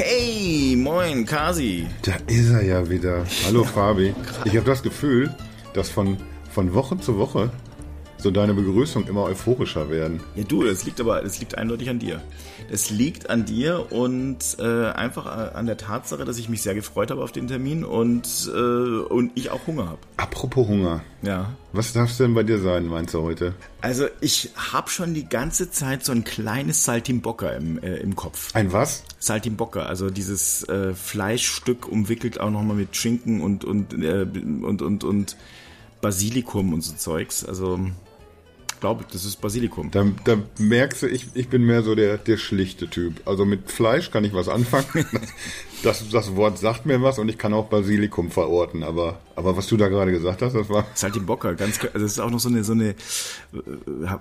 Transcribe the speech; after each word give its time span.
Hey, 0.00 0.76
moin, 0.76 1.26
Kasi. 1.26 1.84
Da 2.02 2.12
ist 2.28 2.50
er 2.52 2.62
ja 2.62 2.88
wieder. 2.88 3.24
Hallo 3.44 3.64
Fabi. 3.64 4.14
Ich 4.44 4.56
habe 4.56 4.64
das 4.64 4.80
Gefühl, 4.84 5.34
dass 5.74 5.90
von, 5.90 6.16
von 6.52 6.72
Woche 6.72 6.98
zu 6.98 7.18
Woche 7.18 7.50
so 8.18 8.30
deine 8.30 8.54
Begrüßung 8.54 9.06
immer 9.06 9.24
euphorischer 9.24 9.90
werden. 9.90 10.20
Ja, 10.34 10.44
du, 10.44 10.64
das 10.64 10.84
liegt 10.84 11.00
aber, 11.00 11.22
das 11.22 11.38
liegt 11.38 11.56
eindeutig 11.56 11.88
an 11.88 11.98
dir. 11.98 12.20
Das 12.70 12.90
liegt 12.90 13.30
an 13.30 13.44
dir 13.44 13.92
und 13.92 14.38
äh, 14.58 14.86
einfach 14.90 15.54
an 15.54 15.66
der 15.66 15.76
Tatsache, 15.76 16.24
dass 16.24 16.38
ich 16.38 16.48
mich 16.48 16.62
sehr 16.62 16.74
gefreut 16.74 17.10
habe 17.10 17.22
auf 17.22 17.32
den 17.32 17.48
Termin 17.48 17.84
und, 17.84 18.50
äh, 18.52 18.58
und 18.58 19.32
ich 19.36 19.50
auch 19.50 19.66
Hunger 19.66 19.86
habe. 19.86 19.98
Apropos 20.16 20.66
Hunger. 20.66 21.02
Ja. 21.22 21.54
Was 21.72 21.92
darf 21.92 22.10
es 22.10 22.18
denn 22.18 22.34
bei 22.34 22.42
dir 22.42 22.58
sein, 22.58 22.86
meinst 22.86 23.14
du 23.14 23.22
heute? 23.22 23.54
Also 23.80 24.06
ich 24.20 24.50
habe 24.72 24.90
schon 24.90 25.14
die 25.14 25.28
ganze 25.28 25.70
Zeit 25.70 26.04
so 26.04 26.12
ein 26.12 26.24
kleines 26.24 26.84
Saltimbocca 26.84 27.50
im, 27.50 27.82
äh, 27.82 27.96
im 27.96 28.16
Kopf. 28.16 28.54
Ein 28.54 28.72
was? 28.72 29.04
Saltimbocca, 29.18 29.82
also 29.82 30.10
dieses 30.10 30.68
äh, 30.68 30.94
Fleischstück 30.94 31.88
umwickelt 31.88 32.40
auch 32.40 32.50
nochmal 32.50 32.76
mit 32.76 32.96
Schinken 32.96 33.40
und 33.40 33.64
und, 33.64 33.92
äh, 33.94 34.22
und 34.22 34.82
und 34.82 35.04
und 35.04 35.36
Basilikum 36.00 36.72
und 36.72 36.82
so 36.82 36.94
Zeugs. 36.94 37.44
Also 37.44 37.80
glaube, 38.80 39.04
das 39.10 39.24
ist 39.24 39.40
Basilikum. 39.40 39.90
Da, 39.90 40.06
da 40.24 40.38
merkst 40.58 41.02
du, 41.02 41.06
ich, 41.06 41.26
ich 41.34 41.48
bin 41.48 41.64
mehr 41.64 41.82
so 41.82 41.94
der, 41.94 42.18
der 42.18 42.36
schlichte 42.36 42.88
Typ. 42.88 43.20
Also 43.26 43.44
mit 43.44 43.70
Fleisch 43.70 44.10
kann 44.10 44.24
ich 44.24 44.34
was 44.34 44.48
anfangen. 44.48 45.06
Das, 45.84 46.08
das 46.08 46.34
Wort 46.34 46.58
sagt 46.58 46.86
mir 46.86 47.02
was 47.02 47.20
und 47.20 47.28
ich 47.28 47.38
kann 47.38 47.54
auch 47.54 47.66
Basilikum 47.66 48.32
verorten. 48.32 48.82
Aber, 48.82 49.20
aber 49.36 49.56
was 49.56 49.68
du 49.68 49.76
da 49.76 49.86
gerade 49.86 50.10
gesagt 50.10 50.42
hast, 50.42 50.54
das 50.54 50.68
war. 50.68 50.84
Saltimbocca, 50.94 51.52
ganz 51.52 51.78
also 51.78 51.90
das 51.92 52.12
ist 52.12 52.18
auch 52.18 52.30
noch 52.30 52.40
so 52.40 52.48
eine 52.48 52.64
so 52.64 52.72
eine 52.72 52.90
äh, 52.90 52.94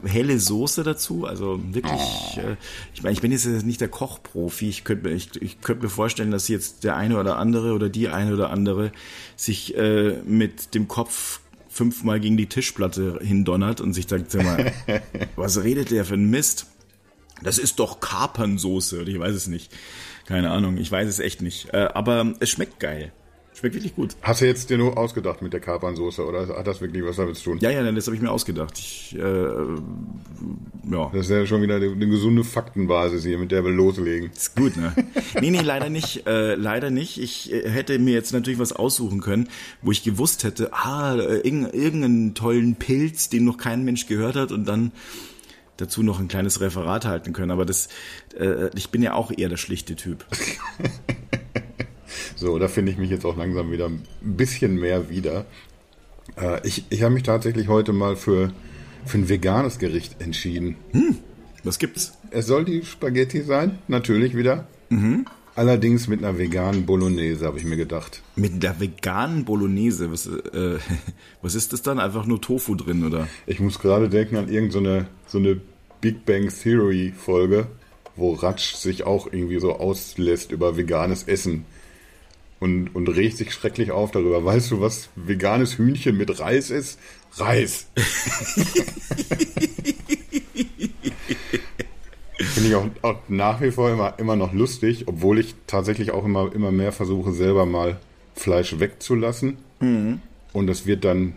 helle 0.05 0.39
Soße 0.39 0.83
dazu. 0.83 1.25
Also 1.25 1.59
wirklich, 1.71 1.99
oh. 1.99 2.39
äh, 2.39 2.57
ich 2.93 3.01
meine, 3.01 3.13
ich 3.13 3.21
bin 3.21 3.31
jetzt 3.31 3.47
nicht 3.47 3.81
der 3.81 3.87
Kochprofi. 3.87 4.69
Ich 4.69 4.83
könnte 4.83 5.09
ich, 5.09 5.41
ich 5.41 5.59
könnte 5.61 5.85
mir 5.85 5.89
vorstellen, 5.89 6.29
dass 6.29 6.47
jetzt 6.47 6.83
der 6.83 6.95
eine 6.95 7.19
oder 7.19 7.37
andere 7.37 7.73
oder 7.73 7.89
die 7.89 8.09
eine 8.09 8.33
oder 8.33 8.51
andere 8.51 8.91
sich 9.35 9.75
äh, 9.75 10.17
mit 10.25 10.75
dem 10.75 10.87
Kopf 10.87 11.39
fünfmal 11.77 12.19
gegen 12.19 12.37
die 12.37 12.47
Tischplatte 12.47 13.19
hindonnert 13.21 13.79
und 13.79 13.93
sich 13.93 14.07
sagt, 14.07 14.31
sag 14.31 14.43
mal, 14.43 14.73
was 15.35 15.63
redet 15.63 15.91
der 15.91 16.05
für 16.05 16.15
ein 16.15 16.29
Mist? 16.29 16.65
Das 17.43 17.59
ist 17.59 17.79
doch 17.79 17.99
Kapernsoße 17.99 19.01
oder 19.01 19.09
ich 19.09 19.19
weiß 19.19 19.35
es 19.35 19.47
nicht. 19.47 19.71
Keine 20.25 20.49
Ahnung, 20.49 20.77
ich 20.77 20.91
weiß 20.91 21.07
es 21.07 21.19
echt 21.19 21.41
nicht. 21.41 21.73
Äh, 21.73 21.89
aber 21.93 22.33
es 22.39 22.49
schmeckt 22.49 22.79
geil. 22.79 23.13
Schmeckt 23.57 23.73
wirklich 23.73 23.95
gut. 23.95 24.15
Hast 24.21 24.41
du 24.41 24.45
jetzt 24.45 24.69
dir 24.69 24.77
nur 24.77 24.99
ausgedacht 24.99 25.41
mit 25.41 25.51
der 25.51 25.59
Kapernsoße 25.59 26.23
oder 26.23 26.47
hat 26.47 26.67
das 26.67 26.79
wirklich 26.79 27.03
was 27.03 27.15
damit 27.15 27.37
zu 27.37 27.45
tun? 27.45 27.57
Ja, 27.59 27.71
ja, 27.71 27.91
das 27.91 28.05
habe 28.05 28.15
ich 28.15 28.21
mir 28.21 28.29
ausgedacht. 28.29 28.77
Ich, 28.77 29.15
äh, 29.17 29.19
ja. 29.19 31.09
Das 31.11 31.21
ist 31.21 31.29
ja 31.31 31.43
schon 31.47 31.63
wieder 31.63 31.77
eine, 31.77 31.87
eine, 31.87 32.07
gesunde 32.07 32.43
Faktenbasis 32.43 33.23
hier, 33.23 33.39
mit 33.39 33.51
der 33.51 33.63
wir 33.63 33.71
loslegen. 33.71 34.29
Ist 34.29 34.55
gut, 34.55 34.77
ne? 34.77 34.93
nee, 35.41 35.49
nee, 35.49 35.61
leider 35.61 35.89
nicht. 35.89 36.27
Äh, 36.27 36.53
leider 36.53 36.91
nicht. 36.91 37.19
Ich 37.19 37.51
äh, 37.51 37.67
hätte 37.67 37.97
mir 37.97 38.13
jetzt 38.13 38.31
natürlich 38.31 38.59
was 38.59 38.73
aussuchen 38.73 39.21
können, 39.21 39.49
wo 39.81 39.91
ich 39.91 40.03
gewusst 40.03 40.43
hätte, 40.43 40.71
ah, 40.73 41.15
äh, 41.15 41.39
irgendeinen 41.39 42.35
tollen 42.35 42.75
Pilz, 42.75 43.29
den 43.29 43.43
noch 43.43 43.57
kein 43.57 43.83
Mensch 43.83 44.05
gehört 44.05 44.35
hat 44.35 44.51
und 44.51 44.65
dann 44.65 44.91
dazu 45.77 46.03
noch 46.03 46.19
ein 46.19 46.27
kleines 46.27 46.61
Referat 46.61 47.05
halten 47.05 47.33
können. 47.33 47.49
Aber 47.49 47.65
das, 47.65 47.89
äh, 48.37 48.69
ich 48.75 48.91
bin 48.91 49.01
ja 49.01 49.13
auch 49.13 49.31
eher 49.35 49.49
der 49.49 49.57
schlichte 49.57 49.95
Typ. 49.95 50.27
So, 52.37 52.59
da 52.59 52.67
finde 52.67 52.91
ich 52.91 52.99
mich 52.99 53.09
jetzt 53.09 53.25
auch 53.25 53.35
langsam 53.35 53.71
wieder 53.71 53.87
ein 53.87 54.03
bisschen 54.21 54.79
mehr 54.79 55.09
wieder. 55.09 55.45
Äh, 56.39 56.65
ich 56.65 56.85
ich 56.89 57.01
habe 57.01 57.13
mich 57.13 57.23
tatsächlich 57.23 57.67
heute 57.67 57.93
mal 57.93 58.15
für, 58.15 58.53
für 59.05 59.17
ein 59.17 59.27
veganes 59.27 59.79
Gericht 59.79 60.21
entschieden. 60.21 60.75
Hm, 60.91 61.17
was 61.63 61.79
gibt's? 61.79 62.13
Es 62.29 62.45
soll 62.45 62.63
die 62.63 62.85
Spaghetti 62.85 63.41
sein, 63.41 63.79
natürlich 63.87 64.37
wieder. 64.37 64.67
Mhm. 64.89 65.25
Allerdings 65.55 66.07
mit 66.07 66.23
einer 66.23 66.37
veganen 66.37 66.85
Bolognese, 66.85 67.47
habe 67.47 67.57
ich 67.57 67.65
mir 67.65 67.77
gedacht. 67.77 68.21
Mit 68.35 68.61
der 68.61 68.79
veganen 68.79 69.43
Bolognese? 69.43 70.11
Was, 70.11 70.27
äh, 70.27 70.77
was 71.41 71.55
ist 71.55 71.73
das 71.73 71.81
dann? 71.81 71.99
Einfach 71.99 72.27
nur 72.27 72.39
Tofu 72.39 72.75
drin, 72.75 73.03
oder? 73.03 73.27
Ich 73.47 73.59
muss 73.59 73.79
gerade 73.79 74.09
denken 74.09 74.35
an 74.35 74.47
irgendeine 74.47 75.07
so 75.25 75.39
eine 75.39 75.59
Big 76.01 76.23
Bang 76.25 76.49
Theory 76.49 77.11
Folge, 77.17 77.65
wo 78.15 78.33
Ratsch 78.33 78.75
sich 78.75 79.05
auch 79.05 79.25
irgendwie 79.25 79.59
so 79.59 79.73
auslässt 79.73 80.51
über 80.51 80.77
veganes 80.77 81.23
Essen 81.23 81.65
und, 82.59 82.89
und 82.95 83.07
regt 83.09 83.37
sich 83.37 83.53
schrecklich 83.53 83.91
auf 83.91 84.11
darüber. 84.11 84.43
Weißt 84.43 84.71
du, 84.71 84.81
was 84.81 85.09
veganes 85.15 85.77
Hühnchen 85.77 86.17
mit 86.17 86.39
Reis 86.39 86.69
ist? 86.69 86.99
Reis. 87.33 87.87
Finde 92.39 92.69
ich 92.69 92.75
auch, 92.75 92.87
auch, 93.01 93.17
nach 93.27 93.61
wie 93.61 93.71
vor 93.71 93.91
immer, 93.91 94.13
immer 94.17 94.35
noch 94.35 94.53
lustig, 94.53 95.07
obwohl 95.07 95.39
ich 95.39 95.55
tatsächlich 95.65 96.11
auch 96.11 96.25
immer, 96.25 96.53
immer 96.53 96.71
mehr 96.71 96.91
versuche, 96.91 97.31
selber 97.31 97.65
mal 97.65 97.97
Fleisch 98.35 98.79
wegzulassen. 98.79 99.57
Mhm. 99.79 100.21
Und 100.53 100.69
es 100.69 100.85
wird 100.85 101.03
dann, 101.03 101.33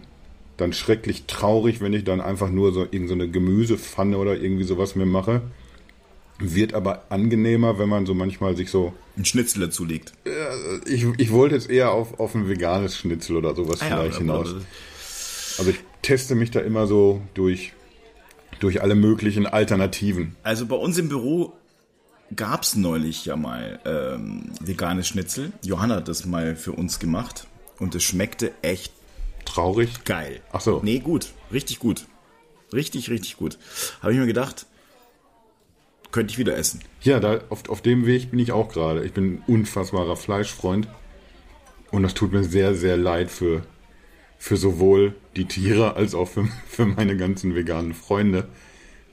dann 0.57 0.73
schrecklich 0.73 1.25
traurig, 1.27 1.81
wenn 1.81 1.93
ich 1.93 2.05
dann 2.05 2.21
einfach 2.21 2.51
nur 2.51 2.73
so 2.73 2.83
irgendeine 2.83 3.27
so 3.27 3.31
Gemüsepfanne 3.33 4.17
oder 4.19 4.37
irgendwie 4.37 4.65
sowas 4.65 4.95
mir 4.95 5.07
mache. 5.07 5.43
Wird 6.41 6.73
aber 6.73 7.05
angenehmer, 7.11 7.79
wenn 7.79 7.89
man 7.89 8.07
so 8.07 8.15
manchmal 8.15 8.57
sich 8.57 8.71
so. 8.71 8.95
Ein 9.17 9.27
Schnitzel 9.27 9.61
dazu 9.61 9.85
legt. 9.85 10.13
ich, 10.87 11.07
ich 11.19 11.31
wollte 11.31 11.55
jetzt 11.55 11.69
eher 11.69 11.93
auf, 11.93 12.19
auf 12.19 12.35
ein 12.35 12.49
veganes 12.49 12.97
Schnitzel 12.97 13.37
oder 13.37 13.55
sowas 13.55 13.83
ah, 13.83 13.87
vielleicht 13.87 14.15
ja, 14.15 14.19
hinaus. 14.21 14.55
Also 15.59 15.71
ich 15.71 15.81
teste 16.01 16.35
mich 16.35 16.51
da 16.51 16.61
immer 16.61 16.87
so 16.87 17.21
durch, 17.35 17.75
durch 18.61 18.81
alle 18.81 18.95
möglichen 18.95 19.47
Alternativen. 19.47 20.37
Also 20.43 20.67
bei 20.67 20.77
uns 20.77 20.97
im 20.97 21.11
Büro 21.11 21.53
gab 22.35 22.63
es 22.63 22.77
neulich 22.77 23.27
ja 23.27 23.37
mal 23.37 23.79
ähm, 23.85 24.53
veganes 24.61 25.09
Schnitzel. 25.09 25.53
Johanna 25.63 25.97
hat 25.97 26.09
das 26.09 26.25
mal 26.25 26.57
für 26.57 26.73
uns 26.73 26.99
gemacht 26.99 27.47
und 27.79 27.95
es 27.95 28.03
schmeckte 28.03 28.53
echt 28.63 28.93
traurig. 29.45 30.05
Geil. 30.05 30.41
Ach 30.53 30.61
so. 30.61 30.81
Nee, 30.83 31.01
gut. 31.01 31.33
Richtig 31.53 31.79
gut. 31.79 32.07
Richtig, 32.73 33.11
richtig 33.11 33.37
gut. 33.37 33.59
Habe 34.01 34.13
ich 34.13 34.19
mir 34.19 34.27
gedacht, 34.27 34.67
könnte 36.13 36.33
ich 36.33 36.39
wieder 36.39 36.57
essen. 36.57 36.81
Ja, 37.03 37.21
da, 37.21 37.41
auf, 37.49 37.69
auf 37.69 37.83
dem 37.83 38.07
Weg 38.07 38.31
bin 38.31 38.39
ich 38.39 38.53
auch 38.53 38.69
gerade. 38.69 39.05
Ich 39.05 39.13
bin 39.13 39.35
ein 39.35 39.43
unfassbarer 39.47 40.17
Fleischfreund. 40.17 40.89
Und 41.91 42.03
das 42.03 42.15
tut 42.15 42.33
mir 42.33 42.45
sehr, 42.45 42.75
sehr 42.75 42.97
leid 42.97 43.31
für, 43.31 43.63
für 44.39 44.57
sowohl 44.57 45.15
die 45.37 45.47
Tiere 45.47 45.97
als 45.97 46.15
auch 46.15 46.29
für, 46.29 46.47
für 46.69 46.87
meine 46.87 47.17
ganzen 47.17 47.55
veganen 47.55 47.95
Freunde. 47.95 48.49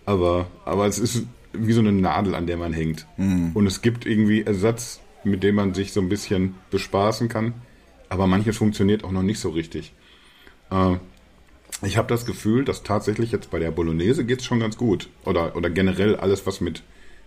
Aber, 0.05 0.47
aber 0.65 0.85
es 0.85 0.99
ist 0.99 1.25
wie 1.53 1.73
so 1.73 1.79
eine 1.79 1.91
Nadel, 1.91 2.35
an 2.35 2.47
der 2.47 2.57
man 2.57 2.73
hängt. 2.73 3.07
Mm. 3.17 3.49
Und 3.53 3.65
es 3.67 3.81
gibt 3.81 4.05
irgendwie 4.05 4.43
Ersatz, 4.43 5.01
mit 5.23 5.43
dem 5.43 5.55
man 5.55 5.73
sich 5.73 5.91
so 5.91 6.01
ein 6.01 6.09
bisschen 6.09 6.55
bespaßen 6.69 7.29
kann. 7.29 7.53
Aber 8.09 8.27
manches 8.27 8.57
funktioniert 8.57 9.03
auch 9.03 9.11
noch 9.11 9.23
nicht 9.23 9.39
so 9.39 9.49
richtig. 9.49 9.93
Äh, 10.69 10.97
ich 11.83 11.97
habe 11.97 12.07
das 12.07 12.25
Gefühl, 12.25 12.65
dass 12.65 12.83
tatsächlich 12.83 13.31
jetzt 13.31 13.51
bei 13.51 13.59
der 13.59 13.71
Bolognese 13.71 14.25
geht's 14.25 14.45
schon 14.45 14.59
ganz 14.59 14.77
gut. 14.77 15.09
Oder, 15.25 15.55
oder 15.55 15.69
generell 15.69 16.15
alles, 16.15 16.45
was 16.47 16.59
mit, 16.59 16.83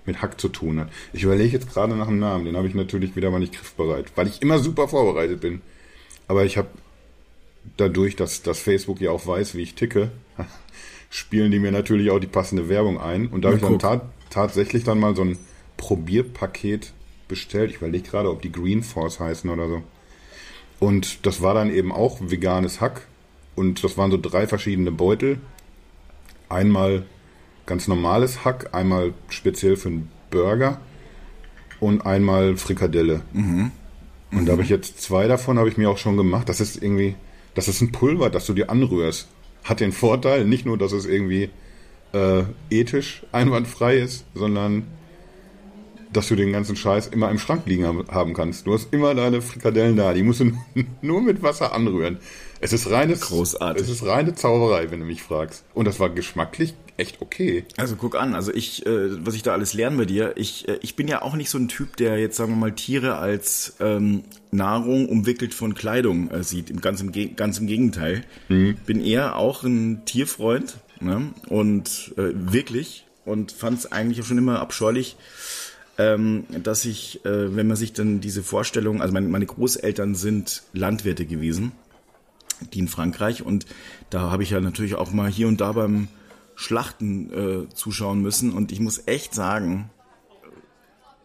mit 0.06 0.22
Hack 0.22 0.40
zu 0.40 0.48
tun 0.48 0.80
hat. 0.80 0.90
Ich 1.12 1.22
überlege 1.22 1.52
jetzt 1.52 1.72
gerade 1.72 1.94
nach 1.94 2.08
einem 2.08 2.18
Namen, 2.18 2.44
den 2.44 2.56
habe 2.56 2.66
ich 2.66 2.74
natürlich 2.74 3.14
wieder 3.14 3.30
mal 3.30 3.38
nicht 3.38 3.52
griffbereit, 3.52 4.06
weil 4.16 4.26
ich 4.26 4.42
immer 4.42 4.58
super 4.58 4.88
vorbereitet 4.88 5.40
bin. 5.40 5.60
Aber 6.26 6.44
ich 6.44 6.56
habe 6.56 6.68
dadurch, 7.76 8.16
dass, 8.16 8.42
dass 8.42 8.60
Facebook 8.60 9.00
ja 9.00 9.12
auch 9.12 9.26
weiß, 9.26 9.54
wie 9.54 9.62
ich 9.62 9.74
ticke, 9.74 10.10
spielen 11.10 11.52
die 11.52 11.60
mir 11.60 11.72
natürlich 11.72 12.10
auch 12.10 12.20
die 12.20 12.26
passende 12.26 12.68
Werbung 12.68 13.00
ein. 13.00 13.28
Und 13.28 13.42
da 13.42 13.48
habe 13.48 13.56
ich 13.56 13.62
dann 13.62 13.78
ta 13.78 14.10
tatsächlich 14.30 14.84
dann 14.84 15.00
mal 15.00 15.14
so 15.14 15.22
ein 15.22 15.38
Probierpaket 15.76 16.92
bestellt. 17.28 17.70
Ich 17.70 17.76
überlege 17.76 18.08
gerade, 18.08 18.30
ob 18.30 18.42
die 18.42 18.52
Green 18.52 18.82
Force 18.82 19.18
heißen 19.18 19.48
oder 19.50 19.68
so. 19.68 19.82
Und 20.78 21.26
das 21.26 21.42
war 21.42 21.54
dann 21.54 21.72
eben 21.72 21.92
auch 21.92 22.18
veganes 22.20 22.80
Hack 22.80 23.06
und 23.54 23.82
das 23.84 23.96
waren 23.96 24.10
so 24.10 24.18
drei 24.20 24.46
verschiedene 24.46 24.90
Beutel. 24.90 25.38
Einmal 26.48 27.04
ganz 27.66 27.88
normales 27.88 28.44
Hack, 28.44 28.74
einmal 28.74 29.14
speziell 29.28 29.76
für 29.76 29.88
einen 29.88 30.10
Burger 30.30 30.80
und 31.78 32.04
einmal 32.06 32.56
Frikadelle. 32.56 33.22
Mhm. 33.32 33.70
Und 34.32 34.42
mhm. 34.42 34.46
da 34.46 34.52
habe 34.52 34.62
ich 34.62 34.68
jetzt 34.68 35.00
zwei 35.00 35.28
davon, 35.28 35.58
habe 35.58 35.68
ich 35.68 35.76
mir 35.76 35.90
auch 35.90 35.98
schon 35.98 36.16
gemacht. 36.16 36.48
Das 36.48 36.60
ist 36.60 36.82
irgendwie, 36.82 37.16
das 37.54 37.68
ist 37.68 37.80
ein 37.80 37.92
Pulver, 37.92 38.30
das 38.30 38.46
du 38.46 38.54
dir 38.54 38.70
anrührst. 38.70 39.28
Hat 39.64 39.80
den 39.80 39.92
Vorteil, 39.92 40.44
nicht 40.44 40.66
nur, 40.66 40.78
dass 40.78 40.92
es 40.92 41.04
irgendwie 41.06 41.50
äh, 42.12 42.42
ethisch 42.70 43.24
einwandfrei 43.32 43.96
ist, 43.96 44.24
sondern 44.34 44.84
dass 46.12 46.28
du 46.28 46.34
den 46.34 46.52
ganzen 46.52 46.76
Scheiß 46.76 47.08
immer 47.08 47.30
im 47.30 47.38
Schrank 47.38 47.62
liegen 47.66 47.86
haben 47.86 48.34
kannst. 48.34 48.66
Du 48.66 48.72
hast 48.72 48.92
immer 48.92 49.14
deine 49.14 49.42
Frikadellen 49.42 49.96
da, 49.96 50.12
die 50.12 50.22
musst 50.22 50.40
du 50.40 50.52
nur 51.02 51.22
mit 51.22 51.42
Wasser 51.42 51.72
anrühren. 51.72 52.18
Es 52.60 52.72
ist 52.72 52.90
reines, 52.90 53.20
Großartig. 53.22 53.82
Es 53.82 53.88
ist 53.88 54.04
reine 54.04 54.34
Zauberei, 54.34 54.90
wenn 54.90 55.00
du 55.00 55.06
mich 55.06 55.22
fragst. 55.22 55.64
Und 55.74 55.86
das 55.86 55.98
war 55.98 56.10
geschmacklich 56.10 56.74
echt 57.00 57.20
okay. 57.20 57.64
Also 57.76 57.96
guck 57.96 58.14
an, 58.14 58.34
also 58.34 58.52
ich, 58.52 58.86
äh, 58.86 59.24
was 59.24 59.34
ich 59.34 59.42
da 59.42 59.52
alles 59.52 59.72
lerne 59.72 59.96
bei 59.96 60.04
dir, 60.04 60.34
ich, 60.36 60.68
äh, 60.68 60.78
ich 60.82 60.94
bin 60.96 61.08
ja 61.08 61.22
auch 61.22 61.34
nicht 61.34 61.50
so 61.50 61.58
ein 61.58 61.68
Typ, 61.68 61.96
der 61.96 62.18
jetzt 62.18 62.36
sagen 62.36 62.52
wir 62.52 62.56
mal 62.56 62.72
Tiere 62.72 63.16
als 63.16 63.76
ähm, 63.80 64.22
Nahrung 64.50 65.08
umwickelt 65.08 65.54
von 65.54 65.74
Kleidung 65.74 66.30
äh, 66.30 66.44
sieht. 66.44 66.70
Im 66.70 66.80
ganz, 66.80 67.00
im, 67.00 67.12
ganz 67.36 67.58
im 67.58 67.66
Gegenteil. 67.66 68.24
Mhm. 68.48 68.76
Bin 68.86 69.02
eher 69.02 69.36
auch 69.36 69.64
ein 69.64 70.04
Tierfreund 70.04 70.76
ne? 71.00 71.32
und 71.48 72.12
äh, 72.16 72.32
wirklich 72.34 73.06
und 73.24 73.52
fand 73.52 73.78
es 73.78 73.90
eigentlich 73.90 74.20
auch 74.20 74.26
schon 74.26 74.38
immer 74.38 74.60
abscheulich, 74.60 75.16
ähm, 75.98 76.44
dass 76.62 76.84
ich, 76.84 77.24
äh, 77.24 77.54
wenn 77.54 77.66
man 77.66 77.76
sich 77.76 77.92
dann 77.92 78.20
diese 78.20 78.42
Vorstellung, 78.42 79.00
also 79.00 79.12
meine, 79.12 79.28
meine 79.28 79.46
Großeltern 79.46 80.14
sind 80.14 80.62
Landwirte 80.72 81.26
gewesen, 81.26 81.72
die 82.72 82.80
in 82.80 82.88
Frankreich. 82.88 83.42
Und 83.44 83.66
da 84.10 84.30
habe 84.30 84.42
ich 84.42 84.50
ja 84.50 84.60
natürlich 84.60 84.94
auch 84.94 85.12
mal 85.12 85.30
hier 85.30 85.48
und 85.48 85.60
da 85.60 85.72
beim 85.72 86.08
Schlachten 86.54 87.32
äh, 87.32 87.74
zuschauen 87.74 88.20
müssen. 88.20 88.52
Und 88.52 88.72
ich 88.72 88.80
muss 88.80 89.06
echt 89.06 89.34
sagen, 89.34 89.90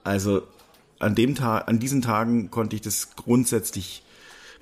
also 0.04 0.44
an 1.00 1.16
dem 1.16 1.36
Tag, 1.36 1.68
an 1.68 1.80
diesen 1.80 2.02
Tagen 2.02 2.52
konnte 2.52 2.76
ich 2.76 2.82
das 2.82 3.16
grundsätzlich 3.16 4.02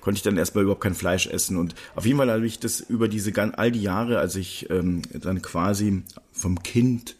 konnte 0.00 0.18
ich 0.18 0.22
dann 0.22 0.36
erstmal 0.36 0.64
überhaupt 0.64 0.82
kein 0.82 0.94
Fleisch 0.94 1.26
essen. 1.26 1.56
Und 1.56 1.74
auf 1.94 2.04
jeden 2.04 2.18
Fall 2.18 2.30
habe 2.30 2.46
ich 2.46 2.58
das 2.58 2.80
über 2.80 3.08
diese 3.08 3.32
all 3.56 3.72
die 3.72 3.80
Jahre, 3.80 4.18
als 4.18 4.36
ich 4.36 4.68
ähm, 4.68 5.00
dann 5.12 5.40
quasi 5.40 6.02
vom 6.30 6.62
Kind 6.62 7.16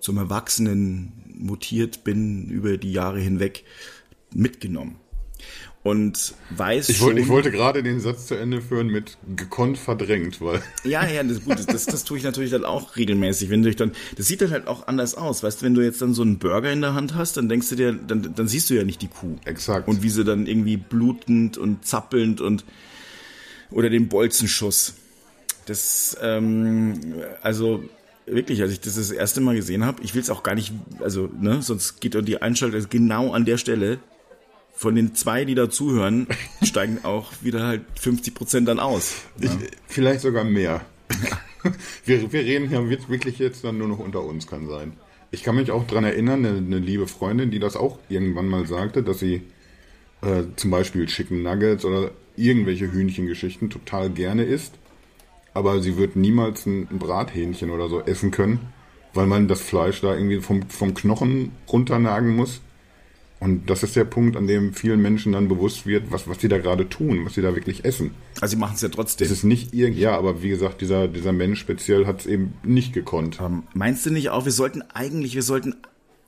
zum 0.00 0.16
Erwachsenen 0.16 1.12
mutiert 1.36 2.04
bin, 2.04 2.48
über 2.48 2.78
die 2.78 2.92
Jahre 2.92 3.20
hinweg 3.20 3.64
mitgenommen 4.32 4.96
und 5.86 6.34
weiß 6.50 6.88
ich 6.88 7.00
wollte, 7.00 7.20
Ich 7.20 7.28
wollte 7.28 7.52
gerade 7.52 7.84
den 7.84 8.00
Satz 8.00 8.26
zu 8.26 8.34
Ende 8.34 8.60
führen 8.60 8.88
mit 8.88 9.18
gekonnt 9.36 9.78
verdrängt, 9.78 10.40
weil... 10.40 10.60
Ja, 10.84 11.06
ja, 11.06 11.22
das, 11.22 11.44
gut, 11.44 11.58
das, 11.68 11.86
das 11.86 12.04
tue 12.04 12.18
ich 12.18 12.24
natürlich 12.24 12.50
dann 12.50 12.64
auch 12.64 12.96
regelmäßig. 12.96 13.50
Wenn 13.50 13.62
du 13.62 13.72
dann, 13.72 13.92
das 14.16 14.26
sieht 14.26 14.40
dann 14.40 14.50
halt 14.50 14.66
auch 14.66 14.88
anders 14.88 15.14
aus. 15.14 15.44
Weißt 15.44 15.60
du, 15.60 15.66
wenn 15.66 15.74
du 15.74 15.82
jetzt 15.82 16.02
dann 16.02 16.12
so 16.12 16.22
einen 16.22 16.38
Burger 16.38 16.72
in 16.72 16.80
der 16.80 16.94
Hand 16.94 17.14
hast, 17.14 17.36
dann 17.36 17.48
denkst 17.48 17.68
du 17.68 17.76
dir, 17.76 17.92
dann, 17.92 18.34
dann 18.34 18.48
siehst 18.48 18.68
du 18.68 18.74
ja 18.74 18.82
nicht 18.82 19.00
die 19.00 19.06
Kuh. 19.06 19.36
Exakt. 19.44 19.86
Und 19.86 20.02
wie 20.02 20.10
sie 20.10 20.24
dann 20.24 20.46
irgendwie 20.46 20.76
blutend 20.76 21.56
und 21.56 21.86
zappelnd 21.86 22.40
und 22.40 22.64
oder 23.70 23.88
den 23.88 24.08
Bolzenschuss. 24.08 24.94
Das, 25.66 26.16
ähm, 26.20 27.00
also 27.42 27.84
wirklich, 28.26 28.60
als 28.60 28.72
ich 28.72 28.80
das 28.80 28.96
das 28.96 29.12
erste 29.12 29.40
Mal 29.40 29.54
gesehen 29.54 29.84
habe, 29.84 30.02
ich 30.02 30.14
will 30.14 30.22
es 30.22 30.30
auch 30.30 30.42
gar 30.42 30.56
nicht, 30.56 30.72
also, 31.00 31.30
ne, 31.40 31.62
sonst 31.62 32.00
geht 32.00 32.14
die 32.26 32.42
Einschaltung 32.42 32.86
genau 32.90 33.32
an 33.32 33.44
der 33.44 33.58
Stelle 33.58 34.00
von 34.76 34.94
den 34.94 35.14
zwei, 35.14 35.46
die 35.46 35.54
da 35.54 35.70
zuhören, 35.70 36.28
steigen 36.62 36.98
auch 37.02 37.32
wieder 37.40 37.66
halt 37.66 37.82
50 37.98 38.34
Prozent 38.34 38.68
dann 38.68 38.78
aus. 38.78 39.22
Ich, 39.40 39.50
vielleicht 39.88 40.20
sogar 40.20 40.44
mehr. 40.44 40.84
wir, 42.04 42.30
wir 42.30 42.40
reden 42.40 42.68
hier 42.68 42.88
wirklich 43.08 43.38
jetzt 43.38 43.64
dann 43.64 43.78
nur 43.78 43.88
noch 43.88 43.98
unter 43.98 44.22
uns, 44.22 44.46
kann 44.46 44.68
sein. 44.68 44.92
Ich 45.30 45.42
kann 45.42 45.56
mich 45.56 45.70
auch 45.70 45.86
dran 45.86 46.04
erinnern, 46.04 46.44
eine, 46.44 46.58
eine 46.58 46.78
liebe 46.78 47.06
Freundin, 47.08 47.50
die 47.50 47.58
das 47.58 47.74
auch 47.74 47.98
irgendwann 48.10 48.48
mal 48.48 48.66
sagte, 48.66 49.02
dass 49.02 49.18
sie 49.18 49.42
äh, 50.20 50.42
zum 50.56 50.70
Beispiel 50.70 51.06
Chicken 51.06 51.42
Nuggets 51.42 51.84
oder 51.84 52.10
irgendwelche 52.36 52.92
Hühnchengeschichten 52.92 53.70
total 53.70 54.10
gerne 54.10 54.44
isst. 54.44 54.74
Aber 55.54 55.80
sie 55.80 55.96
wird 55.96 56.16
niemals 56.16 56.66
ein, 56.66 56.86
ein 56.90 56.98
Brathähnchen 56.98 57.70
oder 57.70 57.88
so 57.88 58.02
essen 58.02 58.30
können, 58.30 58.60
weil 59.14 59.26
man 59.26 59.48
das 59.48 59.62
Fleisch 59.62 60.02
da 60.02 60.14
irgendwie 60.14 60.42
vom, 60.42 60.68
vom 60.68 60.92
Knochen 60.92 61.52
runternagen 61.66 62.36
muss 62.36 62.60
und 63.38 63.68
das 63.68 63.82
ist 63.82 63.96
der 63.96 64.04
Punkt, 64.04 64.36
an 64.36 64.46
dem 64.46 64.72
vielen 64.72 65.00
Menschen 65.02 65.32
dann 65.32 65.48
bewusst 65.48 65.86
wird, 65.86 66.10
was, 66.10 66.26
was 66.26 66.40
sie 66.40 66.48
da 66.48 66.58
gerade 66.58 66.88
tun, 66.88 67.24
was 67.26 67.34
sie 67.34 67.42
da 67.42 67.54
wirklich 67.54 67.84
essen. 67.84 68.12
Also 68.40 68.52
sie 68.52 68.60
machen 68.60 68.74
es 68.76 68.80
ja 68.80 68.88
trotzdem. 68.88 69.26
Es 69.26 69.30
ist 69.30 69.44
nicht 69.44 69.74
irgend, 69.74 69.98
ja, 69.98 70.16
aber 70.16 70.42
wie 70.42 70.48
gesagt, 70.48 70.80
dieser, 70.80 71.06
dieser 71.06 71.32
Mensch 71.32 71.60
speziell 71.60 72.06
hat 72.06 72.20
es 72.20 72.26
eben 72.26 72.54
nicht 72.64 72.94
gekonnt. 72.94 73.38
Ähm, 73.40 73.64
meinst 73.74 74.06
du 74.06 74.10
nicht 74.10 74.30
auch, 74.30 74.46
wir 74.46 74.52
sollten 74.52 74.82
eigentlich, 74.94 75.34
wir 75.34 75.42
sollten, 75.42 75.74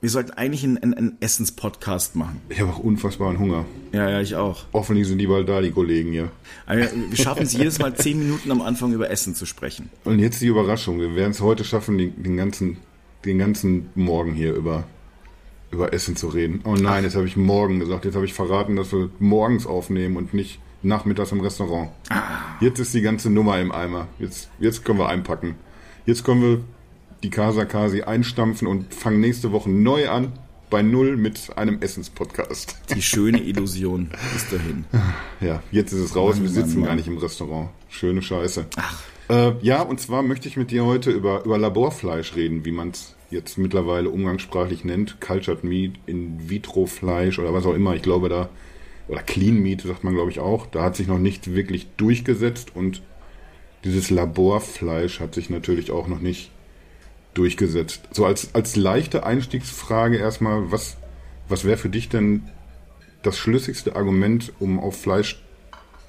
wir 0.01 0.09
sollten 0.11 0.31
eigentlich 0.31 0.63
einen, 0.63 0.77
einen, 0.77 0.93
einen 0.93 1.17
Essenspodcast 1.19 2.15
machen? 2.15 2.41
Ich 2.49 2.61
habe 2.61 2.71
auch 2.71 2.79
unfassbaren 2.79 3.39
Hunger. 3.39 3.65
Ja, 3.91 4.07
ja, 4.07 4.21
ich 4.21 4.35
auch. 4.35 4.65
Hoffentlich 4.71 5.07
sind 5.07 5.17
die 5.17 5.27
bald 5.27 5.49
da, 5.49 5.61
die 5.61 5.71
Kollegen 5.71 6.11
hier. 6.11 6.31
Aber 6.67 6.79
wir 6.79 7.17
schaffen 7.17 7.43
es 7.43 7.53
jedes 7.53 7.79
Mal 7.79 7.95
zehn 7.95 8.19
Minuten 8.19 8.51
am 8.51 8.61
Anfang 8.61 8.93
über 8.93 9.09
Essen 9.09 9.33
zu 9.33 9.47
sprechen. 9.47 9.89
Und 10.03 10.19
jetzt 10.19 10.41
die 10.41 10.47
Überraschung. 10.47 10.99
Wir 10.99 11.15
werden 11.15 11.31
es 11.31 11.41
heute 11.41 11.63
schaffen, 11.63 11.97
den, 11.97 12.21
den 12.21 12.37
ganzen, 12.37 12.77
den 13.25 13.39
ganzen 13.39 13.89
Morgen 13.95 14.35
hier 14.35 14.53
über 14.53 14.85
über 15.71 15.93
Essen 15.93 16.15
zu 16.15 16.27
reden. 16.27 16.61
Oh 16.63 16.75
nein, 16.75 17.03
jetzt 17.03 17.15
habe 17.15 17.27
ich 17.27 17.37
morgen 17.37 17.79
gesagt. 17.79 18.05
Jetzt 18.05 18.15
habe 18.15 18.25
ich 18.25 18.33
verraten, 18.33 18.75
dass 18.75 18.91
wir 18.91 19.09
morgens 19.19 19.67
aufnehmen 19.67 20.17
und 20.17 20.33
nicht 20.33 20.59
nachmittags 20.81 21.31
im 21.31 21.41
Restaurant. 21.41 21.89
Ah. 22.09 22.21
Jetzt 22.61 22.79
ist 22.79 22.93
die 22.93 23.01
ganze 23.01 23.29
Nummer 23.29 23.59
im 23.59 23.71
Eimer. 23.71 24.07
Jetzt, 24.17 24.49
jetzt 24.59 24.85
können 24.85 24.99
wir 24.99 25.09
einpacken. 25.09 25.55
Jetzt 26.05 26.23
können 26.23 26.41
wir 26.41 26.61
die 27.23 27.29
Casa 27.29 27.65
Kasi 27.65 28.03
einstampfen 28.03 28.67
und 28.67 28.93
fangen 28.93 29.19
nächste 29.19 29.51
Woche 29.51 29.69
neu 29.69 30.09
an 30.09 30.33
bei 30.69 30.81
Null 30.81 31.17
mit 31.17 31.57
einem 31.57 31.81
Essenspodcast. 31.81 32.77
Die 32.95 33.01
schöne 33.01 33.41
Illusion 33.41 34.09
ist 34.35 34.53
dahin. 34.53 34.85
Ja, 35.41 35.63
jetzt 35.71 35.93
ist 35.93 36.01
es 36.01 36.15
raus. 36.17 36.35
Mann, 36.35 36.43
wir 36.43 36.49
sitzen 36.49 36.71
Mann, 36.71 36.79
Mann. 36.79 36.87
gar 36.89 36.95
nicht 36.95 37.07
im 37.07 37.17
Restaurant. 37.17 37.69
Schöne 37.87 38.21
Scheiße. 38.21 38.65
Ach. 38.75 39.01
Äh, 39.29 39.53
ja, 39.61 39.81
und 39.81 40.01
zwar 40.01 40.21
möchte 40.21 40.49
ich 40.49 40.57
mit 40.57 40.69
dir 40.69 40.83
heute 40.85 41.11
über, 41.11 41.45
über 41.45 41.57
Laborfleisch 41.57 42.35
reden, 42.35 42.65
wie 42.65 42.71
man 42.73 42.89
es 42.89 43.15
jetzt 43.29 43.57
mittlerweile 43.57 44.09
umgangssprachlich 44.09 44.83
nennt, 44.83 45.21
Cultured 45.21 45.63
Meat, 45.63 45.93
In-vitro-Fleisch 46.05 47.39
oder 47.39 47.53
was 47.53 47.65
auch 47.65 47.73
immer. 47.73 47.95
Ich 47.95 48.01
glaube 48.01 48.29
da, 48.29 48.49
oder 49.07 49.21
Clean 49.21 49.57
Meat 49.59 49.81
sagt 49.81 50.03
man 50.03 50.13
glaube 50.13 50.31
ich 50.31 50.39
auch, 50.39 50.67
da 50.67 50.83
hat 50.83 50.95
sich 50.95 51.07
noch 51.07 51.19
nicht 51.19 51.53
wirklich 51.53 51.87
durchgesetzt 51.97 52.75
und 52.75 53.01
dieses 53.83 54.09
Laborfleisch 54.09 55.19
hat 55.19 55.33
sich 55.33 55.49
natürlich 55.49 55.91
auch 55.91 56.07
noch 56.07 56.19
nicht 56.19 56.51
durchgesetzt. 57.33 58.09
So 58.11 58.25
als, 58.25 58.53
als 58.53 58.75
leichte 58.75 59.25
Einstiegsfrage 59.25 60.17
erstmal, 60.17 60.71
was, 60.71 60.97
was 61.47 61.63
wäre 61.63 61.77
für 61.77 61.89
dich 61.89 62.09
denn 62.09 62.43
das 63.21 63.37
schlüssigste 63.37 63.95
Argument, 63.95 64.53
um 64.59 64.79
auf 64.79 64.99
Fleisch 64.99 65.41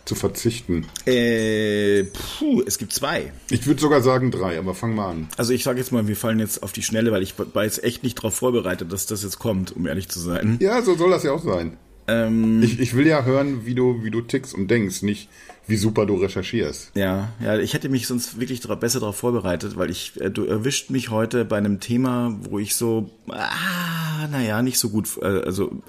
zu 0.04 0.14
verzichten? 0.14 0.86
Äh, 1.06 2.04
puh, 2.04 2.62
es 2.66 2.78
gibt 2.78 2.92
zwei. 2.92 3.32
Ich 3.50 3.66
würde 3.66 3.80
sogar 3.80 4.02
sagen 4.02 4.30
drei, 4.30 4.58
aber 4.58 4.74
fang 4.74 4.94
mal 4.94 5.10
an. 5.10 5.28
Also 5.36 5.52
ich 5.52 5.64
sage 5.64 5.78
jetzt 5.78 5.92
mal, 5.92 6.08
wir 6.08 6.16
fallen 6.16 6.38
jetzt 6.38 6.62
auf 6.62 6.72
die 6.72 6.82
Schnelle, 6.82 7.12
weil 7.12 7.22
ich 7.22 7.34
war 7.38 7.64
jetzt 7.64 7.84
echt 7.84 8.02
nicht 8.02 8.18
darauf 8.18 8.34
vorbereitet, 8.34 8.92
dass 8.92 9.06
das 9.06 9.22
jetzt 9.22 9.38
kommt, 9.38 9.74
um 9.74 9.86
ehrlich 9.86 10.08
zu 10.08 10.20
sein. 10.20 10.58
Ja, 10.60 10.82
so 10.82 10.94
soll 10.94 11.10
das 11.10 11.22
ja 11.22 11.32
auch 11.32 11.44
sein. 11.44 11.76
Ähm, 12.08 12.62
ich, 12.62 12.80
ich 12.80 12.96
will 12.96 13.06
ja 13.06 13.24
hören, 13.24 13.66
wie 13.66 13.74
du, 13.74 14.02
wie 14.02 14.10
du 14.10 14.20
tickst 14.20 14.54
und 14.54 14.68
denkst, 14.68 15.02
nicht 15.02 15.28
wie 15.70 15.76
super 15.76 16.06
du 16.06 16.16
recherchierst. 16.16 16.92
Ja, 16.94 17.32
ja, 17.42 17.58
ich 17.58 17.74
hätte 17.74 17.88
mich 17.88 18.06
sonst 18.06 18.38
wirklich 18.38 18.60
besser 18.60 19.00
darauf 19.00 19.16
vorbereitet, 19.16 19.76
weil 19.76 19.90
ich, 19.90 20.20
äh, 20.20 20.30
du 20.30 20.44
erwischt 20.44 20.90
mich 20.90 21.10
heute 21.10 21.44
bei 21.44 21.56
einem 21.56 21.80
Thema, 21.80 22.36
wo 22.42 22.58
ich 22.58 22.74
so, 22.74 23.10
ah, 23.28 24.26
naja, 24.30 24.62
nicht 24.62 24.78
so 24.78 24.90
gut, 24.90 25.08
äh, 25.22 25.26
also 25.26 25.82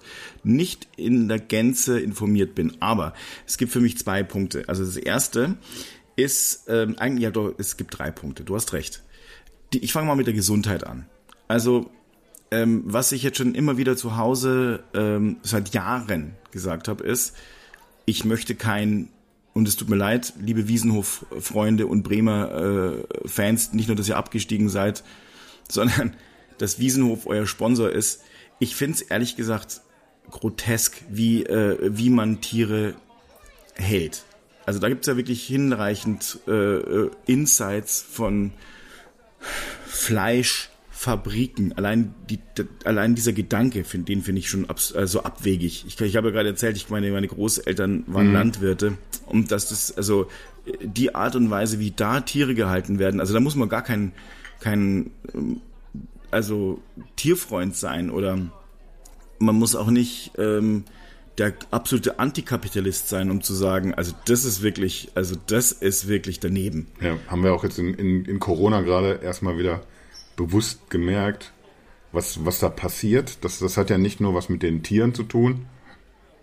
nicht 0.44 0.88
in 0.96 1.28
der 1.28 1.40
Gänze 1.40 2.00
informiert 2.00 2.56
bin. 2.56 2.78
Aber 2.80 3.14
es 3.46 3.58
gibt 3.58 3.72
für 3.72 3.82
mich 3.82 3.98
zwei 3.98 4.24
Punkte. 4.24 4.64
Also 4.68 4.86
das 4.86 4.96
erste 4.96 5.58
ist, 6.16 6.66
ähm, 6.68 6.96
eigentlich, 6.98 7.24
ja, 7.24 7.32
doch, 7.32 7.54
es 7.58 7.78
gibt 7.78 7.98
drei 7.98 8.12
Punkte. 8.12 8.44
Du 8.44 8.56
hast 8.56 8.74
recht. 8.74 9.04
Die, 9.74 9.80
ich 9.80 9.92
fange 9.92 10.08
mal 10.08 10.16
mit 10.16 10.28
der 10.28 10.34
Gesundheit 10.34 10.86
an. 10.86 11.06
Also 11.48 11.90
ähm, 12.52 12.84
was 12.86 13.14
ich 13.14 13.24
jetzt 13.24 13.38
schon 13.38 13.56
immer 13.56 13.78
wieder 13.78 13.96
zu 13.96 14.18
Hause 14.18 14.84
ähm, 14.94 15.38
seit 15.42 15.74
Jahren 15.74 16.34
gesagt 16.52 16.88
habe, 16.90 17.04
ist, 17.04 17.36
ich 18.06 18.26
möchte 18.26 18.56
kein, 18.56 19.10
und 19.54 19.68
es 19.68 19.76
tut 19.76 19.90
mir 19.90 19.98
leid, 19.98 20.34
liebe 20.40 20.68
Wiesenhof-Freunde 20.68 21.88
und 21.88 22.04
Bremer 22.04 23.04
äh, 23.38 23.52
nicht 23.74 23.88
nur, 23.88 23.96
dass 23.96 24.08
ihr 24.08 24.18
abgestiegen 24.18 24.70
seid, 24.70 25.04
sondern 25.70 26.16
dass 26.58 26.80
Wiesenhof 26.80 27.26
euer 27.28 27.48
Sponsor 27.48 27.90
ist. 27.90 28.24
Ich 28.60 28.76
finde 28.76 28.96
es 28.96 29.02
ehrlich 29.02 29.36
gesagt 29.36 29.82
grotesk, 30.30 31.04
wie, 31.10 31.44
äh, 31.44 31.78
wie 31.82 32.10
man 32.10 32.42
Tiere 32.42 32.96
hält. 33.76 34.24
Also 34.66 34.80
da 34.80 34.90
gibt 34.90 35.02
es 35.02 35.08
ja 35.08 35.18
wirklich 35.18 35.44
hinreichend 35.44 36.40
äh, 36.48 36.52
äh 36.52 37.12
Insights 37.26 38.02
von 38.02 38.54
Fleisch, 39.86 40.70
Fabriken. 41.02 41.74
Allein, 41.74 42.14
die, 42.30 42.38
allein 42.84 43.16
dieser 43.16 43.34
Gedanke, 43.34 43.82
den 43.82 44.22
finde 44.22 44.38
ich 44.38 44.48
schon 44.48 44.70
ab, 44.70 44.80
also 44.94 45.24
abwegig. 45.24 45.84
Ich, 45.88 46.00
ich 46.00 46.16
habe 46.16 46.28
ja 46.28 46.34
gerade 46.34 46.50
erzählt, 46.50 46.78
ich 46.78 46.92
meine, 46.92 47.10
meine 47.10 47.28
Großeltern 47.28 48.04
waren 48.06 48.28
mhm. 48.28 48.34
Landwirte 48.34 48.98
und 49.26 49.52
dass 49.52 49.70
das, 49.70 49.98
also 49.98 50.28
die 50.84 51.16
Art 51.16 51.36
und 51.36 51.50
Weise, 51.50 51.80
wie 51.80 51.90
da 51.90 52.22
Tiere 52.22 52.54
gehalten 52.54 53.00
werden, 53.00 53.20
also 53.20 53.34
da 53.34 53.40
muss 53.40 53.56
man 53.56 53.68
gar 53.68 53.82
kein, 53.82 54.12
kein 54.60 55.10
also 56.30 56.80
Tierfreund 57.16 57.76
sein 57.76 58.12
oder 58.12 58.38
man 59.40 59.56
muss 59.56 59.76
auch 59.76 59.90
nicht 59.90 60.34
ähm, 60.38 60.84
der 61.40 61.56
absolute 61.72 62.20
Antikapitalist 62.20 63.10
sein, 63.10 63.32
um 63.32 63.42
zu 63.42 63.56
sagen, 63.56 63.96
also 63.96 64.14
das 64.26 64.46
ist 64.46 64.62
wirklich, 64.62 65.10
also 65.16 65.36
das 65.48 65.72
ist 65.72 66.08
wirklich 66.08 66.40
daneben. 66.40 66.90
Ja, 67.02 67.18
haben 67.26 67.44
wir 67.44 67.56
auch 67.56 67.64
jetzt 67.64 67.80
in, 67.80 67.96
in, 67.96 68.26
in 68.26 68.38
Corona 68.38 68.82
gerade 68.82 69.20
erstmal 69.24 69.58
wieder 69.58 69.82
bewusst 70.46 70.90
gemerkt, 70.90 71.52
was, 72.12 72.46
was 72.46 72.60
da 72.60 72.70
passiert. 72.70 73.44
Das, 73.44 73.60
das 73.60 73.78
hat 73.78 73.90
ja 73.90 73.98
nicht 73.98 74.20
nur 74.20 74.34
was 74.34 74.50
mit 74.50 74.64
den 74.64 74.84
Tieren 74.84 75.14
zu 75.14 75.24
tun, 75.24 75.68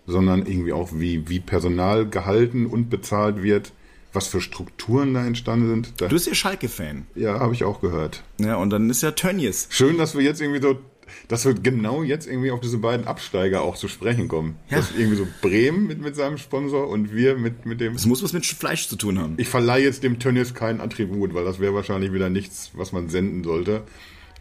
sondern 0.07 0.45
irgendwie 0.45 0.73
auch, 0.73 0.89
wie, 0.93 1.27
wie 1.29 1.39
Personal 1.39 2.07
gehalten 2.07 2.65
und 2.65 2.89
bezahlt 2.89 3.43
wird, 3.43 3.73
was 4.13 4.27
für 4.27 4.41
Strukturen 4.41 5.13
da 5.13 5.25
entstanden 5.25 5.67
sind. 5.67 6.01
Da, 6.01 6.07
du 6.07 6.15
bist 6.15 6.27
ja 6.27 6.33
Schalke-Fan. 6.33 7.07
Ja, 7.15 7.39
habe 7.39 7.53
ich 7.53 7.63
auch 7.63 7.81
gehört. 7.81 8.23
Ja, 8.39 8.55
und 8.55 8.71
dann 8.71 8.89
ist 8.89 9.03
ja 9.03 9.11
Tönnies. 9.11 9.67
Schön, 9.69 9.97
dass 9.97 10.15
wir 10.15 10.23
jetzt 10.23 10.41
irgendwie 10.41 10.61
so 10.61 10.79
dass 11.27 11.45
wir 11.45 11.53
genau 11.53 12.03
jetzt 12.03 12.27
irgendwie 12.27 12.51
auf 12.51 12.59
diese 12.59 12.77
beiden 12.77 13.07
Absteiger 13.07 13.61
auch 13.61 13.75
zu 13.75 13.87
sprechen 13.87 14.27
kommen. 14.27 14.55
Ja. 14.69 14.77
Dass 14.77 14.91
irgendwie 14.91 15.17
so 15.17 15.27
Bremen 15.41 15.87
mit, 15.87 16.01
mit 16.01 16.15
seinem 16.15 16.37
Sponsor 16.37 16.87
und 16.87 17.13
wir 17.13 17.35
mit, 17.35 17.65
mit 17.65 17.81
dem. 17.81 17.95
Es 17.95 18.05
muss 18.05 18.23
was 18.23 18.33
mit 18.33 18.45
Fleisch 18.45 18.87
zu 18.87 18.95
tun 18.95 19.19
haben. 19.19 19.35
Ich 19.37 19.47
verleihe 19.47 19.83
jetzt 19.83 20.03
dem 20.03 20.19
Tönnies 20.19 20.53
kein 20.53 20.81
Attribut, 20.81 21.33
weil 21.33 21.45
das 21.45 21.59
wäre 21.59 21.73
wahrscheinlich 21.73 22.13
wieder 22.13 22.29
nichts, 22.29 22.71
was 22.73 22.91
man 22.91 23.09
senden 23.09 23.43
sollte. 23.43 23.83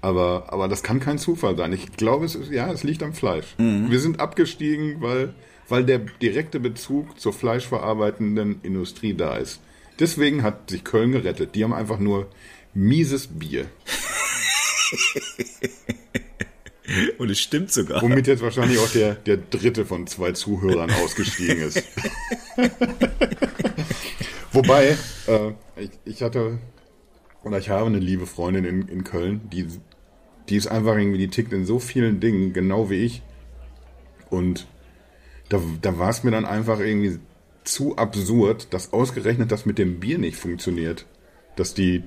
Aber, 0.01 0.47
aber 0.53 0.69
das 0.69 0.83
kann 0.83 1.01
kein 1.01 1.19
Zufall 1.19 1.57
sein. 1.57 1.73
Ich 1.73 1.93
glaube, 1.97 2.25
es 2.25 2.35
ist, 2.37 2.53
ja, 2.53 2.71
es 2.73 2.85
liegt 2.85 3.03
am 3.03 3.15
Fleisch. 3.15 3.57
Wir 3.59 3.99
sind 3.99 4.21
abgestiegen, 4.21 5.01
weil, 5.01 5.35
weil 5.69 5.85
der 5.85 5.99
direkte 5.99 6.61
Bezug 6.61 7.19
zur 7.19 7.33
fleischverarbeitenden 7.33 8.61
Industrie 8.63 9.15
da 9.15 9.37
ist. 9.37 9.61
Deswegen 9.99 10.45
hat 10.45 10.71
sich 10.71 10.85
Köln 10.85 11.11
gerettet. 11.11 11.57
Die 11.57 11.65
haben 11.65 11.73
einfach 11.73 11.99
nur 11.99 12.29
mieses 12.75 13.27
Bier. 13.27 13.67
Und 17.19 17.31
es 17.31 17.41
stimmt 17.41 17.73
sogar. 17.73 18.03
Womit 18.03 18.27
jetzt 18.27 18.43
wahrscheinlich 18.43 18.79
auch 18.79 18.91
der, 18.91 19.15
der 19.15 19.37
dritte 19.37 19.85
von 19.85 20.07
zwei 20.07 20.33
Zuhörern 20.33 20.91
ausgestiegen 20.91 21.61
ist. 21.61 21.83
Wobei, 24.53 24.97
äh, 25.27 25.53
ich, 25.77 25.91
ich 26.05 26.23
hatte, 26.23 26.59
oder 27.45 27.59
ich 27.59 27.69
habe 27.69 27.87
eine 27.87 27.99
liebe 27.99 28.27
Freundin 28.27 28.65
in, 28.65 28.89
in 28.89 29.05
Köln, 29.05 29.43
die, 29.53 29.67
die 30.49 30.57
ist 30.57 30.67
einfach 30.67 30.97
irgendwie, 30.97 31.19
die 31.19 31.29
tickt 31.29 31.53
in 31.53 31.67
so 31.67 31.79
vielen 31.79 32.21
Dingen, 32.21 32.53
genau 32.53 32.91
wie 32.91 33.05
ich. 33.05 33.23
Und 34.31 34.67
da, 35.49 35.61
da 35.83 35.99
war 35.99 36.11
es 36.11 36.25
mir 36.25 36.31
dann 36.31 36.45
einfach 36.45 36.81
irgendwie 36.81 37.19
zu 37.65 37.97
absurd, 37.97 38.73
dass 38.73 38.93
ausgerechnet 38.93 39.53
das 39.53 39.67
mit 39.67 39.79
dem 39.79 40.01
Bier 40.01 40.19
nicht 40.19 40.37
funktioniert. 40.37 41.07
Dass 41.57 41.75
die 41.75 42.03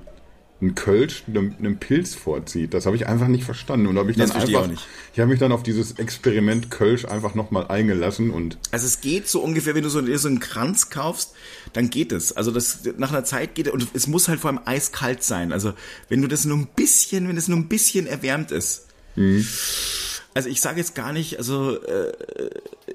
einen 0.62 0.76
Kölsch 0.76 1.24
einem, 1.28 1.56
einem 1.58 1.78
Pilz 1.78 2.14
vorzieht. 2.14 2.74
Das 2.74 2.86
habe 2.86 2.96
ich 2.96 3.08
einfach 3.08 3.28
nicht 3.28 3.44
verstanden. 3.44 3.88
Und 3.88 3.98
habe 3.98 4.12
ich 4.12 4.18
dann 4.18 4.30
Das 4.30 4.44
ich 4.44 4.56
einfach, 4.56 4.70
nicht. 4.70 4.88
ich 5.14 5.20
habe 5.20 5.32
mich 5.32 5.40
dann 5.40 5.52
auf 5.52 5.64
dieses 5.64 5.94
Experiment 5.94 6.70
Kölsch 6.70 7.06
einfach 7.06 7.34
nochmal 7.34 7.68
eingelassen 7.68 8.30
und 8.30 8.58
Also 8.72 8.86
es 8.86 9.02
geht 9.02 9.28
so 9.28 9.42
ungefähr, 9.42 9.74
wenn 9.74 9.84
du 9.84 9.90
so, 9.90 10.06
so 10.18 10.28
einen 10.28 10.40
Kranz 10.40 10.90
kaufst, 10.90 11.34
dann 11.74 11.90
geht 11.90 12.12
es. 12.12 12.38
Also 12.38 12.52
das 12.52 12.80
nach 12.98 13.10
einer 13.10 13.24
Zeit 13.24 13.56
geht 13.56 13.70
und 13.70 13.88
es 13.94 14.08
muss 14.08 14.28
halt 14.28 14.40
vor 14.40 14.52
allem 14.52 14.60
eiskalt 14.66 15.24
sein. 15.24 15.52
Also 15.52 15.74
wenn 16.10 16.22
du 16.22 16.28
das 16.28 16.46
nur 16.46 16.58
ein 16.58 16.68
bisschen, 16.76 17.28
wenn 17.28 17.38
es 17.38 17.48
nur 17.48 17.58
ein 17.58 17.68
bisschen 17.68 18.06
erwärmt 18.06 18.52
ist. 18.52 18.88
Also 20.34 20.48
ich 20.48 20.62
sage 20.62 20.78
jetzt 20.80 20.96
gar 20.96 21.12
nicht, 21.12 21.38
also 21.38 21.82
äh, 21.84 22.12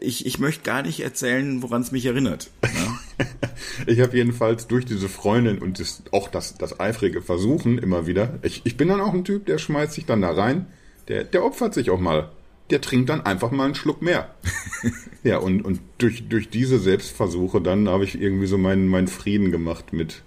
ich, 0.01 0.25
ich 0.25 0.39
möchte 0.39 0.63
gar 0.63 0.83
nicht 0.83 1.01
erzählen, 1.01 1.63
woran 1.63 1.83
es 1.83 1.93
mich 1.93 2.07
erinnert. 2.07 2.49
Ja? 2.65 2.96
Ich 3.87 4.01
habe 4.01 4.17
jedenfalls 4.17 4.67
durch 4.67 4.85
diese 4.85 5.09
Freundin 5.09 5.59
und 5.59 5.81
das, 5.81 6.03
auch 6.13 6.29
das, 6.29 6.57
das 6.57 6.81
eifrige 6.81 7.23
Versuchen 7.23 7.79
immer 7.79 8.07
wieder, 8.07 8.39
ich, 8.43 8.63
ich 8.65 8.77
bin 8.77 8.89
dann 8.89 9.01
auch 9.01 9.13
ein 9.13 9.25
Typ, 9.25 9.47
der 9.47 9.59
schmeißt 9.59 9.93
sich 9.93 10.07
dann 10.07 10.23
da 10.23 10.31
rein, 10.31 10.67
der, 11.09 11.25
der 11.25 11.45
opfert 11.45 11.75
sich 11.75 11.91
auch 11.91 12.01
mal. 12.01 12.31
Der 12.71 12.81
trinkt 12.81 13.11
dann 13.11 13.21
einfach 13.21 13.53
mal 13.53 13.67
einen 13.67 13.75
Schluck 13.77 14.03
mehr. 14.03 14.35
ja, 15.23 15.39
und, 15.39 15.63
und 15.63 15.81
durch, 15.99 16.29
durch 16.29 16.49
diese 16.49 16.81
Selbstversuche 16.81 17.61
dann 17.61 17.89
habe 17.89 18.05
ich 18.05 18.21
irgendwie 18.21 18.47
so 18.47 18.59
meinen, 18.59 18.89
meinen 18.89 19.09
Frieden 19.09 19.53
gemacht 19.53 19.93
mit, 19.93 20.23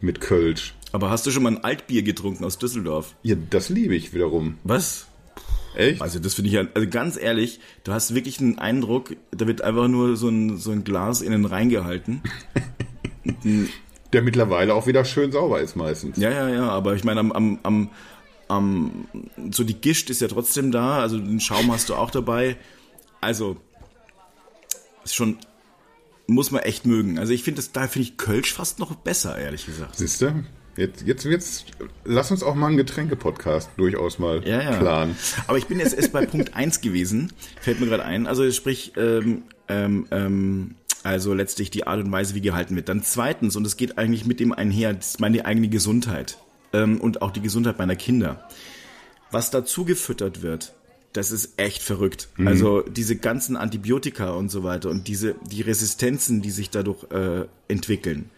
mit 0.00 0.20
Kölsch. 0.20 0.74
Aber 0.92 1.10
hast 1.10 1.26
du 1.26 1.30
schon 1.30 1.42
mal 1.42 1.52
ein 1.52 1.64
Altbier 1.64 2.02
getrunken 2.02 2.44
aus 2.44 2.58
Düsseldorf? 2.58 3.14
Ja, 3.22 3.36
das 3.48 3.70
liebe 3.70 3.94
ich 3.94 4.12
wiederum. 4.14 4.58
Was? 4.64 5.07
Echt? 5.78 6.02
Also 6.02 6.18
das 6.18 6.34
finde 6.34 6.48
ich 6.48 6.54
ja, 6.54 6.64
also 6.74 6.88
ganz 6.88 7.16
ehrlich, 7.16 7.60
du 7.84 7.92
hast 7.92 8.12
wirklich 8.12 8.40
einen 8.40 8.58
Eindruck, 8.58 9.14
da 9.30 9.46
wird 9.46 9.62
einfach 9.62 9.86
nur 9.86 10.16
so 10.16 10.28
ein, 10.28 10.58
so 10.58 10.72
ein 10.72 10.82
Glas 10.82 11.22
innen 11.22 11.44
reingehalten. 11.44 12.20
Der 14.12 14.22
mittlerweile 14.22 14.74
auch 14.74 14.88
wieder 14.88 15.04
schön 15.04 15.30
sauber 15.30 15.60
ist 15.60 15.76
meistens. 15.76 16.16
Ja, 16.16 16.30
ja, 16.30 16.48
ja, 16.48 16.68
aber 16.68 16.96
ich 16.96 17.04
meine, 17.04 17.20
am, 17.20 17.30
am, 17.30 17.58
am, 17.62 17.90
am, 18.48 19.06
so 19.52 19.62
die 19.62 19.74
Gischt 19.74 20.10
ist 20.10 20.20
ja 20.20 20.26
trotzdem 20.26 20.72
da, 20.72 20.98
also 20.98 21.16
den 21.16 21.38
Schaum 21.38 21.70
hast 21.70 21.90
du 21.90 21.94
auch 21.94 22.10
dabei. 22.10 22.56
Also, 23.20 23.56
ist 25.04 25.14
schon, 25.14 25.38
muss 26.26 26.50
man 26.50 26.62
echt 26.62 26.86
mögen. 26.86 27.20
Also 27.20 27.32
ich 27.32 27.44
finde 27.44 27.58
das, 27.58 27.70
da 27.70 27.86
finde 27.86 28.08
ich 28.08 28.16
Kölsch 28.16 28.52
fast 28.52 28.80
noch 28.80 28.96
besser, 28.96 29.38
ehrlich 29.38 29.66
gesagt. 29.66 29.96
Siehst 29.96 30.22
du? 30.22 30.44
Jetzt, 30.78 31.02
jetzt, 31.04 31.24
jetzt, 31.24 31.66
lass 32.04 32.30
uns 32.30 32.44
auch 32.44 32.54
mal 32.54 32.68
einen 32.68 32.76
Getränke-Podcast 32.76 33.70
durchaus 33.76 34.20
mal 34.20 34.46
Ja, 34.46 34.62
ja. 34.62 34.76
planen. 34.76 35.16
Aber 35.48 35.58
ich 35.58 35.66
bin 35.66 35.80
jetzt 35.80 35.92
erst 35.92 36.12
bei 36.12 36.24
Punkt 36.26 36.54
1 36.54 36.80
gewesen, 36.82 37.32
fällt 37.60 37.80
mir 37.80 37.86
gerade 37.86 38.04
ein. 38.04 38.28
Also 38.28 38.48
sprich, 38.52 38.92
ähm, 38.96 39.42
ähm, 39.66 40.06
ähm, 40.12 40.76
also 41.02 41.34
letztlich 41.34 41.72
die 41.72 41.84
Art 41.88 41.98
und 41.98 42.12
Weise, 42.12 42.36
wie 42.36 42.40
gehalten 42.40 42.76
wird. 42.76 42.88
Dann 42.88 43.02
zweitens, 43.02 43.56
und 43.56 43.66
es 43.66 43.76
geht 43.76 43.98
eigentlich 43.98 44.24
mit 44.24 44.38
dem 44.38 44.52
einher, 44.52 44.94
das 44.94 45.08
ist 45.08 45.20
meine 45.20 45.44
eigene 45.46 45.66
Gesundheit 45.66 46.38
ähm, 46.72 47.00
und 47.00 47.22
auch 47.22 47.32
die 47.32 47.42
Gesundheit 47.42 47.80
meiner 47.80 47.96
Kinder. 47.96 48.48
Was 49.32 49.50
dazu 49.50 49.84
gefüttert 49.84 50.42
wird, 50.42 50.74
das 51.12 51.32
ist 51.32 51.54
echt 51.58 51.82
verrückt. 51.82 52.28
Also 52.44 52.82
diese 52.82 53.16
ganzen 53.16 53.56
Antibiotika 53.56 54.30
und 54.30 54.50
so 54.50 54.62
weiter 54.62 54.90
und 54.90 55.08
diese 55.08 55.34
die 55.50 55.62
Resistenzen, 55.62 56.40
die 56.40 56.52
sich 56.52 56.70
dadurch 56.70 57.10
äh, 57.10 57.46
entwickeln. 57.66 58.30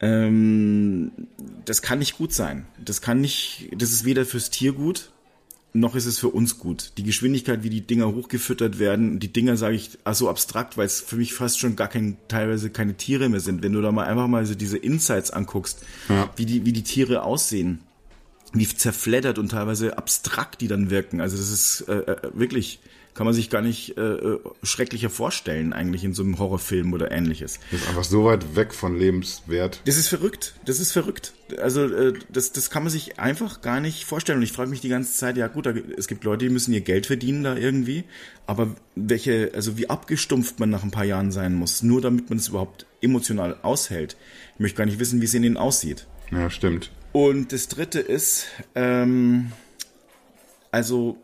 Ähm, 0.00 1.10
das 1.64 1.82
kann 1.82 1.98
nicht 1.98 2.16
gut 2.18 2.32
sein. 2.32 2.66
Das 2.82 3.00
kann 3.00 3.20
nicht, 3.20 3.68
das 3.76 3.90
ist 3.92 4.04
weder 4.04 4.24
fürs 4.26 4.50
Tier 4.50 4.72
gut, 4.72 5.10
noch 5.72 5.94
ist 5.94 6.06
es 6.06 6.18
für 6.18 6.28
uns 6.28 6.58
gut. 6.58 6.92
Die 6.96 7.02
Geschwindigkeit, 7.02 7.62
wie 7.62 7.70
die 7.70 7.80
Dinger 7.86 8.14
hochgefüttert 8.14 8.78
werden, 8.78 9.18
die 9.20 9.32
Dinger 9.32 9.56
sage 9.56 9.76
ich 9.76 9.90
ach 10.04 10.14
so 10.14 10.28
abstrakt, 10.30 10.76
weil 10.78 10.86
es 10.86 11.00
für 11.00 11.16
mich 11.16 11.34
fast 11.34 11.58
schon 11.58 11.76
gar 11.76 11.88
kein, 11.88 12.16
teilweise 12.28 12.70
keine 12.70 12.94
Tiere 12.94 13.28
mehr 13.28 13.40
sind. 13.40 13.62
Wenn 13.62 13.72
du 13.72 13.82
da 13.82 13.92
mal 13.92 14.06
einfach 14.06 14.26
mal 14.26 14.44
so 14.46 14.54
diese 14.54 14.78
Insights 14.78 15.30
anguckst, 15.30 15.82
Ja. 16.08 16.30
wie 16.36 16.46
die, 16.46 16.64
wie 16.64 16.72
die 16.72 16.82
Tiere 16.82 17.22
aussehen, 17.22 17.80
wie 18.52 18.66
zerfleddert 18.66 19.38
und 19.38 19.50
teilweise 19.50 19.98
abstrakt 19.98 20.60
die 20.62 20.68
dann 20.68 20.88
wirken. 20.88 21.20
Also 21.20 21.36
das 21.36 21.50
ist 21.50 21.82
äh, 21.88 21.94
äh, 21.98 22.16
wirklich, 22.32 22.80
kann 23.16 23.24
man 23.24 23.34
sich 23.34 23.48
gar 23.48 23.62
nicht 23.62 23.96
äh, 23.96 24.02
äh, 24.02 24.40
schrecklicher 24.62 25.08
vorstellen 25.08 25.72
eigentlich 25.72 26.04
in 26.04 26.12
so 26.12 26.22
einem 26.22 26.38
Horrorfilm 26.38 26.92
oder 26.92 27.10
ähnliches. 27.10 27.58
Das 27.70 27.80
ist 27.80 27.88
einfach 27.88 28.04
so 28.04 28.26
weit 28.26 28.54
weg 28.54 28.74
von 28.74 28.98
lebenswert. 28.98 29.80
Das 29.86 29.96
ist 29.96 30.08
verrückt. 30.08 30.54
Das 30.66 30.78
ist 30.78 30.92
verrückt. 30.92 31.32
Also 31.58 31.86
äh, 31.86 32.12
das, 32.28 32.52
das 32.52 32.68
kann 32.68 32.82
man 32.82 32.90
sich 32.90 33.18
einfach 33.18 33.62
gar 33.62 33.80
nicht 33.80 34.04
vorstellen. 34.04 34.38
Und 34.38 34.44
ich 34.44 34.52
frage 34.52 34.68
mich 34.68 34.82
die 34.82 34.90
ganze 34.90 35.14
Zeit, 35.14 35.38
ja 35.38 35.46
gut, 35.46 35.64
da, 35.64 35.72
es 35.96 36.08
gibt 36.08 36.24
Leute, 36.24 36.44
die 36.44 36.50
müssen 36.50 36.74
ihr 36.74 36.82
Geld 36.82 37.06
verdienen 37.06 37.42
da 37.42 37.56
irgendwie. 37.56 38.04
Aber 38.46 38.76
welche, 38.94 39.50
also 39.54 39.78
wie 39.78 39.88
abgestumpft 39.88 40.60
man 40.60 40.68
nach 40.68 40.84
ein 40.84 40.90
paar 40.90 41.04
Jahren 41.04 41.32
sein 41.32 41.54
muss, 41.54 41.82
nur 41.82 42.02
damit 42.02 42.28
man 42.28 42.38
es 42.38 42.48
überhaupt 42.48 42.84
emotional 43.00 43.56
aushält. 43.62 44.16
Ich 44.54 44.60
möchte 44.60 44.76
gar 44.76 44.84
nicht 44.84 44.98
wissen, 44.98 45.22
wie 45.22 45.24
es 45.24 45.34
in 45.34 45.42
denen 45.42 45.56
aussieht. 45.56 46.06
Ja, 46.30 46.50
stimmt. 46.50 46.90
Und 47.12 47.52
das 47.52 47.68
dritte 47.68 48.00
ist, 48.00 48.46
ähm, 48.74 49.52
also 50.70 51.16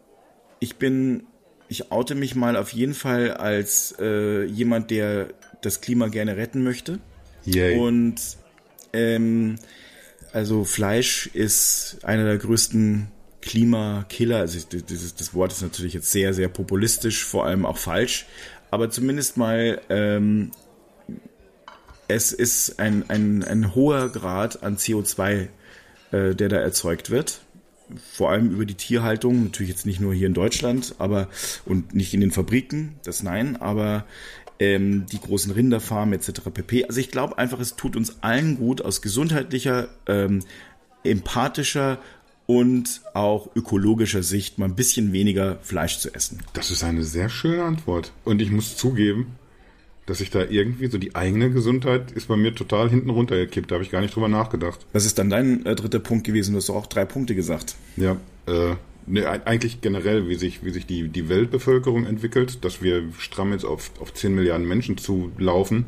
ich 0.59 0.77
bin, 0.77 1.25
ich 1.73 1.91
oute 1.91 2.14
mich 2.14 2.35
mal 2.35 2.57
auf 2.57 2.73
jeden 2.73 2.95
Fall 2.95 3.33
als 3.33 3.95
äh, 3.99 4.45
jemand, 4.45 4.91
der 4.91 5.29
das 5.62 5.81
Klima 5.81 6.09
gerne 6.09 6.37
retten 6.37 6.62
möchte. 6.62 6.99
Yay. 7.45 7.79
Und 7.79 8.17
ähm, 8.93 9.57
also 10.33 10.64
Fleisch 10.64 11.29
ist 11.33 11.99
einer 12.02 12.25
der 12.25 12.38
größten 12.38 13.09
Klimakiller. 13.41 14.38
Also 14.38 14.59
dieses, 14.67 15.14
das 15.14 15.35
Wort 15.35 15.52
ist 15.52 15.62
natürlich 15.62 15.95
jetzt 15.95 16.12
sehr, 16.12 16.35
sehr 16.35 16.49
populistisch, 16.49 17.25
vor 17.25 17.47
allem 17.47 17.64
auch 17.64 17.79
falsch. 17.79 18.26
Aber 18.71 18.91
zumindest 18.91 19.37
mal, 19.37 19.81
ähm, 19.88 20.50
es 22.09 22.33
ist 22.33 22.79
ein, 22.79 23.09
ein, 23.09 23.45
ein 23.45 23.75
hoher 23.75 24.11
Grad 24.11 24.62
an 24.62 24.76
CO2, 24.76 25.49
äh, 26.11 26.35
der 26.35 26.49
da 26.49 26.57
erzeugt 26.57 27.11
wird. 27.11 27.42
Vor 28.13 28.31
allem 28.31 28.51
über 28.51 28.65
die 28.65 28.75
Tierhaltung, 28.75 29.45
natürlich 29.45 29.71
jetzt 29.71 29.87
nicht 29.87 30.01
nur 30.01 30.15
hier 30.15 30.27
in 30.27 30.35
Deutschland, 30.35 30.95
aber 30.99 31.29
und 31.65 31.95
nicht 31.95 32.15
in 32.15 32.21
den 32.21 32.31
Fabriken, 32.31 32.95
das 33.05 33.23
nein, 33.23 33.57
aber 33.57 34.05
ähm, 34.59 35.07
die 35.11 35.21
großen 35.21 35.53
Rinderfarmen 35.53 36.15
etc. 36.15 36.43
pp. 36.53 36.85
Also 36.85 37.01
ich 37.01 37.11
glaube 37.11 37.39
einfach, 37.39 37.61
es 37.61 37.77
tut 37.77 37.97
uns 37.97 38.23
allen 38.23 38.57
gut, 38.57 38.83
aus 38.83 39.03
gesundheitlicher, 39.03 39.89
ähm, 40.07 40.41
empathischer 41.05 41.99
und 42.47 43.01
auch 43.15 43.49
ökologischer 43.55 44.23
Sicht 44.23 44.59
mal 44.59 44.67
ein 44.67 44.75
bisschen 44.75 45.13
weniger 45.13 45.59
Fleisch 45.63 45.99
zu 45.99 46.15
essen. 46.15 46.41
Das 46.53 46.71
ist 46.71 46.85
eine 46.85 47.03
sehr 47.03 47.29
schöne 47.29 47.65
Antwort. 47.65 48.13
Und 48.25 48.43
ich 48.43 48.51
muss 48.51 48.77
zugeben, 48.77 49.37
dass 50.07 50.21
ich 50.21 50.31
da 50.31 50.45
irgendwie 50.45 50.89
so 50.89 50.99
die 50.99 51.15
eigene 51.15 51.51
Gesundheit 51.51 52.11
ist 52.13 52.29
bei 52.29 52.37
mir 52.37 52.55
total 52.55 52.91
hinten 52.91 53.11
runtergekippt. 53.11 53.71
Da 53.71 53.77
habe 53.77 53.85
ich 53.85 53.91
gar 53.91 54.01
nicht 54.01 54.15
drüber 54.15 54.29
nachgedacht. 54.29 54.85
Was 54.93 55.05
ist 55.05 55.19
dann 55.19 55.31
dein 55.31 55.65
äh, 55.65 55.75
dritter 55.75 56.01
Punkt 56.01 56.27
gewesen? 56.27 56.53
Du 56.53 56.59
hast 56.59 56.69
doch 56.69 56.75
auch 56.75 56.87
drei 56.87 57.05
Punkte 57.05 57.35
gesagt. 57.35 57.77
Ja, 57.97 58.17
äh, 58.47 58.75
ne, 59.07 59.29
eigentlich 59.47 59.81
generell, 59.81 60.29
wie 60.29 60.35
sich, 60.35 60.65
wie 60.65 60.71
sich 60.71 60.87
die, 60.87 61.09
die 61.09 61.29
Weltbevölkerung 61.29 62.07
entwickelt, 62.07 62.65
dass 62.65 62.83
wir 62.83 63.05
stramm 63.19 63.53
jetzt 63.53 63.65
auf, 63.65 63.93
auf 64.01 64.13
10 64.13 64.35
Milliarden 64.35 64.67
Menschen 64.67 64.99
zulaufen 64.99 65.87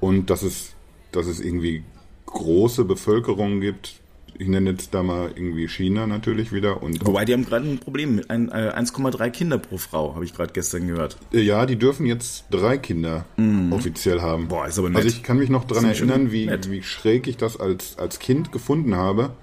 und 0.00 0.28
dass 0.28 0.42
es, 0.42 0.74
dass 1.12 1.26
es 1.26 1.40
irgendwie 1.40 1.82
große 2.26 2.84
Bevölkerungen 2.84 3.60
gibt. 3.60 3.99
Ich 4.40 4.48
nenne 4.48 4.70
jetzt 4.70 4.94
da 4.94 5.02
mal 5.02 5.32
irgendwie 5.34 5.68
China 5.68 6.06
natürlich 6.06 6.50
wieder 6.50 6.82
und 6.82 7.04
Wobei, 7.06 7.26
die 7.26 7.34
haben 7.34 7.44
gerade 7.44 7.68
ein 7.68 7.78
Problem 7.78 8.16
mit 8.16 8.30
ein, 8.30 8.48
äh, 8.48 8.72
1,3 8.74 9.28
Kinder 9.28 9.58
pro 9.58 9.76
Frau, 9.76 10.14
habe 10.14 10.24
ich 10.24 10.32
gerade 10.32 10.54
gestern 10.54 10.86
gehört. 10.86 11.18
Äh, 11.30 11.42
Ja, 11.42 11.66
die 11.66 11.76
dürfen 11.76 12.06
jetzt 12.06 12.46
drei 12.50 12.78
Kinder 12.78 13.26
offiziell 13.70 14.22
haben. 14.22 14.48
Boah, 14.48 14.66
ist 14.66 14.78
aber 14.78 14.88
nett. 14.88 15.04
Also 15.04 15.08
ich 15.08 15.22
kann 15.22 15.36
mich 15.36 15.50
noch 15.50 15.64
dran 15.64 15.84
erinnern, 15.84 16.32
wie, 16.32 16.46
nett. 16.46 16.70
wie 16.70 16.82
schräg 16.82 17.26
ich 17.26 17.36
das 17.36 17.60
als, 17.60 17.98
als 17.98 18.18
Kind 18.18 18.50
gefunden 18.50 18.96
habe, 18.96 19.34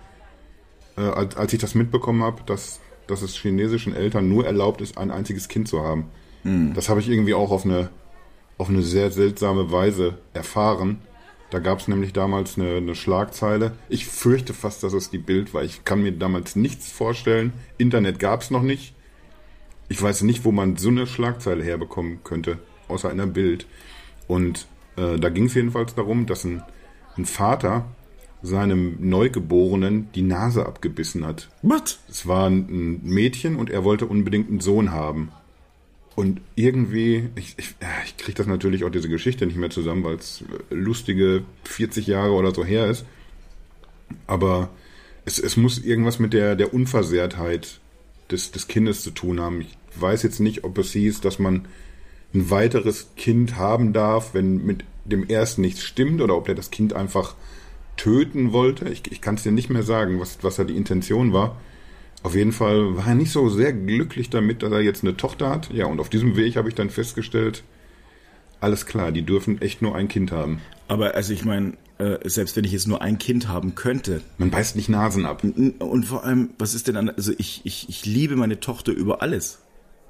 äh, 0.98 1.02
als, 1.02 1.38
als 1.38 1.54
ich 1.54 1.60
das 1.60 1.76
mitbekommen 1.76 2.24
habe, 2.24 2.42
dass, 2.48 2.80
dass 3.06 3.22
es 3.22 3.36
chinesischen 3.36 3.96
Eltern 3.96 4.28
nur 4.28 4.48
erlaubt 4.48 4.82
ist, 4.82 4.98
ein 4.98 5.12
einziges 5.12 5.48
Kind 5.48 5.68
zu 5.68 5.84
haben. 5.84 6.06
Mhm. 6.44 6.74
Das 6.74 6.90
habe 6.90 7.02
ich 7.02 7.08
irgendwie 7.08 7.36
auch 7.36 7.52
auf 7.52 7.66
eine, 7.66 7.92
auf 8.58 8.70
eine 8.70 8.82
sehr 8.82 9.12
seltsame 9.12 9.72
Weise 9.72 10.18
erfahren. 10.34 11.02
Da 11.50 11.60
gab 11.60 11.80
es 11.80 11.88
nämlich 11.88 12.12
damals 12.12 12.58
eine, 12.58 12.76
eine, 12.76 12.96
Schlagzeile. 12.96 13.74
Ich 13.88 14.06
fürchte 14.06 14.54
fast, 14.54 14.84
dass 14.84 14.94
es 14.94 15.10
die 15.10 15.18
Bild 15.18 15.54
war. 15.54 15.64
Ich 15.64 15.86
kann 15.86 16.04
mir 16.04 16.12
damals 16.12 16.56
nichts 16.56 16.92
vorstellen. 16.92 17.54
Internet 17.78 18.20
gab 18.20 18.42
es 18.42 18.52
noch 18.52 18.64
nicht. 18.64 18.94
Ich 19.88 20.02
weiß 20.02 20.24
nicht, 20.24 20.44
wo 20.44 20.52
man 20.52 20.76
so 20.76 20.90
eine 20.90 21.08
Schlagzeile 21.08 21.64
herbekommen 21.64 22.20
könnte, 22.26 22.60
außer 22.90 23.10
einer 23.10 23.28
Bild. 23.28 23.66
Und 24.28 24.68
äh, 24.98 25.18
da 25.18 25.30
ging 25.30 25.46
es 25.46 25.54
jedenfalls 25.54 25.96
darum, 25.96 26.26
dass 26.26 26.44
ein, 26.44 26.64
ein 27.16 27.26
Vater 27.26 27.86
seinem 28.42 28.98
Neugeborenen 29.00 30.12
die 30.14 30.22
Nase 30.24 30.66
abgebissen 30.66 31.26
hat. 31.26 31.50
Was? 31.62 32.00
Es 32.10 32.28
war 32.28 32.50
ein 32.50 33.02
Mädchen 33.04 33.56
und 33.56 33.70
er 33.70 33.86
wollte 33.86 34.06
unbedingt 34.06 34.50
einen 34.50 34.60
Sohn 34.60 34.92
haben. 34.92 35.32
Und 36.18 36.42
irgendwie, 36.56 37.30
ich, 37.36 37.54
ich, 37.60 37.76
ich 38.08 38.18
kriege 38.18 38.38
das 38.38 38.48
natürlich 38.48 38.84
auch 38.84 38.90
diese 38.90 39.08
Geschichte 39.08 39.46
nicht 39.46 39.56
mehr 39.56 39.70
zusammen, 39.70 40.04
weil 40.04 40.16
es 40.16 40.44
lustige 40.72 41.44
40 41.66 42.08
Jahre 42.08 42.32
oder 42.32 42.56
so 42.56 42.66
her 42.66 42.88
ist. 42.88 43.06
Aber 44.26 44.70
es, 45.26 45.38
es 45.38 45.58
muss 45.58 45.78
irgendwas 45.78 46.18
mit 46.18 46.34
der, 46.34 46.56
der 46.56 46.74
Unversehrtheit 46.74 47.80
des, 48.32 48.50
des 48.50 48.68
Kindes 48.68 49.04
zu 49.04 49.12
tun 49.12 49.40
haben. 49.40 49.62
Ich 49.62 49.78
weiß 49.94 50.24
jetzt 50.24 50.40
nicht, 50.40 50.64
ob 50.64 50.80
es 50.80 50.92
hieß, 50.94 51.22
dass 51.22 51.38
man 51.38 51.68
ein 52.34 52.50
weiteres 52.50 53.10
Kind 53.16 53.58
haben 53.58 53.94
darf, 53.94 54.34
wenn 54.34 54.66
mit 54.66 54.86
dem 55.06 55.24
ersten 55.24 55.62
nichts 55.62 55.84
stimmt, 55.84 56.20
oder 56.20 56.36
ob 56.36 56.48
der 56.48 56.56
das 56.56 56.72
Kind 56.72 56.94
einfach 56.94 57.36
töten 57.96 58.54
wollte. 58.54 58.90
Ich, 58.90 59.04
ich 59.12 59.22
kann 59.22 59.36
es 59.36 59.44
dir 59.44 59.52
nicht 59.52 59.70
mehr 59.70 59.84
sagen, 59.84 60.20
was, 60.20 60.40
was 60.42 60.56
da 60.56 60.64
die 60.64 60.78
Intention 60.78 61.32
war. 61.32 61.62
Auf 62.24 62.36
jeden 62.36 62.52
Fall 62.52 62.98
war 62.98 63.08
er 63.08 63.16
nicht 63.16 63.32
so 63.32 63.50
sehr 63.50 63.74
glücklich 63.74 64.30
damit, 64.30 64.64
dass 64.64 64.72
er 64.72 64.82
jetzt 64.82 65.04
eine 65.04 65.16
Tochter 65.16 65.50
hat. 65.50 65.72
Ja, 65.72 65.86
und 65.86 66.00
auf 66.00 66.10
diesem 66.10 66.36
Weg 66.36 66.56
habe 66.56 66.68
ich 66.70 66.76
dann 66.76 66.90
festgestellt, 66.90 67.64
alles 68.60 68.86
klar, 68.86 69.12
die 69.12 69.22
dürfen 69.22 69.62
echt 69.62 69.82
nur 69.82 69.96
ein 69.96 70.08
Kind 70.08 70.32
haben. 70.32 70.62
Aber 70.88 71.14
also 71.16 71.34
ich 71.34 71.46
meine, 71.46 71.74
äh, 72.00 72.18
selbst 72.28 72.56
wenn 72.56 72.64
ich 72.64 72.72
jetzt 72.72 72.88
nur 72.88 73.02
ein 73.02 73.18
Kind 73.18 73.48
haben 73.48 73.76
könnte. 73.76 74.22
Man 74.38 74.52
beißt 74.52 74.76
nicht 74.76 74.90
Nasen 74.90 75.26
ab. 75.26 75.44
Und 75.44 76.04
vor 76.06 76.24
allem, 76.24 76.52
was 76.58 76.74
ist 76.74 76.88
denn 76.88 76.98
an, 76.98 77.10
also 77.10 77.34
ich, 77.38 77.62
ich, 77.64 77.90
ich 77.90 78.06
liebe 78.06 78.36
meine 78.36 78.60
Tochter 78.60 78.92
über 78.92 79.22
alles. 79.22 79.60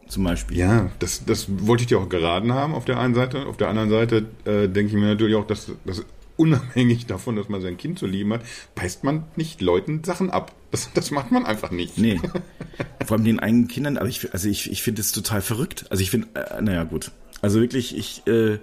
Zum 0.07 0.23
Beispiel. 0.23 0.57
Ja, 0.57 0.89
das, 0.99 1.25
das 1.25 1.47
wollte 1.67 1.83
ich 1.83 1.87
dir 1.87 1.99
auch 1.99 2.07
geraten 2.07 2.53
haben 2.53 2.73
auf 2.73 2.85
der 2.85 2.97
einen 2.97 3.13
Seite. 3.13 3.45
Auf 3.45 3.57
der 3.57 3.67
anderen 3.67 3.89
Seite 3.89 4.25
äh, 4.45 4.69
denke 4.69 4.87
ich 4.87 4.93
mir 4.93 5.07
natürlich 5.07 5.35
auch, 5.35 5.45
dass 5.45 5.71
das 5.85 6.05
unabhängig 6.37 7.05
davon, 7.05 7.35
dass 7.35 7.49
man 7.49 7.61
sein 7.61 7.77
Kind 7.77 7.99
zu 7.99 8.05
lieben 8.05 8.31
hat, 8.33 8.41
beißt 8.75 9.03
man 9.03 9.25
nicht 9.35 9.61
Leuten 9.61 10.03
Sachen 10.03 10.29
ab. 10.29 10.53
Das, 10.71 10.89
das 10.93 11.11
macht 11.11 11.31
man 11.31 11.45
einfach 11.45 11.71
nicht. 11.71 11.97
Nee. 11.97 12.21
Vor 13.05 13.17
allem 13.17 13.25
den 13.25 13.39
eigenen 13.39 13.67
Kindern, 13.67 13.97
aber 13.97 14.07
ich, 14.07 14.33
also 14.33 14.47
ich, 14.47 14.71
ich 14.71 14.83
finde 14.83 15.01
es 15.01 15.11
total 15.11 15.41
verrückt. 15.41 15.85
Also 15.89 16.01
ich 16.01 16.11
finde, 16.11 16.27
äh, 16.35 16.61
naja, 16.61 16.83
gut. 16.83 17.11
Also 17.41 17.59
wirklich, 17.59 17.95
ich, 17.95 18.25
äh, 18.27 18.59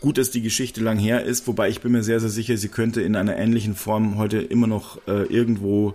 gut, 0.00 0.18
dass 0.18 0.30
die 0.30 0.42
Geschichte 0.42 0.80
lang 0.80 0.98
her 0.98 1.24
ist, 1.24 1.46
wobei 1.46 1.68
ich 1.68 1.80
bin 1.80 1.92
mir 1.92 2.02
sehr, 2.02 2.20
sehr 2.20 2.30
sicher, 2.30 2.56
sie 2.56 2.68
könnte 2.68 3.02
in 3.02 3.16
einer 3.16 3.36
ähnlichen 3.36 3.74
Form 3.74 4.16
heute 4.16 4.38
immer 4.38 4.66
noch 4.66 4.98
äh, 5.06 5.24
irgendwo 5.24 5.94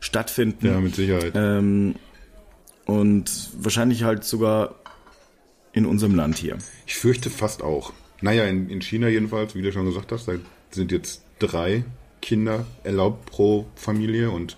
stattfinden. 0.00 0.66
Ja, 0.66 0.80
mit 0.80 0.94
Sicherheit. 0.94 1.32
Ähm, 1.34 1.94
und 2.84 3.50
wahrscheinlich 3.56 4.02
halt 4.02 4.24
sogar 4.24 4.74
in 5.72 5.86
unserem 5.86 6.14
Land 6.14 6.36
hier. 6.36 6.58
Ich 6.86 6.96
fürchte 6.96 7.30
fast 7.30 7.62
auch. 7.62 7.92
Naja, 8.20 8.44
in, 8.44 8.68
in 8.68 8.82
China 8.82 9.08
jedenfalls, 9.08 9.54
wie 9.54 9.62
du 9.62 9.72
schon 9.72 9.86
gesagt 9.86 10.12
hast, 10.12 10.28
da 10.28 10.34
sind 10.74 10.92
jetzt 10.92 11.22
drei 11.38 11.84
Kinder 12.20 12.66
erlaubt 12.84 13.26
pro 13.26 13.66
Familie 13.74 14.30
und, 14.30 14.56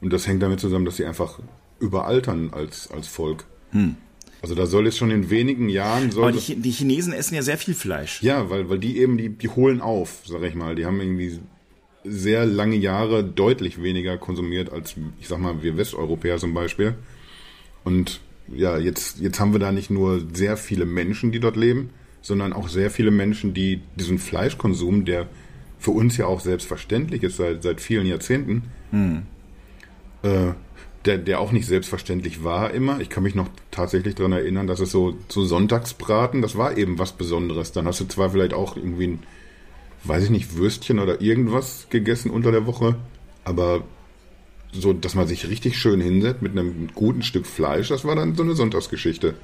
und 0.00 0.12
das 0.12 0.26
hängt 0.26 0.42
damit 0.42 0.60
zusammen, 0.60 0.84
dass 0.84 0.96
sie 0.96 1.04
einfach 1.04 1.40
überaltern 1.80 2.50
als, 2.52 2.90
als 2.90 3.08
Volk. 3.08 3.44
Hm. 3.72 3.96
Also 4.42 4.54
da 4.54 4.66
soll 4.66 4.86
es 4.86 4.96
schon 4.96 5.10
in 5.10 5.30
wenigen 5.30 5.68
Jahren... 5.68 6.10
Soll 6.10 6.28
Aber 6.28 6.32
die, 6.32 6.56
die, 6.56 6.70
Chinesen 6.70 7.12
essen 7.12 7.34
ja 7.34 7.42
sehr 7.42 7.58
viel 7.58 7.74
Fleisch. 7.74 8.22
Ja, 8.22 8.48
weil, 8.48 8.68
weil 8.68 8.78
die 8.78 8.98
eben, 8.98 9.18
die, 9.18 9.30
die 9.30 9.48
holen 9.48 9.80
auf, 9.80 10.22
sag 10.24 10.42
ich 10.42 10.54
mal. 10.54 10.76
Die 10.76 10.86
haben 10.86 11.00
irgendwie 11.00 11.40
sehr 12.04 12.46
lange 12.46 12.76
Jahre 12.76 13.24
deutlich 13.24 13.82
weniger 13.82 14.18
konsumiert 14.18 14.70
als, 14.70 14.94
ich 15.20 15.26
sag 15.26 15.38
mal, 15.38 15.62
wir 15.62 15.76
Westeuropäer 15.76 16.38
zum 16.38 16.54
Beispiel. 16.54 16.94
Und 17.82 18.20
ja, 18.48 18.78
jetzt, 18.78 19.18
jetzt 19.18 19.40
haben 19.40 19.52
wir 19.52 19.58
da 19.58 19.72
nicht 19.72 19.90
nur 19.90 20.22
sehr 20.32 20.56
viele 20.56 20.84
Menschen, 20.84 21.32
die 21.32 21.40
dort 21.40 21.56
leben, 21.56 21.90
sondern 22.26 22.52
auch 22.52 22.68
sehr 22.68 22.90
viele 22.90 23.10
Menschen, 23.10 23.54
die 23.54 23.80
diesen 23.94 24.18
Fleischkonsum, 24.18 25.04
der 25.04 25.28
für 25.78 25.92
uns 25.92 26.16
ja 26.16 26.26
auch 26.26 26.40
selbstverständlich 26.40 27.22
ist 27.22 27.36
seit, 27.36 27.62
seit 27.62 27.80
vielen 27.80 28.06
Jahrzehnten, 28.06 28.64
hm. 28.90 29.22
äh, 30.22 30.52
der, 31.04 31.18
der 31.18 31.40
auch 31.40 31.52
nicht 31.52 31.66
selbstverständlich 31.66 32.42
war 32.42 32.72
immer. 32.72 33.00
Ich 33.00 33.08
kann 33.08 33.22
mich 33.22 33.36
noch 33.36 33.48
tatsächlich 33.70 34.16
daran 34.16 34.32
erinnern, 34.32 34.66
dass 34.66 34.80
es 34.80 34.90
so, 34.90 35.16
so 35.28 35.44
Sonntagsbraten, 35.44 36.42
das 36.42 36.56
war 36.56 36.76
eben 36.76 36.98
was 36.98 37.12
Besonderes. 37.12 37.70
Dann 37.70 37.86
hast 37.86 38.00
du 38.00 38.06
zwar 38.06 38.30
vielleicht 38.30 38.54
auch 38.54 38.76
irgendwie 38.76 39.06
ein, 39.06 39.18
weiß 40.02 40.24
ich 40.24 40.30
nicht, 40.30 40.56
Würstchen 40.56 40.98
oder 40.98 41.20
irgendwas 41.20 41.86
gegessen 41.90 42.30
unter 42.30 42.50
der 42.50 42.66
Woche, 42.66 42.96
aber 43.44 43.84
so, 44.72 44.92
dass 44.92 45.14
man 45.14 45.28
sich 45.28 45.48
richtig 45.48 45.78
schön 45.78 46.00
hinsetzt 46.00 46.42
mit 46.42 46.52
einem 46.52 46.88
guten 46.92 47.22
Stück 47.22 47.46
Fleisch, 47.46 47.88
das 47.88 48.04
war 48.04 48.16
dann 48.16 48.34
so 48.34 48.42
eine 48.42 48.56
Sonntagsgeschichte. 48.56 49.34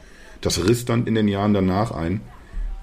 Das 0.41 0.67
riss 0.67 0.85
dann 0.85 1.07
in 1.07 1.15
den 1.15 1.29
Jahren 1.29 1.55
danach 1.55 1.93
ein 1.93 2.21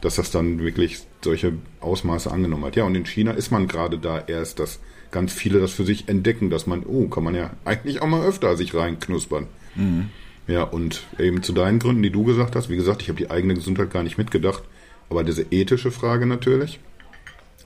dass 0.01 0.15
das 0.15 0.31
dann 0.31 0.59
wirklich 0.59 0.99
solche 1.21 1.53
Ausmaße 1.81 2.31
angenommen 2.31 2.65
hat. 2.65 2.75
Ja, 2.75 2.85
und 2.85 2.95
in 2.95 3.05
China 3.05 3.31
ist 3.31 3.51
man 3.51 3.67
gerade 3.67 3.97
da 3.97 4.19
erst, 4.19 4.59
dass 4.59 4.79
ganz 5.11 5.33
viele 5.33 5.59
das 5.59 5.71
für 5.71 5.85
sich 5.85 6.07
entdecken, 6.07 6.49
dass 6.49 6.67
man, 6.67 6.83
oh, 6.85 7.07
kann 7.07 7.23
man 7.23 7.35
ja 7.35 7.51
eigentlich 7.65 8.01
auch 8.01 8.07
mal 8.07 8.25
öfter 8.25 8.55
sich 8.55 8.73
reinknuspern. 8.73 9.47
Mhm. 9.75 10.09
Ja, 10.47 10.63
und 10.63 11.03
eben 11.19 11.43
zu 11.43 11.53
deinen 11.53 11.79
Gründen, 11.79 12.01
die 12.01 12.09
du 12.09 12.23
gesagt 12.23 12.55
hast, 12.55 12.69
wie 12.69 12.75
gesagt, 12.75 13.01
ich 13.01 13.09
habe 13.09 13.17
die 13.17 13.29
eigene 13.29 13.53
Gesundheit 13.53 13.91
gar 13.91 14.03
nicht 14.03 14.17
mitgedacht, 14.17 14.63
aber 15.09 15.23
diese 15.23 15.45
ethische 15.51 15.91
Frage 15.91 16.25
natürlich, 16.25 16.79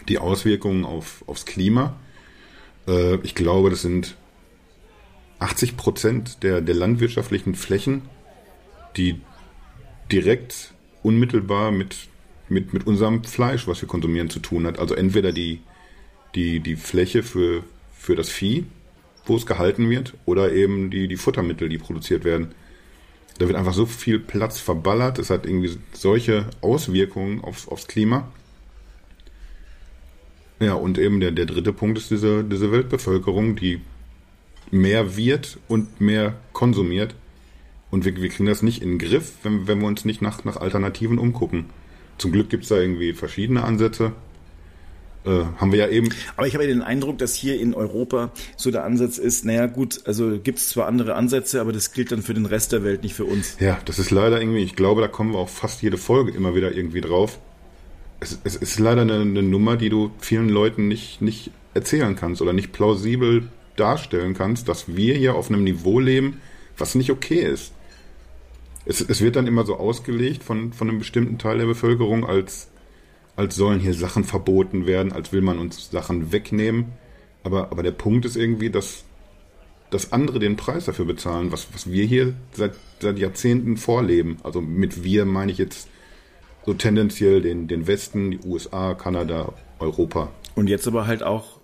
die 0.07 0.17
Auswirkungen 0.17 0.83
auf, 0.83 1.23
aufs 1.27 1.45
Klima, 1.45 1.95
äh, 2.87 3.15
ich 3.23 3.35
glaube, 3.35 3.69
das 3.69 3.81
sind 3.81 4.15
80 5.39 5.77
Prozent 5.77 6.43
der, 6.43 6.61
der 6.61 6.75
landwirtschaftlichen 6.75 7.55
Flächen, 7.55 8.03
die 8.97 9.21
direkt 10.11 10.73
unmittelbar 11.03 11.71
mit 11.71 11.95
mit, 12.53 12.73
mit 12.73 12.87
unserem 12.87 13.23
Fleisch, 13.23 13.67
was 13.67 13.81
wir 13.81 13.89
konsumieren, 13.89 14.29
zu 14.29 14.39
tun 14.39 14.65
hat. 14.65 14.79
Also 14.79 14.95
entweder 14.95 15.31
die, 15.31 15.59
die, 16.35 16.59
die 16.59 16.75
Fläche 16.75 17.23
für, 17.23 17.63
für 17.97 18.15
das 18.15 18.29
Vieh, 18.29 18.65
wo 19.25 19.35
es 19.35 19.45
gehalten 19.45 19.89
wird, 19.89 20.13
oder 20.25 20.51
eben 20.53 20.89
die, 20.89 21.07
die 21.07 21.17
Futtermittel, 21.17 21.69
die 21.69 21.77
produziert 21.77 22.23
werden. 22.23 22.53
Da 23.39 23.47
wird 23.47 23.57
einfach 23.57 23.73
so 23.73 23.85
viel 23.85 24.19
Platz 24.19 24.59
verballert, 24.59 25.17
es 25.17 25.29
hat 25.29 25.45
irgendwie 25.45 25.77
solche 25.93 26.45
Auswirkungen 26.61 27.41
auf, 27.41 27.67
aufs 27.67 27.87
Klima. 27.87 28.31
Ja, 30.59 30.75
und 30.75 30.97
eben 30.97 31.19
der, 31.19 31.31
der 31.31 31.45
dritte 31.45 31.73
Punkt 31.73 31.97
ist 31.97 32.11
diese, 32.11 32.43
diese 32.43 32.71
Weltbevölkerung, 32.71 33.55
die 33.55 33.81
mehr 34.71 35.17
wird 35.17 35.57
und 35.67 35.99
mehr 35.99 36.35
konsumiert. 36.53 37.15
Und 37.89 38.05
wir, 38.05 38.15
wir 38.15 38.29
kriegen 38.29 38.47
das 38.47 38.61
nicht 38.61 38.81
in 38.81 38.97
den 38.97 38.99
Griff, 38.99 39.33
wenn, 39.43 39.67
wenn 39.67 39.79
wir 39.79 39.87
uns 39.87 40.05
nicht 40.05 40.21
nach, 40.21 40.43
nach 40.45 40.57
Alternativen 40.57 41.17
umgucken. 41.17 41.65
Zum 42.23 42.31
Glück 42.31 42.49
gibt 42.49 42.63
es 42.63 42.69
da 42.69 42.77
irgendwie 42.77 43.11
verschiedene 43.11 43.65
Ansätze. 43.65 44.13
Äh, 45.25 45.43
haben 45.57 45.73
wir 45.73 45.79
ja 45.79 45.89
eben. 45.89 46.07
Aber 46.37 46.47
ich 46.47 46.53
habe 46.53 46.63
ja 46.63 46.69
den 46.69 46.81
Eindruck, 46.81 47.17
dass 47.17 47.35
hier 47.35 47.59
in 47.59 47.73
Europa 47.73 48.31
so 48.55 48.71
der 48.71 48.85
Ansatz 48.85 49.17
ist, 49.17 49.43
naja 49.43 49.65
gut, 49.65 49.99
also 50.05 50.39
gibt 50.41 50.59
es 50.59 50.69
zwar 50.69 50.87
andere 50.87 51.15
Ansätze, 51.15 51.59
aber 51.59 51.73
das 51.73 51.91
gilt 51.91 52.13
dann 52.13 52.21
für 52.21 52.33
den 52.33 52.45
Rest 52.45 52.71
der 52.71 52.85
Welt, 52.85 53.03
nicht 53.03 53.13
für 53.13 53.25
uns. 53.25 53.57
Ja, 53.59 53.77
das 53.83 53.99
ist 53.99 54.09
leider 54.09 54.39
irgendwie, 54.39 54.63
ich 54.63 54.77
glaube, 54.77 55.01
da 55.01 55.09
kommen 55.09 55.33
wir 55.33 55.39
auch 55.39 55.49
fast 55.49 55.81
jede 55.81 55.97
Folge 55.97 56.31
immer 56.31 56.55
wieder 56.55 56.71
irgendwie 56.71 57.01
drauf. 57.01 57.39
Es, 58.21 58.39
es 58.45 58.55
ist 58.55 58.79
leider 58.79 59.01
eine, 59.01 59.19
eine 59.19 59.43
Nummer, 59.43 59.75
die 59.75 59.89
du 59.89 60.11
vielen 60.19 60.47
Leuten 60.47 60.87
nicht, 60.87 61.21
nicht 61.21 61.51
erzählen 61.73 62.15
kannst 62.15 62.41
oder 62.41 62.53
nicht 62.53 62.71
plausibel 62.71 63.49
darstellen 63.75 64.33
kannst, 64.33 64.69
dass 64.69 64.95
wir 64.95 65.15
hier 65.15 65.35
auf 65.35 65.49
einem 65.49 65.65
Niveau 65.65 65.99
leben, 65.99 66.39
was 66.77 66.95
nicht 66.95 67.11
okay 67.11 67.41
ist 67.41 67.73
es, 68.85 69.01
es 69.01 69.21
wird 69.21 69.35
dann 69.35 69.47
immer 69.47 69.65
so 69.65 69.77
ausgelegt 69.77 70.43
von, 70.43 70.73
von 70.73 70.89
einem 70.89 70.99
bestimmten 70.99 71.37
Teil 71.37 71.57
der 71.57 71.65
Bevölkerung, 71.65 72.25
als, 72.25 72.69
als 73.35 73.55
sollen 73.55 73.79
hier 73.79 73.93
Sachen 73.93 74.23
verboten 74.23 74.85
werden, 74.85 75.11
als 75.11 75.31
will 75.31 75.41
man 75.41 75.59
uns 75.59 75.89
Sachen 75.91 76.31
wegnehmen. 76.31 76.93
Aber, 77.43 77.71
aber 77.71 77.83
der 77.83 77.91
Punkt 77.91 78.25
ist 78.25 78.35
irgendwie, 78.35 78.69
dass, 78.69 79.03
dass 79.89 80.11
andere 80.11 80.39
den 80.39 80.55
Preis 80.55 80.85
dafür 80.85 81.05
bezahlen, 81.05 81.51
was, 81.51 81.67
was 81.73 81.91
wir 81.91 82.05
hier 82.05 82.33
seit, 82.51 82.73
seit 82.99 83.19
Jahrzehnten 83.19 83.77
vorleben. 83.77 84.37
Also 84.43 84.61
mit 84.61 85.03
wir 85.03 85.25
meine 85.25 85.51
ich 85.51 85.57
jetzt 85.57 85.87
so 86.65 86.73
tendenziell 86.73 87.41
den, 87.41 87.67
den 87.67 87.87
Westen, 87.87 88.31
die 88.31 88.39
USA, 88.45 88.93
Kanada, 88.93 89.53
Europa. 89.79 90.31
Und 90.55 90.67
jetzt 90.67 90.87
aber 90.87 91.07
halt 91.07 91.23
auch 91.23 91.59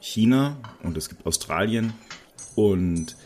China 0.00 0.58
und 0.82 0.96
es 0.98 1.08
gibt 1.08 1.24
Australien 1.24 1.94
und 2.54 3.16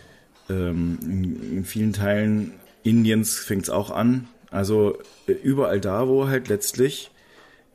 ähm, 0.48 0.98
in, 1.02 1.58
in 1.58 1.64
vielen 1.64 1.92
Teilen 1.92 2.52
Indiens 2.82 3.36
fängt 3.36 3.64
es 3.64 3.70
auch 3.70 3.90
an. 3.90 4.28
Also 4.50 4.98
äh, 5.26 5.32
überall 5.32 5.80
da, 5.80 6.08
wo 6.08 6.28
halt 6.28 6.48
letztlich, 6.48 7.10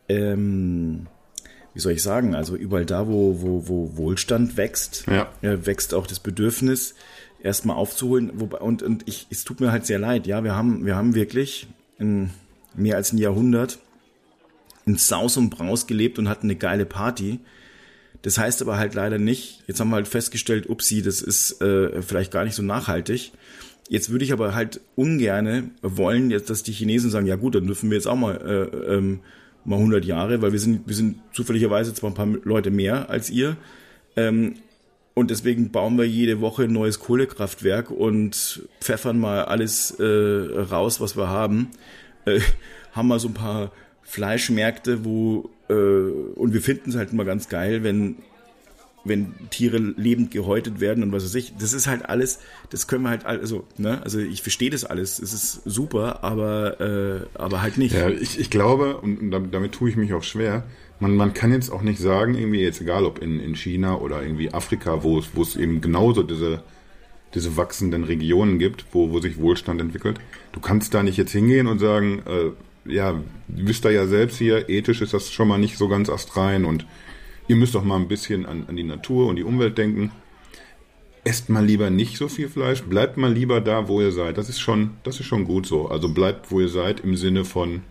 ähm, 0.10 1.08
wie 1.74 1.80
soll 1.80 1.94
ich 1.94 2.04
sagen, 2.04 2.36
also 2.36 2.56
überall 2.56 2.86
da, 2.86 3.08
wo, 3.08 3.42
wo, 3.42 3.68
wo 3.68 3.98
Wohlstand 3.98 4.58
wächst, 4.58 5.06
ja. 5.08 5.32
äh, 5.42 5.66
wächst 5.66 5.94
auch 5.94 6.08
das 6.08 6.20
Bedürfnis, 6.20 6.96
erstmal 7.42 7.76
aufzuholen. 7.76 8.32
Wobei, 8.36 8.60
und, 8.60 8.82
und 8.82 9.08
ich, 9.08 9.28
es 9.30 9.44
tut 9.44 9.60
mir 9.60 9.72
halt 9.72 9.86
sehr 9.86 10.00
leid, 10.00 10.26
ja, 10.28 10.44
wir 10.44 10.56
haben, 10.56 10.86
wir 10.86 10.96
haben 10.96 11.16
wirklich 11.16 11.68
in 12.00 12.32
mehr 12.76 12.96
als 12.96 13.14
ein 13.14 13.18
Jahrhundert 13.18 13.80
in 14.86 14.98
Saus 14.98 15.38
und 15.38 15.50
Braus 15.50 15.88
gelebt 15.88 16.20
und 16.20 16.28
hatten 16.28 16.48
eine 16.48 16.56
geile 16.56 16.86
Party. 16.86 17.40
Das 18.22 18.38
heißt 18.38 18.62
aber 18.62 18.78
halt 18.78 18.94
leider 18.94 19.18
nicht, 19.18 19.64
jetzt 19.68 19.80
haben 19.80 19.90
wir 19.90 19.96
halt 19.96 20.08
festgestellt, 20.08 20.70
upsie, 20.70 21.02
das 21.02 21.22
ist 21.22 21.62
äh, 21.62 22.02
vielleicht 22.02 22.32
gar 22.32 22.46
nicht 22.46 22.56
so 22.56 22.64
nachhaltig. 22.64 23.32
Jetzt 23.90 24.10
würde 24.10 24.26
ich 24.26 24.34
aber 24.34 24.56
halt 24.56 24.82
ungerne 24.96 25.72
wollen, 25.82 26.32
jetzt, 26.32 26.50
dass 26.50 26.64
die 26.64 26.72
Chinesen 26.72 27.10
sagen, 27.10 27.28
ja 27.28 27.36
gut, 27.36 27.56
dann 27.56 27.68
dürfen 27.68 27.90
wir 27.90 27.98
jetzt 27.98 28.08
auch 28.08 28.16
mal, 28.16 28.36
äh, 28.36 28.96
ähm, 28.96 29.20
mal 29.66 29.76
100 29.76 30.06
Jahre, 30.06 30.42
weil 30.42 30.52
wir 30.52 30.60
sind, 30.60 30.88
wir 30.88 30.96
sind 30.96 31.18
zufälligerweise 31.34 31.94
zwar 31.94 32.12
ein 32.12 32.16
paar 32.16 32.28
Leute 32.44 32.72
mehr 32.72 33.10
als 33.10 33.30
ihr, 33.30 33.58
ähm, 34.16 34.56
und 35.16 35.30
deswegen 35.30 35.72
bauen 35.72 35.98
wir 35.98 36.06
jede 36.06 36.42
Woche 36.42 36.64
ein 36.64 36.74
neues 36.74 37.00
Kohlekraftwerk 37.00 37.92
und 37.92 38.68
pfeffern 38.82 39.20
mal 39.20 39.46
alles 39.46 39.92
äh, 39.92 40.04
raus, 40.04 41.02
was 41.02 41.16
wir 41.16 41.30
haben. 41.30 41.70
Äh, 42.26 42.40
haben 42.94 43.08
mal 43.08 43.20
so 43.20 43.28
ein 43.28 43.36
paar 43.36 43.72
Fleischmärkte, 44.02 45.06
wo 45.06 45.52
äh, 45.70 45.74
und 45.74 46.54
wir 46.54 46.62
finden 46.62 46.90
es 46.90 46.96
halt 46.96 47.12
immer 47.12 47.26
ganz 47.26 47.48
geil, 47.48 47.84
wenn 47.84 48.18
wenn 49.06 49.34
Tiere 49.50 49.78
lebend 49.78 50.32
gehäutet 50.32 50.80
werden 50.80 51.04
und 51.04 51.12
was 51.12 51.24
weiß 51.24 51.36
ich. 51.36 51.54
Das 51.58 51.74
ist 51.74 51.88
halt 51.88 52.08
alles, 52.08 52.40
das 52.70 52.88
können 52.88 53.04
wir 53.04 53.10
halt 53.10 53.26
also, 53.26 53.66
ne? 53.78 54.02
Also 54.04 54.20
ich 54.20 54.42
verstehe 54.42 54.70
das 54.70 54.86
alles, 54.86 55.20
es 55.20 55.34
ist 55.34 55.62
super, 55.66 56.24
aber 56.24 56.80
äh, 56.80 57.40
aber 57.40 57.62
halt 57.62 57.78
nicht. 57.78 57.94
Ja, 57.94 58.10
ich, 58.10 58.40
ich 58.40 58.50
glaube 58.50 58.98
und 58.98 59.32
damit, 59.32 59.54
damit 59.54 59.74
tue 59.74 59.90
ich 59.90 59.96
mich 59.96 60.14
auch 60.14 60.24
schwer 60.24 60.64
man, 61.04 61.16
man 61.16 61.34
kann 61.34 61.52
jetzt 61.52 61.72
auch 61.72 61.82
nicht 61.82 62.00
sagen, 62.00 62.36
irgendwie 62.36 62.62
jetzt 62.62 62.82
egal 62.82 63.06
ob 63.06 63.20
in, 63.20 63.40
in 63.40 63.56
China 63.56 63.98
oder 63.98 64.24
irgendwie 64.24 64.54
Afrika, 64.54 65.04
wo 65.04 65.20
es, 65.20 65.28
wo 65.34 65.44
es 65.44 65.56
eben 65.56 65.82
genauso 65.82 66.24
diese, 66.24 66.64
diese 67.36 67.58
wachsenden 67.58 68.06
Regionen 68.06 68.58
gibt, 68.58 68.86
wo, 68.92 69.12
wo 69.12 69.20
sich 69.20 69.40
Wohlstand 69.40 69.82
entwickelt. 69.82 70.20
Du 70.54 70.60
kannst 70.60 70.94
da 70.94 71.04
nicht 71.04 71.18
jetzt 71.18 71.32
hingehen 71.32 71.68
und 71.68 71.80
sagen, 71.80 72.24
äh, 72.26 72.92
ja, 72.92 73.14
du 73.14 73.68
wisst 73.68 73.86
da 73.86 73.90
ja 73.90 74.08
selbst 74.08 74.38
hier, 74.38 74.70
ethisch 74.70 75.02
ist 75.02 75.14
das 75.14 75.32
schon 75.32 75.48
mal 75.48 75.58
nicht 75.58 75.78
so 75.78 75.88
ganz 75.88 76.10
astrein 76.10 76.66
und 76.66 76.86
ihr 77.54 77.60
müsst 77.60 77.76
doch 77.76 77.84
mal 77.84 77.98
ein 77.98 78.08
bisschen 78.08 78.48
an, 78.48 78.66
an 78.68 78.76
die 78.76 78.84
Natur 78.84 79.28
und 79.28 79.36
die 79.36 79.44
Umwelt 79.44 79.78
denken. 79.78 80.12
Esst 81.24 81.50
mal 81.50 81.64
lieber 81.64 81.92
nicht 81.92 82.18
so 82.18 82.28
viel 82.28 82.50
Fleisch, 82.50 82.82
bleibt 82.82 83.16
mal 83.16 83.32
lieber 83.32 83.62
da, 83.62 83.88
wo 83.88 84.02
ihr 84.02 84.12
seid. 84.12 84.40
Das 84.40 84.50
ist 84.50 84.60
schon, 84.60 84.92
das 85.04 85.20
ist 85.20 85.28
schon 85.28 85.46
gut 85.46 85.68
so. 85.68 85.88
Also 85.88 86.10
bleibt, 86.10 86.52
wo 86.52 86.60
ihr 86.60 86.68
seid, 86.68 87.02
im 87.02 87.16
Sinne 87.16 87.46
von, 87.46 87.84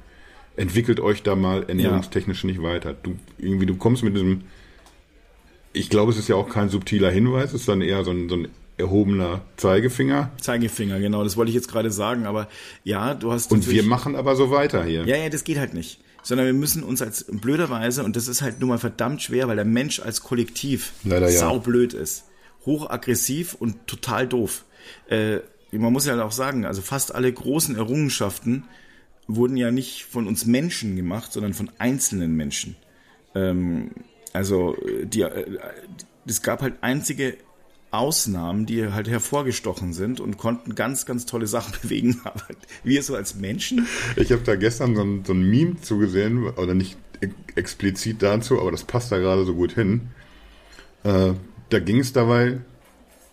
entwickelt 0.57 0.99
euch 0.99 1.23
da 1.23 1.37
mal 1.37 1.63
ernährungstechnisch 1.63 2.43
ja. 2.43 2.51
nicht 2.51 2.61
weiter. 2.61 2.93
Du, 2.93 3.15
irgendwie, 3.39 3.67
du 3.67 3.77
kommst 3.77 4.03
mit 4.03 4.17
diesem, 4.17 4.43
ich 5.73 5.89
glaube, 5.89 6.11
es 6.11 6.19
ist 6.19 6.29
ja 6.29 6.35
auch 6.35 6.49
kein 6.49 6.69
subtiler 6.69 7.11
Hinweis, 7.13 7.51
es 7.51 7.61
ist 7.61 7.69
dann 7.69 7.83
eher 7.83 8.03
so 8.05 8.11
ein, 8.11 8.29
so 8.29 8.35
ein 8.35 8.49
erhobener 8.79 9.43
Zeigefinger. 9.57 10.33
Zeigefinger, 10.41 10.99
genau, 10.99 11.23
das 11.23 11.37
wollte 11.37 11.51
ich 11.51 11.55
jetzt 11.55 11.71
gerade 11.71 11.93
sagen, 11.93 12.27
aber 12.27 12.49
ja, 12.83 13.15
du 13.15 13.31
hast. 13.31 13.53
Und 13.53 13.71
wir 13.71 13.85
machen 13.85 14.17
aber 14.17 14.35
so 14.35 14.51
weiter 14.51 14.83
hier. 14.85 15.05
Ja, 15.05 15.17
ja, 15.17 15.29
das 15.29 15.45
geht 15.45 15.59
halt 15.59 15.73
nicht. 15.73 16.01
Sondern 16.23 16.47
wir 16.47 16.55
müssen 16.55 16.83
uns 16.83 17.03
als 17.03 17.25
blöderweise, 17.29 18.05
und 18.05 18.15
das 18.17 18.29
ist 18.29 18.43
halt 18.43 18.61
nun 18.61 18.69
mal 18.69 18.79
verdammt 18.79 19.23
schwer, 19.23 19.49
weil 19.49 19.57
der 19.57 19.65
Mensch 19.65 20.01
als 20.01 20.23
Kollektiv 20.23 20.93
Leider, 21.05 21.29
ja. 21.29 21.39
saublöd 21.39 21.95
ist. 21.95 22.25
Hochaggressiv 22.65 23.55
und 23.55 23.87
total 23.87 24.29
doof. 24.29 24.65
Äh, 25.09 25.41
man 25.73 25.93
muss 25.93 26.07
ja 26.07 26.23
auch 26.23 26.33
sagen, 26.33 26.65
also 26.65 26.83
fast 26.83 27.15
alle 27.15 27.33
großen 27.33 27.77
Errungenschaften 27.77 28.65
wurden 29.27 29.57
ja 29.57 29.71
nicht 29.71 30.05
von 30.05 30.27
uns 30.27 30.47
Menschen 30.47 30.97
gemacht, 30.97 31.33
sondern 31.33 31.55
von 31.55 31.71
einzelnen 31.79 32.37
Menschen. 32.37 32.77
Ähm, 33.35 33.91
also 34.33 34.77
die, 35.05 35.23
äh, 35.23 35.59
es 36.27 36.43
gab 36.43 36.63
halt 36.63 36.75
einzige 36.83 37.37
Ausnahmen, 37.93 38.67
die 38.67 38.93
halt 38.93 39.09
hervorgestochen 39.09 39.93
sind 39.93 40.21
und 40.21 40.39
konnten 40.39 40.75
ganz, 40.75 41.07
ganz 41.07 41.27
tolle 41.27 41.47
Sachen 41.47 41.75
bewegen. 41.83 42.21
Aber 42.25 42.43
wir 42.83 43.03
so 43.03 43.15
als 43.15 43.37
Menschen. 43.37 43.87
Ich 44.17 44.33
habe 44.33 44.43
da 44.43 44.57
gestern 44.57 44.97
so 44.97 45.03
ein, 45.03 45.25
so 45.25 45.33
ein 45.33 45.43
Meme 45.43 45.81
zugesehen, 45.81 46.49
oder 46.49 46.75
nicht 46.75 46.97
explizit 47.55 48.23
dazu, 48.23 48.61
aber 48.61 48.73
das 48.73 48.83
passt 48.85 49.13
da 49.13 49.19
gerade 49.19 49.45
so 49.45 49.55
gut 49.55 49.73
hin. 49.73 50.09
Äh, 51.05 51.35
da 51.69 51.79
ging 51.79 52.01
es 52.01 52.13
dabei 52.13 52.59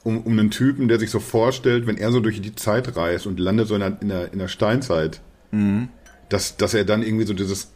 um, 0.04 0.22
um 0.22 0.38
einen 0.38 0.52
Typen, 0.52 0.88
der 0.88 1.00
sich 1.00 1.10
so 1.10 1.20
vorstellt, 1.20 1.88
wenn 1.88 1.98
er 1.98 2.12
so 2.12 2.20
durch 2.20 2.40
die 2.40 2.56
Zeit 2.56 2.96
reist 2.96 3.26
und 3.26 3.40
landet 3.40 3.68
so 3.68 3.74
in 3.76 3.82
der, 3.82 4.02
in 4.02 4.10
der, 4.10 4.34
in 4.34 4.40
der 4.40 4.48
Steinzeit, 4.48 5.22
Mhm. 5.52 5.90
Dass, 6.30 6.58
dass 6.58 6.74
er 6.74 6.86
dann 6.86 7.02
irgendwie 7.02 7.26
so 7.26 7.34
dieses, 7.34 7.72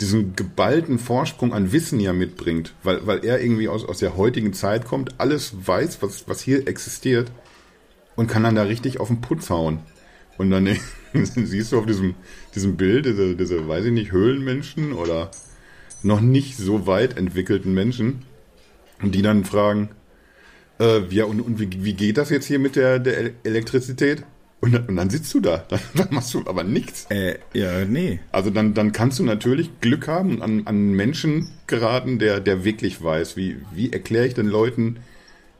diesen 0.00 0.36
geballten 0.36 0.98
Vorsprung 0.98 1.54
an 1.54 1.72
Wissen 1.72 2.00
ja 2.00 2.12
mitbringt, 2.12 2.74
weil, 2.82 3.06
weil 3.06 3.24
er 3.24 3.40
irgendwie 3.40 3.68
aus, 3.68 3.84
aus 3.84 3.98
der 3.98 4.16
heutigen 4.16 4.52
Zeit 4.52 4.84
kommt, 4.84 5.18
alles 5.18 5.54
weiß, 5.66 6.02
was, 6.02 6.28
was 6.28 6.40
hier 6.40 6.68
existiert 6.68 7.30
und 8.14 8.26
kann 8.26 8.42
dann 8.42 8.54
da 8.54 8.62
richtig 8.62 9.00
auf 9.00 9.08
den 9.08 9.20
Putz 9.20 9.48
hauen. 9.50 9.80
Und 10.36 10.50
dann 10.50 10.68
siehst 11.14 11.72
du 11.72 11.78
auf 11.78 11.86
diesem, 11.86 12.14
diesem 12.54 12.76
Bild 12.76 13.06
diese, 13.06 13.36
diese, 13.36 13.66
weiß 13.66 13.86
ich 13.86 13.92
nicht, 13.92 14.12
Höhlenmenschen 14.12 14.92
oder 14.92 15.30
noch 16.02 16.20
nicht 16.20 16.58
so 16.58 16.86
weit 16.86 17.16
entwickelten 17.16 17.72
Menschen, 17.72 18.22
und 19.02 19.14
die 19.14 19.22
dann 19.22 19.44
fragen, 19.44 19.90
äh, 20.80 21.02
ja, 21.10 21.24
und, 21.24 21.40
und 21.40 21.58
wie, 21.58 21.84
wie 21.84 21.94
geht 21.94 22.18
das 22.18 22.30
jetzt 22.30 22.46
hier 22.46 22.58
mit 22.58 22.76
der, 22.76 22.98
der 22.98 23.32
Elektrizität? 23.44 24.24
Und 24.60 24.72
dann, 24.72 24.86
und 24.86 24.96
dann 24.96 25.10
sitzt 25.10 25.32
du 25.34 25.40
da. 25.40 25.58
Dann, 25.68 25.80
dann, 25.94 26.08
machst 26.10 26.32
du 26.34 26.42
aber 26.46 26.64
nichts. 26.64 27.06
Äh, 27.10 27.38
ja, 27.52 27.84
nee. 27.84 28.20
Also 28.32 28.50
dann, 28.50 28.74
dann 28.74 28.92
kannst 28.92 29.18
du 29.18 29.24
natürlich 29.24 29.70
Glück 29.80 30.08
haben 30.08 30.36
und 30.36 30.42
an, 30.42 30.62
an 30.66 30.92
Menschen 30.92 31.48
geraten, 31.66 32.18
der, 32.18 32.40
der 32.40 32.64
wirklich 32.64 33.02
weiß, 33.02 33.36
wie, 33.36 33.56
wie 33.72 33.92
erkläre 33.92 34.26
ich 34.26 34.34
den 34.34 34.46
Leuten 34.46 34.98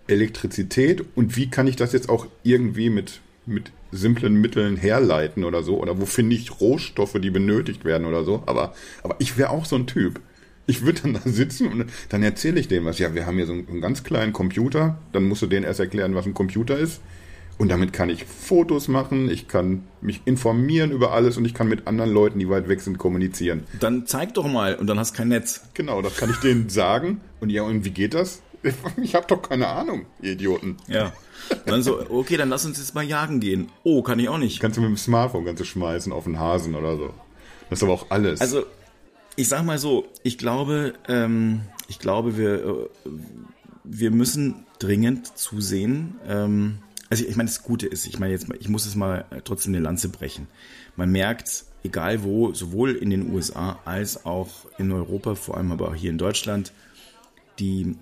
Elektrizität 0.09 1.04
und 1.14 1.37
wie 1.37 1.50
kann 1.50 1.66
ich 1.66 1.76
das 1.76 1.92
jetzt 1.92 2.09
auch 2.09 2.26
irgendwie 2.42 2.90
mit, 2.90 3.20
mit 3.44 3.72
simplen 3.92 4.40
Mitteln 4.40 4.76
herleiten 4.76 5.44
oder 5.44 5.62
so. 5.62 5.80
Oder 5.80 6.00
wo 6.00 6.06
finde 6.06 6.37
ich 6.37 6.61
Rohstoffe, 6.61 7.16
die 7.20 7.30
benötigt 7.30 7.85
werden 7.85 8.06
oder 8.06 8.24
so. 8.24 8.42
Aber, 8.46 8.74
aber 9.02 9.16
ich 9.18 9.37
wäre 9.37 9.50
auch 9.50 9.64
so 9.64 9.76
ein 9.76 9.87
Typ. 9.87 10.20
Ich 10.66 10.82
würde 10.82 11.02
dann 11.02 11.14
da 11.14 11.20
sitzen 11.24 11.68
und 11.68 11.87
dann 12.09 12.22
erzähle 12.22 12.59
ich 12.59 12.68
denen 12.68 12.87
was. 12.87 12.98
Ja, 12.98 13.14
wir 13.14 13.26
haben 13.26 13.37
hier 13.37 13.46
so 13.46 13.52
einen, 13.52 13.68
einen 13.68 13.80
ganz 13.80 14.04
kleinen 14.04 14.32
Computer. 14.32 14.98
Dann 15.12 15.24
musst 15.24 15.42
du 15.42 15.46
denen 15.46 15.64
erst 15.64 15.80
erklären, 15.80 16.14
was 16.14 16.26
ein 16.26 16.35
Computer 16.35 16.78
ist. 16.78 17.00
Und 17.58 17.70
damit 17.70 17.92
kann 17.92 18.10
ich 18.10 18.24
Fotos 18.24 18.86
machen, 18.88 19.30
ich 19.30 19.48
kann 19.48 19.84
mich 20.02 20.20
informieren 20.26 20.90
über 20.90 21.12
alles 21.12 21.38
und 21.38 21.46
ich 21.46 21.54
kann 21.54 21.68
mit 21.68 21.86
anderen 21.86 22.12
Leuten, 22.12 22.38
die 22.38 22.50
weit 22.50 22.68
weg 22.68 22.82
sind, 22.82 22.98
kommunizieren. 22.98 23.64
Dann 23.80 24.06
zeig 24.06 24.34
doch 24.34 24.46
mal 24.46 24.74
und 24.74 24.86
dann 24.86 24.98
hast 24.98 25.14
kein 25.14 25.28
Netz. 25.28 25.62
Genau, 25.72 26.02
das 26.02 26.16
kann 26.16 26.28
ich 26.28 26.36
denen 26.36 26.68
sagen. 26.68 27.22
Und 27.40 27.48
ja, 27.48 27.62
und 27.62 27.84
wie 27.84 27.90
geht 27.90 28.14
das? 28.14 28.42
Ich 29.00 29.14
habe 29.14 29.26
doch 29.28 29.42
keine 29.42 29.68
Ahnung, 29.68 30.06
ihr 30.20 30.32
Idioten. 30.32 30.76
Ja. 30.88 31.12
Und 31.50 31.70
dann 31.70 31.82
so, 31.82 32.00
okay, 32.10 32.36
dann 32.36 32.48
lass 32.48 32.66
uns 32.66 32.78
jetzt 32.78 32.94
mal 32.94 33.04
jagen 33.04 33.38
gehen. 33.38 33.68
Oh, 33.84 34.02
kann 34.02 34.18
ich 34.18 34.28
auch 34.28 34.38
nicht. 34.38 34.58
Kannst 34.60 34.76
du 34.76 34.80
mit 34.80 34.90
dem 34.90 34.96
Smartphone 34.96 35.44
kannst 35.44 35.60
du 35.60 35.64
schmeißen 35.64 36.12
auf 36.12 36.24
den 36.24 36.40
Hasen 36.40 36.74
oder 36.74 36.96
so. 36.96 37.14
Das 37.70 37.78
ist 37.78 37.82
aber 37.84 37.92
auch 37.92 38.06
alles. 38.10 38.40
Also, 38.40 38.64
ich 39.36 39.48
sag 39.48 39.64
mal 39.64 39.78
so, 39.78 40.06
ich 40.22 40.38
glaube, 40.38 40.94
ähm, 41.08 41.60
ich 41.88 41.98
glaube, 41.98 42.36
wir, 42.36 42.64
äh, 42.64 42.88
wir 43.84 44.10
müssen 44.10 44.66
dringend 44.78 45.38
zusehen, 45.38 46.16
ähm, 46.26 46.78
also 47.16 47.31
ich 47.31 47.37
meine, 47.37 47.48
das 47.48 47.62
Gute 47.62 47.87
ist, 47.87 48.07
ich 48.07 48.18
meine 48.18 48.33
jetzt, 48.33 48.46
ich 48.61 48.68
muss 48.68 48.85
es 48.85 48.94
mal 48.94 49.24
äh, 49.31 49.40
trotzdem 49.42 49.74
eine 49.74 49.83
Lanze 49.83 50.09
brechen. 50.09 50.48
Man 50.96 51.11
merkt, 51.11 51.64
egal 51.83 52.22
wo, 52.22 52.52
sowohl 52.52 52.94
in 52.94 53.11
den 53.11 53.33
USA 53.33 53.79
als 53.85 54.26
auch 54.26 54.66
in 54.79 54.92
Europa, 54.92 55.35
vor 55.35 55.57
allem 55.57 55.72
aber 55.72 55.88
auch 55.88 55.94
hier 55.94 56.11
in 56.11 56.18
Deutschland, 56.18 56.72
die, 57.59 57.96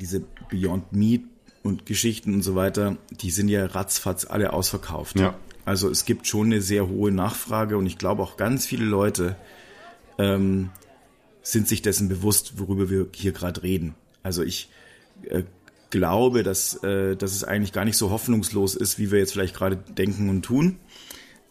diese 0.00 0.22
Beyond 0.50 0.92
Meat 0.92 1.22
und 1.62 1.86
Geschichten 1.86 2.34
und 2.34 2.42
so 2.42 2.54
weiter, 2.54 2.98
die 3.10 3.30
sind 3.30 3.48
ja 3.48 3.64
ratzfatz 3.64 4.26
alle 4.26 4.52
ausverkauft. 4.52 5.18
Ja. 5.18 5.34
Also 5.64 5.88
es 5.88 6.04
gibt 6.04 6.26
schon 6.26 6.46
eine 6.46 6.60
sehr 6.60 6.88
hohe 6.88 7.10
Nachfrage 7.10 7.78
und 7.78 7.86
ich 7.86 7.96
glaube 7.96 8.22
auch 8.22 8.36
ganz 8.36 8.66
viele 8.66 8.84
Leute 8.84 9.36
ähm, 10.18 10.70
sind 11.42 11.66
sich 11.66 11.80
dessen 11.80 12.08
bewusst, 12.08 12.58
worüber 12.58 12.90
wir 12.90 13.06
hier 13.14 13.32
gerade 13.32 13.62
reden. 13.62 13.94
Also 14.22 14.42
ich 14.42 14.68
äh, 15.22 15.44
glaube, 15.90 16.42
dass, 16.42 16.82
äh, 16.82 17.16
dass 17.16 17.34
es 17.34 17.44
eigentlich 17.44 17.72
gar 17.72 17.84
nicht 17.84 17.96
so 17.96 18.10
hoffnungslos 18.10 18.74
ist, 18.74 18.98
wie 18.98 19.10
wir 19.10 19.18
jetzt 19.18 19.32
vielleicht 19.32 19.56
gerade 19.56 19.76
denken 19.76 20.28
und 20.28 20.42
tun 20.42 20.76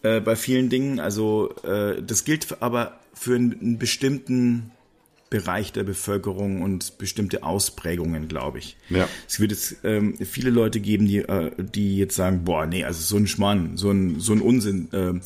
äh, 0.02 0.20
bei 0.20 0.36
vielen 0.36 0.68
Dingen. 0.68 1.00
Also 1.00 1.54
äh, 1.64 2.02
das 2.02 2.24
gilt 2.24 2.62
aber 2.62 2.98
für 3.14 3.34
einen 3.34 3.78
bestimmten 3.78 4.70
Bereich 5.30 5.72
der 5.72 5.84
Bevölkerung 5.84 6.62
und 6.62 6.96
bestimmte 6.96 7.42
Ausprägungen, 7.42 8.28
glaube 8.28 8.58
ich. 8.58 8.76
Ja. 8.88 9.08
Es 9.26 9.40
wird 9.40 9.50
jetzt 9.50 9.76
ähm, 9.84 10.16
viele 10.16 10.50
Leute 10.50 10.80
geben, 10.80 11.06
die, 11.06 11.18
äh, 11.18 11.50
die 11.58 11.98
jetzt 11.98 12.16
sagen, 12.16 12.44
boah, 12.44 12.64
nee, 12.64 12.84
also 12.84 13.02
so 13.02 13.16
ein 13.16 13.26
Schmarrn, 13.26 13.76
so 13.76 13.90
ein, 13.90 14.20
so 14.20 14.32
ein 14.32 14.40
Unsinn, 14.40 14.88
äh, 14.92 15.20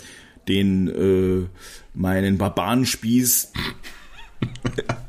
den 0.48 0.88
äh, 0.88 1.46
meinen 1.94 2.37
Barbarenspieß 2.37 3.53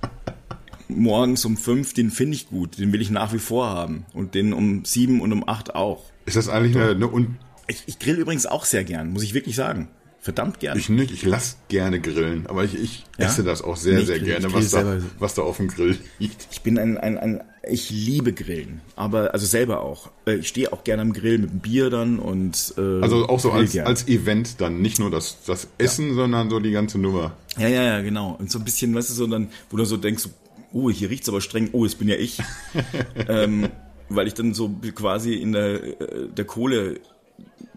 morgens 0.88 1.46
um 1.46 1.58
fünf, 1.58 1.94
den 1.94 2.12
finde 2.12 2.36
ich 2.36 2.50
gut, 2.50 2.78
den 2.78 2.92
will 2.94 3.02
ich 3.02 3.10
nach 3.10 3.34
wie 3.34 3.40
vor 3.40 3.68
haben. 3.68 4.06
Und 4.14 4.36
den 4.36 4.54
um 4.54 4.86
sieben 4.86 5.22
und 5.22 5.32
um 5.32 5.48
acht 5.48 5.76
auch. 5.76 6.06
Ist 6.26 6.38
das 6.38 6.50
eigentlich 6.50 6.76
eine, 6.76 6.92
eine 6.92 7.12
un 7.12 7.38
ich, 7.68 7.84
ich 7.86 8.00
grill 8.00 8.16
übrigens 8.18 8.46
auch 8.46 8.66
sehr 8.66 8.84
gern, 8.84 9.12
muss 9.12 9.24
ich 9.24 9.34
wirklich 9.34 9.56
sagen. 9.56 9.88
Verdammt 10.20 10.62
gern. 10.62 10.78
Ich 10.78 10.88
nicht, 10.88 11.12
ich 11.12 11.26
lass 11.26 11.58
gerne 11.68 12.00
grillen, 12.00 12.48
aber 12.48 12.64
ich, 12.64 12.76
ich 12.76 13.06
ja? 13.18 13.26
esse 13.26 13.44
das 13.44 13.62
auch 13.62 13.76
sehr, 13.76 14.00
nee, 14.00 14.06
sehr 14.06 14.20
grill, 14.20 14.28
gerne, 14.40 14.54
was 14.54 14.72
da, 14.72 14.98
was 15.20 15.34
da 15.34 15.42
auf 15.42 15.58
dem 15.58 15.68
Grill 15.68 15.98
liegt. 16.18 16.48
Ich 16.50 16.62
bin 16.62 16.80
ein, 16.80 16.98
ein, 16.98 17.18
ein 17.18 17.44
Ich 17.70 17.90
liebe 17.90 18.32
Grillen, 18.32 18.80
aber 18.96 19.34
also 19.34 19.46
selber 19.46 19.82
auch. 19.82 20.12
Äh, 20.26 20.36
Ich 20.36 20.48
stehe 20.48 20.72
auch 20.72 20.86
gerne 20.86 21.02
am 21.02 21.12
Grill 21.12 21.40
mit 21.40 21.50
dem 21.50 21.60
Bier 21.60 21.90
dann 21.90 22.20
und 22.20 22.74
äh, 22.78 23.02
Also 23.02 23.28
auch 23.28 23.42
so 23.42 23.52
als, 23.52 23.74
gern. 23.74 23.86
als 23.86 24.08
Event 24.08 24.62
dann, 24.62 24.82
nicht 24.82 24.98
nur 24.98 25.12
das, 25.12 25.40
das 25.46 25.68
Essen, 25.78 26.16
sondern 26.16 26.50
so 26.50 26.62
die 26.62 26.72
ganze 26.72 27.00
Nummer. 27.00 27.36
Ja, 27.58 27.68
ja, 27.68 27.84
ja, 27.84 28.02
genau. 28.02 28.38
Und 28.40 28.50
so 28.50 28.60
ein 28.60 28.64
bisschen, 28.66 28.96
weißt 28.96 29.10
du, 29.10 29.14
so 29.16 29.28
dann, 29.28 29.50
wo 29.70 29.76
du 29.76 29.84
so 29.84 29.98
denkst, 29.98 30.24
so, 30.24 30.30
oh, 30.74 30.90
hier 30.90 31.10
riecht's 31.10 31.30
aber 31.30 31.42
streng, 31.42 31.70
oh, 31.72 31.86
es 31.86 31.96
bin 31.96 32.08
ja 32.08 32.16
ich. 32.16 32.40
ähm, 33.30 33.70
weil 34.10 34.28
ich 34.28 34.34
dann 34.34 34.54
so 34.54 34.70
quasi 34.96 35.34
in 35.34 35.54
der, 35.54 35.84
äh, 35.84 36.28
der 36.28 36.46
Kohle 36.46 37.00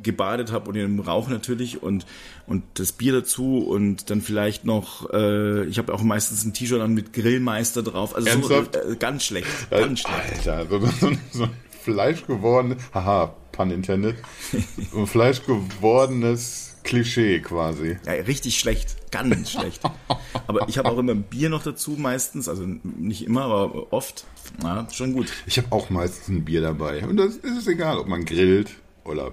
gebadet 0.03 0.53
habe 0.53 0.69
und 0.69 0.77
in 0.77 0.83
dem 0.83 1.01
Rauch 1.01 1.29
natürlich 1.29 1.83
und 1.83 2.07
und 2.47 2.63
das 2.75 2.93
Bier 2.93 3.13
dazu 3.13 3.59
und 3.59 4.11
dann 4.11 4.21
vielleicht 4.21 4.65
noch 4.65 5.11
äh, 5.13 5.65
ich 5.65 5.79
habe 5.79 5.95
auch 5.95 6.03
meistens 6.03 6.45
ein 6.45 6.53
T-Shirt 6.53 6.81
an 6.81 6.93
mit 6.93 7.13
Grillmeister 7.13 7.83
drauf. 7.83 8.15
Also 8.15 8.43
so, 8.43 8.55
äh, 8.55 8.97
ganz 8.99 9.25
schlecht 9.25 9.49
ganz 9.71 10.01
schlecht. 10.01 10.49
Alter, 10.49 10.67
so, 10.69 10.87
so, 10.87 11.17
so 11.33 11.43
ein 11.45 11.51
fleischgewordenes, 11.83 12.83
haha, 12.93 13.35
pun 13.53 13.71
intended, 13.71 14.17
so 14.93 14.99
ein 15.01 15.07
fleischgewordenes 15.07 16.66
Klischee 16.87 17.41
quasi. 17.41 17.99
ja, 18.07 18.13
richtig 18.13 18.59
schlecht 18.59 19.11
ganz 19.11 19.51
schlecht 19.51 19.83
aber 20.47 20.69
ich 20.69 20.79
habe 20.79 20.89
auch 20.91 20.99
immer 20.99 21.13
ein 21.13 21.23
Bier 21.25 21.49
noch 21.51 21.63
dazu 21.63 21.93
meistens 21.93 22.49
also 22.49 22.65
nicht 22.65 23.25
immer 23.27 23.43
aber 23.45 23.93
oft 23.93 24.25
ja, 24.63 24.87
schon 24.93 25.13
gut 25.13 25.33
Ich 25.47 25.59
habe 25.59 25.69
auch 25.71 25.91
meistens 25.91 26.29
ein 26.29 26.45
Bier 26.45 26.61
dabei. 26.63 27.05
Und 27.07 27.17
das 27.17 27.37
ist 27.37 27.57
es 27.59 27.67
egal, 27.67 27.99
ob 27.99 28.07
man 28.09 28.25
grillt 28.25 28.71
oder 29.05 29.33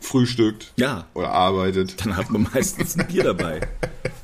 frühstückt 0.00 0.72
Ja. 0.76 1.06
oder 1.14 1.30
arbeitet. 1.30 2.04
dann 2.04 2.16
hat 2.16 2.30
man 2.30 2.46
meistens 2.52 2.98
ein 2.98 3.06
Bier 3.06 3.24
dabei 3.24 3.60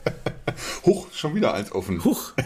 Huch, 0.84 1.06
schon 1.12 1.34
wieder 1.34 1.54
eins 1.54 1.72
offen. 1.72 2.04
Huch. 2.04 2.32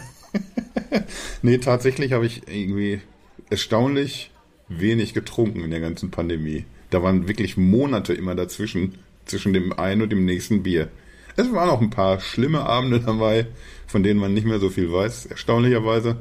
Nee, 1.41 1.57
tatsächlich 1.57 2.13
habe 2.13 2.25
ich 2.25 2.47
irgendwie 2.47 3.01
erstaunlich 3.49 4.31
wenig 4.69 5.13
getrunken 5.13 5.61
in 5.63 5.71
der 5.71 5.79
ganzen 5.79 6.11
Pandemie. 6.11 6.65
Da 6.91 7.03
waren 7.03 7.27
wirklich 7.27 7.57
Monate 7.57 8.13
immer 8.13 8.35
dazwischen, 8.35 8.95
zwischen 9.25 9.53
dem 9.53 9.73
einen 9.73 10.01
und 10.01 10.11
dem 10.11 10.25
nächsten 10.25 10.63
Bier. 10.63 10.89
Es 11.35 11.51
waren 11.51 11.69
auch 11.69 11.81
ein 11.81 11.89
paar 11.89 12.19
schlimme 12.19 12.61
Abende 12.61 12.99
dabei, 12.99 13.47
von 13.87 14.03
denen 14.03 14.19
man 14.19 14.33
nicht 14.33 14.45
mehr 14.45 14.59
so 14.59 14.69
viel 14.69 14.91
weiß, 14.91 15.27
erstaunlicherweise. 15.27 16.17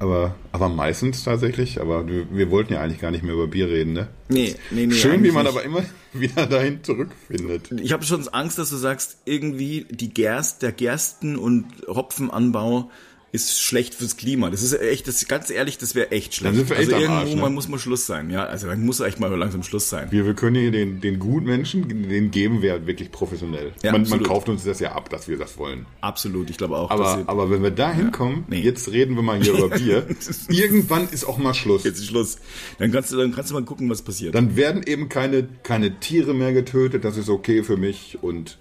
Aber, 0.00 0.36
aber 0.52 0.68
meistens 0.68 1.24
tatsächlich. 1.24 1.80
Aber 1.80 2.06
wir, 2.06 2.26
wir 2.30 2.50
wollten 2.50 2.72
ja 2.72 2.80
eigentlich 2.80 3.00
gar 3.00 3.10
nicht 3.10 3.24
mehr 3.24 3.34
über 3.34 3.48
Bier 3.48 3.68
reden, 3.68 3.94
ne? 3.94 4.08
Nee, 4.28 4.54
nee, 4.70 4.86
nee. 4.86 4.94
Schön, 4.94 5.24
wie 5.24 5.32
man 5.32 5.44
nicht. 5.44 5.56
aber 5.56 5.64
immer 5.64 5.82
wieder 6.12 6.46
dahin 6.46 6.84
zurückfindet. 6.84 7.72
Ich 7.82 7.92
habe 7.92 8.04
schon 8.04 8.26
Angst, 8.28 8.58
dass 8.58 8.70
du 8.70 8.76
sagst, 8.76 9.18
irgendwie 9.24 9.86
die 9.90 10.10
Gerst, 10.14 10.62
der 10.62 10.70
Gersten- 10.70 11.36
und 11.36 11.66
Hopfenanbau 11.88 12.90
ist 13.30 13.60
schlecht 13.60 13.94
fürs 13.94 14.16
Klima. 14.16 14.50
Das 14.50 14.62
ist 14.62 14.72
echt, 14.80 15.06
das 15.06 15.26
ganz 15.28 15.50
ehrlich, 15.50 15.76
das 15.76 15.94
wäre 15.94 16.10
echt 16.10 16.34
schlecht. 16.34 16.52
Dann 16.52 16.56
sind 16.56 16.70
wir 16.70 16.78
echt 16.78 16.92
also 16.92 16.96
am 16.96 17.02
irgendwo 17.02 17.20
Arsch, 17.20 17.34
ne? 17.34 17.40
mal 17.40 17.50
muss 17.50 17.68
mal 17.68 17.78
Schluss 17.78 18.06
sein, 18.06 18.30
ja. 18.30 18.44
Also 18.44 18.68
dann 18.68 18.84
muss 18.84 19.00
echt 19.00 19.20
mal 19.20 19.34
langsam 19.34 19.62
Schluss 19.62 19.90
sein. 19.90 20.08
Wir, 20.10 20.24
wir 20.24 20.34
können 20.34 20.56
hier 20.56 20.70
den, 20.70 21.00
den 21.00 21.18
Gutmenschen, 21.18 21.88
den 22.08 22.30
geben 22.30 22.62
wir 22.62 22.86
wirklich 22.86 23.12
professionell. 23.12 23.72
Ja, 23.82 23.92
man, 23.92 24.08
man 24.08 24.22
kauft 24.22 24.48
uns 24.48 24.64
das 24.64 24.80
ja 24.80 24.92
ab, 24.92 25.10
dass 25.10 25.28
wir 25.28 25.36
das 25.36 25.58
wollen. 25.58 25.86
Absolut, 26.00 26.48
ich 26.48 26.56
glaube 26.56 26.76
auch. 26.76 26.90
Aber, 26.90 27.22
aber 27.26 27.50
wenn 27.50 27.62
wir 27.62 27.70
da 27.70 27.92
hinkommen, 27.92 28.44
nee. 28.48 28.60
jetzt 28.60 28.90
reden 28.92 29.14
wir 29.14 29.22
mal 29.22 29.42
hier 29.42 29.52
über 29.52 29.68
Bier, 29.76 30.06
irgendwann 30.48 31.08
ist 31.10 31.24
auch 31.24 31.38
mal 31.38 31.54
Schluss. 31.54 31.84
jetzt 31.84 31.98
ist 31.98 32.06
Schluss. 32.06 32.38
Dann 32.78 32.92
kannst 32.92 33.12
du, 33.12 33.16
dann 33.16 33.34
kannst 33.34 33.50
du 33.50 33.54
mal 33.54 33.64
gucken, 33.64 33.90
was 33.90 34.02
passiert. 34.02 34.34
Dann 34.34 34.56
werden 34.56 34.82
eben 34.82 35.08
keine, 35.08 35.48
keine 35.62 36.00
Tiere 36.00 36.32
mehr 36.32 36.52
getötet, 36.52 37.04
das 37.04 37.16
ist 37.18 37.28
okay 37.28 37.62
für 37.62 37.76
mich. 37.76 38.18
Und 38.22 38.58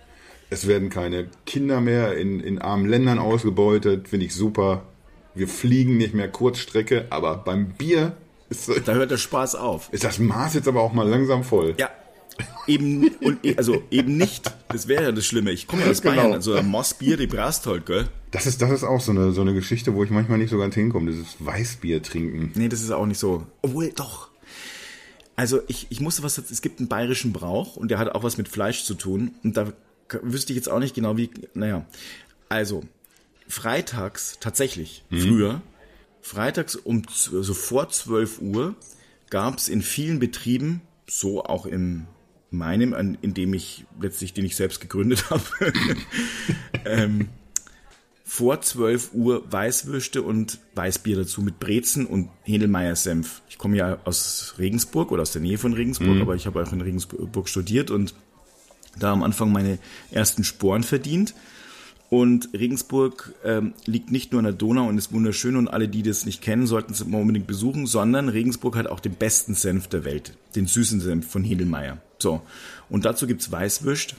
es 0.50 0.68
werden 0.68 0.90
keine 0.90 1.28
Kinder 1.46 1.82
mehr 1.82 2.18
in, 2.18 2.40
in 2.40 2.60
armen 2.60 2.88
Ländern 2.88 3.20
ausgebeutet, 3.20 4.08
finde 4.08 4.26
ich 4.26 4.34
super. 4.36 4.84
Wir 5.36 5.48
fliegen 5.48 5.98
nicht 5.98 6.14
mehr 6.14 6.30
Kurzstrecke, 6.30 7.06
aber 7.10 7.38
beim 7.38 7.70
Bier 7.74 8.16
ist, 8.50 8.70
da 8.86 8.94
hört 8.94 9.12
der 9.12 9.18
Spaß 9.18 9.56
auf. 9.56 9.90
ist 9.92 10.04
das 10.04 10.20
Maß 10.20 10.54
jetzt 10.56 10.68
aber 10.68 10.82
auch 10.82 10.94
mal 10.94 11.08
langsam 11.08 11.44
voll. 11.44 11.76
Ja. 11.78 11.90
Eben, 12.68 13.08
und, 13.22 13.40
also 13.58 13.82
eben 13.90 14.16
nicht. 14.18 14.52
Das 14.70 14.88
wäre 14.88 15.04
ja 15.04 15.12
das 15.12 15.26
Schlimme. 15.26 15.52
Ich 15.52 15.66
komme 15.68 15.84
ja 15.84 15.90
aus 15.90 16.02
Genau. 16.02 16.16
Bayern, 16.16 16.34
also 16.34 16.54
ein 16.54 16.68
Mossbier, 16.68 17.18
die 17.18 17.26
brast 17.28 17.66
halt, 17.66 17.86
gell? 17.86 18.08
Das 18.32 18.46
ist, 18.46 18.62
das 18.62 18.70
ist 18.72 18.84
auch 18.84 19.02
so 19.02 19.12
eine, 19.12 19.32
so 19.32 19.42
eine 19.42 19.54
Geschichte, 19.54 19.96
wo 19.96 20.04
ich 20.04 20.12
manchmal 20.12 20.38
nicht 20.38 20.50
so 20.52 20.58
ganz 20.58 20.76
hinkomme, 20.76 21.10
dieses 21.12 21.36
Weißbier 21.40 22.04
trinken. 22.04 22.52
Nee, 22.56 22.70
das 22.70 22.82
ist 22.82 22.92
auch 22.92 23.06
nicht 23.06 23.18
so. 23.20 23.48
Obwohl, 23.64 23.90
doch. 23.90 24.30
Also 25.36 25.62
ich, 25.68 25.88
ich 25.90 26.00
musste 26.00 26.24
was, 26.24 26.38
es 26.38 26.62
gibt 26.62 26.80
einen 26.80 26.90
bayerischen 26.90 27.34
Brauch 27.34 27.76
und 27.76 27.90
der 27.90 27.98
hat 28.00 28.14
auch 28.14 28.24
was 28.24 28.38
mit 28.38 28.50
Fleisch 28.50 28.84
zu 28.84 28.94
tun. 28.96 29.32
Und 29.44 29.58
da 29.58 29.72
wüsste 30.22 30.54
ich 30.54 30.58
jetzt 30.58 30.70
auch 30.70 30.80
nicht 30.80 30.96
genau 30.96 31.18
wie, 31.18 31.30
naja. 31.54 31.86
Also, 32.50 32.84
freitags, 33.48 34.38
tatsächlich, 34.40 35.04
früher, 35.10 35.62
freitags 36.22 36.76
um, 36.76 37.04
also 37.34 37.54
vor 37.54 37.90
12 37.90 38.42
Uhr, 38.42 38.76
gab 39.30 39.58
es 39.58 39.70
in 39.70 39.82
vielen 39.82 40.20
Betrieben, 40.20 40.82
so 41.10 41.44
auch 41.44 41.66
in 41.66 42.08
meinem, 42.50 42.94
an, 42.94 43.18
in 43.22 43.34
dem 43.34 43.54
ich 43.54 43.86
letztlich, 44.00 44.34
den 44.34 44.46
ich 44.46 44.56
selbst 44.56 44.82
gegründet 44.82 45.26
habe, 45.30 45.44
ähm, 46.86 47.30
vor 48.24 48.62
12 48.62 49.14
Uhr 49.14 49.52
Weißwürste 49.52 50.22
und 50.22 50.60
Weißbier 50.76 51.16
dazu 51.16 51.42
mit 51.42 51.60
Brezen 51.60 52.06
und 52.06 52.30
Hedelmeier 52.44 52.96
Senf. 52.96 53.42
Ich 53.50 53.58
komme 53.58 53.78
ja 53.78 54.00
aus 54.04 54.56
Regensburg 54.58 55.12
oder 55.12 55.22
aus 55.22 55.32
der 55.32 55.42
Nähe 55.42 55.58
von 55.58 55.74
Regensburg, 55.74 56.20
aber 56.22 56.36
ich 56.36 56.46
habe 56.46 56.62
auch 56.62 56.74
in 56.74 56.82
Regensburg 56.82 57.48
studiert 57.48 57.90
und 57.90 58.14
da 59.00 59.12
am 59.14 59.24
Anfang 59.24 59.52
meine 59.52 59.78
ersten 60.12 60.44
Sporen 60.44 60.84
verdient. 60.84 61.34
Und 62.10 62.50
Regensburg 62.54 63.34
ähm, 63.44 63.74
liegt 63.86 64.12
nicht 64.12 64.32
nur 64.32 64.40
an 64.40 64.46
der 64.46 64.54
Donau 64.54 64.88
und 64.88 64.98
ist 64.98 65.12
wunderschön 65.12 65.58
und 65.58 65.68
alle, 65.68 65.90
die 65.90 66.04
das 66.04 66.26
nicht 66.26 66.42
kennen, 66.42 66.66
sollten 66.66 66.94
es 66.94 67.06
mal 67.06 67.20
unbedingt 67.20 67.48
besuchen, 67.48 67.86
sondern 67.86 68.30
Regensburg 68.30 68.78
hat 68.78 68.88
auch 68.88 69.02
den 69.02 69.16
besten 69.16 69.56
Senf 69.56 69.88
der 69.90 70.06
Welt, 70.06 70.38
den 70.56 70.68
süßen 70.68 71.02
Senf 71.02 71.30
von 71.30 71.44
Hedelmeier. 71.44 71.98
So, 72.20 72.42
und 72.90 73.04
dazu 73.04 73.28
gibt's 73.28 73.52
Weißwürst, 73.52 74.16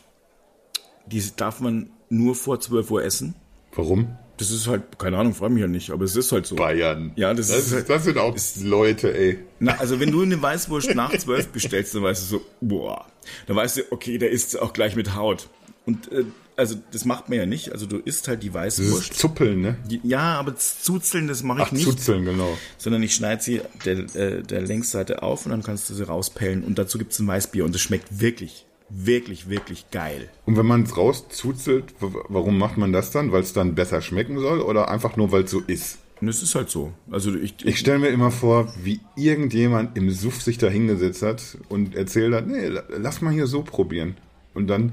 die 1.06 1.22
darf 1.36 1.60
man 1.60 1.88
nur 2.10 2.34
vor 2.34 2.60
12 2.60 2.90
Uhr 2.90 3.04
essen. 3.04 3.34
Warum? 3.74 4.08
Das 4.36 4.50
ist 4.50 4.66
halt, 4.68 4.98
keine 4.98 5.16
Ahnung, 5.18 5.34
freu 5.34 5.48
mich 5.48 5.62
ja 5.62 5.66
nicht, 5.66 5.90
aber 5.90 6.04
es 6.04 6.14
ist 6.14 6.30
halt 6.30 6.46
so. 6.46 6.56
Bayern. 6.56 7.12
Ja, 7.16 7.32
das 7.34 7.48
das, 7.48 7.58
ist- 7.68 7.72
ist, 7.72 7.88
das 7.90 8.04
sind 8.04 8.18
auch 8.18 8.36
Leute, 8.62 9.16
ey. 9.16 9.38
Na, 9.58 9.76
also 9.78 9.98
wenn 9.98 10.12
du 10.12 10.20
eine 10.22 10.40
Weißwurst 10.40 10.94
nach 10.94 11.16
zwölf 11.16 11.48
bestellst, 11.48 11.94
dann 11.94 12.02
weißt 12.02 12.22
du 12.22 12.36
so, 12.36 12.40
boah, 12.60 13.06
dann 13.46 13.56
weißt 13.56 13.78
du, 13.78 13.82
okay, 13.90 14.18
der 14.18 14.30
isst 14.30 14.58
auch 14.60 14.72
gleich 14.72 14.96
mit 14.96 15.14
Haut. 15.14 15.48
Und 15.86 16.10
äh, 16.12 16.24
also 16.56 16.74
das 16.90 17.04
macht 17.04 17.28
man 17.28 17.38
ja 17.38 17.46
nicht. 17.46 17.72
Also 17.72 17.86
du 17.86 17.98
isst 17.98 18.26
halt 18.26 18.42
die 18.42 18.50
Das 18.50 18.78
ist 18.78 18.86
Weißwurst. 18.90 19.14
Zuppeln, 19.14 19.60
ne? 19.60 19.76
Die, 19.88 20.00
ja, 20.02 20.38
aber 20.38 20.50
das 20.50 20.82
Zuzeln, 20.82 21.28
das 21.28 21.42
mache 21.44 21.60
ich 21.60 21.68
Ach, 21.68 21.72
nicht. 21.72 21.84
Zuzeln, 21.84 22.24
genau. 22.24 22.58
Sondern 22.76 23.02
ich 23.02 23.14
schneide 23.14 23.40
sie 23.40 23.60
der, 23.84 23.98
äh, 24.16 24.42
der 24.42 24.60
Längsseite 24.62 25.22
auf 25.22 25.46
und 25.46 25.52
dann 25.52 25.62
kannst 25.62 25.88
du 25.88 25.94
sie 25.94 26.02
rauspellen. 26.06 26.64
Und 26.64 26.76
dazu 26.78 26.98
gibt's 26.98 27.18
ein 27.20 27.28
Weißbier 27.28 27.64
und 27.64 27.74
das 27.74 27.80
schmeckt 27.80 28.20
wirklich, 28.20 28.66
wirklich, 28.90 29.48
wirklich 29.48 29.90
geil. 29.92 30.28
Und 30.46 30.56
wenn 30.56 30.66
man 30.66 30.82
es 30.82 30.96
rauszuzelt, 30.96 31.94
warum 32.00 32.58
macht 32.58 32.76
man 32.76 32.92
das 32.92 33.12
dann? 33.12 33.30
Weil 33.30 33.42
es 33.42 33.52
dann 33.52 33.76
besser 33.76 34.02
schmecken 34.02 34.40
soll 34.40 34.60
oder 34.60 34.90
einfach 34.90 35.16
nur, 35.16 35.30
weil 35.30 35.44
es 35.44 35.52
so 35.52 35.60
ist? 35.60 35.98
Und 36.20 36.28
es 36.28 36.42
ist 36.42 36.54
halt 36.54 36.68
so. 36.68 36.92
Also 37.10 37.34
ich, 37.34 37.54
Ich 37.64 37.78
stelle 37.78 37.98
mir 38.00 38.08
immer 38.08 38.30
vor, 38.30 38.72
wie 38.82 39.00
irgendjemand 39.16 39.96
im 39.96 40.10
Suff 40.10 40.42
sich 40.42 40.58
da 40.58 40.68
hingesetzt 40.68 41.22
hat 41.22 41.58
und 41.68 41.94
erzählt 41.94 42.34
hat, 42.34 42.46
nee, 42.46 42.66
la- 42.66 42.82
lass 42.98 43.20
mal 43.22 43.32
hier 43.32 43.46
so 43.46 43.62
probieren. 43.62 44.16
Und 44.54 44.66
dann 44.68 44.92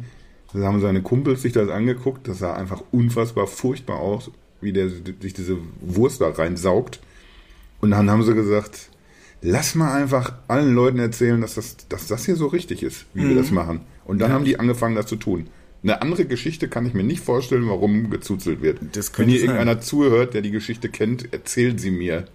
haben 0.53 0.79
seine 0.81 1.01
Kumpels 1.01 1.41
sich 1.41 1.51
das 1.53 1.69
angeguckt, 1.69 2.27
das 2.27 2.39
sah 2.39 2.53
einfach 2.53 2.81
unfassbar 2.91 3.47
furchtbar 3.47 3.97
aus, 3.99 4.31
wie 4.61 4.71
der 4.71 4.89
sich 4.89 5.33
diese 5.33 5.57
Wurst 5.81 6.21
da 6.21 6.29
reinsaugt. 6.29 7.01
Und 7.81 7.91
dann 7.91 8.09
haben 8.09 8.23
sie 8.23 8.33
gesagt, 8.35 8.89
lass 9.41 9.75
mal 9.75 9.93
einfach 9.99 10.33
allen 10.47 10.73
Leuten 10.73 10.99
erzählen, 10.99 11.41
dass 11.41 11.55
das, 11.55 11.75
dass 11.89 12.07
das 12.07 12.25
hier 12.25 12.35
so 12.35 12.47
richtig 12.47 12.83
ist, 12.83 13.05
wie 13.13 13.27
wir 13.27 13.35
das 13.35 13.51
machen. 13.51 13.81
Und 14.05 14.19
dann 14.19 14.31
haben 14.31 14.45
die 14.45 14.59
angefangen, 14.59 14.95
das 14.95 15.07
zu 15.07 15.15
tun. 15.17 15.47
Eine 15.85 16.01
andere 16.01 16.25
Geschichte 16.25 16.67
kann 16.67 16.85
ich 16.87 16.93
mir 16.95 17.03
nicht 17.03 17.21
vorstellen, 17.23 17.67
warum 17.69 18.09
gezuzelt 18.09 18.61
wird. 18.63 18.79
Das 18.93 19.15
Wenn 19.19 19.29
hier 19.29 19.37
sein. 19.39 19.49
irgendeiner 19.49 19.79
zuhört, 19.81 20.33
der 20.33 20.41
die 20.41 20.49
Geschichte 20.49 20.89
kennt, 20.89 21.31
erzählt 21.31 21.79
sie 21.79 21.91
mir. 21.91 22.25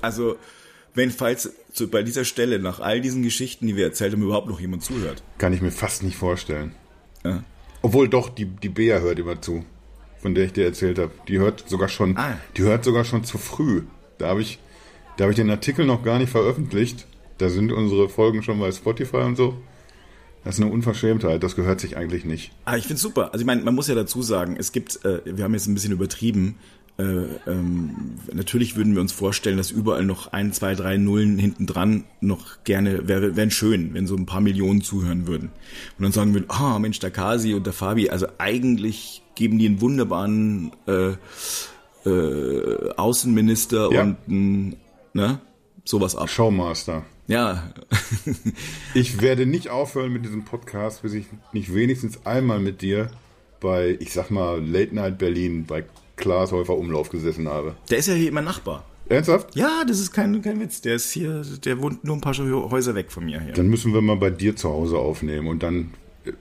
also 0.00 0.36
wenn 0.94 1.10
falls 1.10 1.52
so 1.72 1.88
bei 1.88 2.02
dieser 2.02 2.24
Stelle 2.24 2.58
nach 2.58 2.80
all 2.80 3.00
diesen 3.00 3.22
Geschichten, 3.22 3.66
die 3.66 3.76
wir 3.76 3.84
erzählt 3.84 4.12
haben, 4.12 4.22
überhaupt 4.22 4.48
noch 4.48 4.60
jemand 4.60 4.82
zuhört. 4.82 5.22
Kann 5.38 5.52
ich 5.52 5.60
mir 5.62 5.70
fast 5.70 6.02
nicht 6.02 6.16
vorstellen. 6.16 6.72
Ja. 7.24 7.44
Obwohl 7.82 8.08
doch, 8.08 8.28
die, 8.28 8.46
die 8.46 8.68
Bea 8.68 9.00
hört 9.00 9.18
immer 9.18 9.40
zu, 9.40 9.64
von 10.20 10.34
der 10.34 10.44
ich 10.44 10.52
dir 10.52 10.64
erzählt 10.64 10.98
habe. 10.98 11.12
Die 11.28 11.38
hört 11.38 11.68
sogar 11.68 11.88
schon, 11.88 12.16
Ah. 12.16 12.38
die 12.56 12.62
hört 12.62 12.84
sogar 12.84 13.04
schon 13.04 13.24
zu 13.24 13.36
früh. 13.38 13.82
Da 14.18 14.28
habe 14.28 14.40
ich, 14.42 14.58
da 15.16 15.24
habe 15.24 15.32
ich 15.32 15.36
den 15.36 15.50
Artikel 15.50 15.84
noch 15.86 16.02
gar 16.02 16.18
nicht 16.18 16.30
veröffentlicht. 16.30 17.06
Da 17.38 17.48
sind 17.48 17.72
unsere 17.72 18.08
Folgen 18.08 18.42
schon 18.42 18.58
bei 18.60 18.70
Spotify 18.70 19.18
und 19.18 19.36
so. 19.36 19.56
Das 20.44 20.56
ist 20.58 20.62
eine 20.64 20.72
Unverschämtheit, 20.72 21.42
das 21.42 21.54
gehört 21.54 21.80
sich 21.80 21.96
eigentlich 21.96 22.24
nicht. 22.24 22.50
Ah, 22.64 22.76
ich 22.76 22.86
find's 22.86 23.02
super. 23.02 23.32
Also 23.32 23.40
ich 23.42 23.46
meine, 23.46 23.62
man 23.62 23.74
muss 23.74 23.86
ja 23.86 23.94
dazu 23.94 24.22
sagen, 24.22 24.56
es 24.58 24.72
gibt, 24.72 25.04
äh, 25.04 25.20
wir 25.24 25.44
haben 25.44 25.54
jetzt 25.54 25.66
ein 25.68 25.74
bisschen 25.74 25.92
übertrieben. 25.92 26.56
Äh, 26.98 27.04
ähm, 27.46 28.18
natürlich 28.32 28.76
würden 28.76 28.94
wir 28.94 29.00
uns 29.00 29.12
vorstellen, 29.12 29.56
dass 29.56 29.70
überall 29.70 30.04
noch 30.04 30.32
ein, 30.32 30.52
zwei, 30.52 30.74
drei 30.74 30.96
Nullen 30.98 31.38
hinten 31.38 31.66
dran 31.66 32.04
noch 32.20 32.64
gerne 32.64 33.08
wäre, 33.08 33.34
wären 33.36 33.50
schön, 33.50 33.94
wenn 33.94 34.06
so 34.06 34.16
ein 34.16 34.26
paar 34.26 34.40
Millionen 34.40 34.82
zuhören 34.82 35.26
würden. 35.26 35.50
Und 35.98 36.02
dann 36.02 36.12
sagen 36.12 36.34
wir, 36.34 36.44
ah, 36.48 36.78
Mensch, 36.78 36.98
der 36.98 37.10
Kasi 37.10 37.54
und 37.54 37.64
der 37.64 37.72
Fabi, 37.72 38.10
also 38.10 38.26
eigentlich 38.38 39.22
geben 39.36 39.58
die 39.58 39.66
einen 39.66 39.80
wunderbaren 39.80 40.72
äh, 40.86 41.12
äh, 42.04 42.90
Außenminister 42.96 43.92
Ja. 43.92 44.02
und 44.02 44.16
ein, 44.28 44.76
ne, 45.14 45.40
sowas 45.84 46.16
ab. 46.16 46.28
Showmaster. 46.28 47.04
Ja, 47.28 47.70
Ich 48.94 49.20
werde 49.20 49.46
nicht 49.46 49.68
aufhören 49.70 50.12
mit 50.12 50.24
diesem 50.24 50.44
Podcast, 50.44 51.02
bis 51.02 51.14
ich 51.14 51.26
nicht 51.52 51.74
wenigstens 51.74 52.26
einmal 52.26 52.58
mit 52.60 52.82
dir 52.82 53.10
bei, 53.60 53.96
ich 54.00 54.12
sag 54.12 54.30
mal, 54.30 54.60
Late 54.64 54.94
Night 54.94 55.18
Berlin 55.18 55.64
bei 55.66 55.84
Klaas 56.16 56.52
Häufer 56.52 56.76
Umlauf 56.76 57.10
gesessen 57.10 57.48
habe. 57.48 57.74
der 57.90 57.98
ist 57.98 58.08
ja 58.08 58.14
hier 58.14 58.28
immer 58.28 58.42
Nachbar. 58.42 58.84
Ernsthaft? 59.08 59.54
Ja, 59.56 59.84
das 59.86 59.98
ist 59.98 60.12
kein, 60.12 60.40
kein 60.42 60.60
Witz. 60.60 60.80
Der 60.80 60.94
ist 60.94 61.10
hier, 61.12 61.42
der 61.64 61.80
wohnt 61.82 62.04
nur 62.04 62.16
ein 62.16 62.20
paar 62.20 62.34
Häuser 62.34 62.94
weg 62.94 63.10
von 63.10 63.24
mir 63.24 63.40
hier. 63.40 63.52
Dann 63.52 63.66
müssen 63.68 63.92
wir 63.92 64.00
mal 64.00 64.16
bei 64.16 64.30
dir 64.30 64.56
zu 64.56 64.68
Hause 64.70 64.96
aufnehmen 64.98 65.48
und 65.48 65.62
dann 65.62 65.92
äh, 66.24 66.32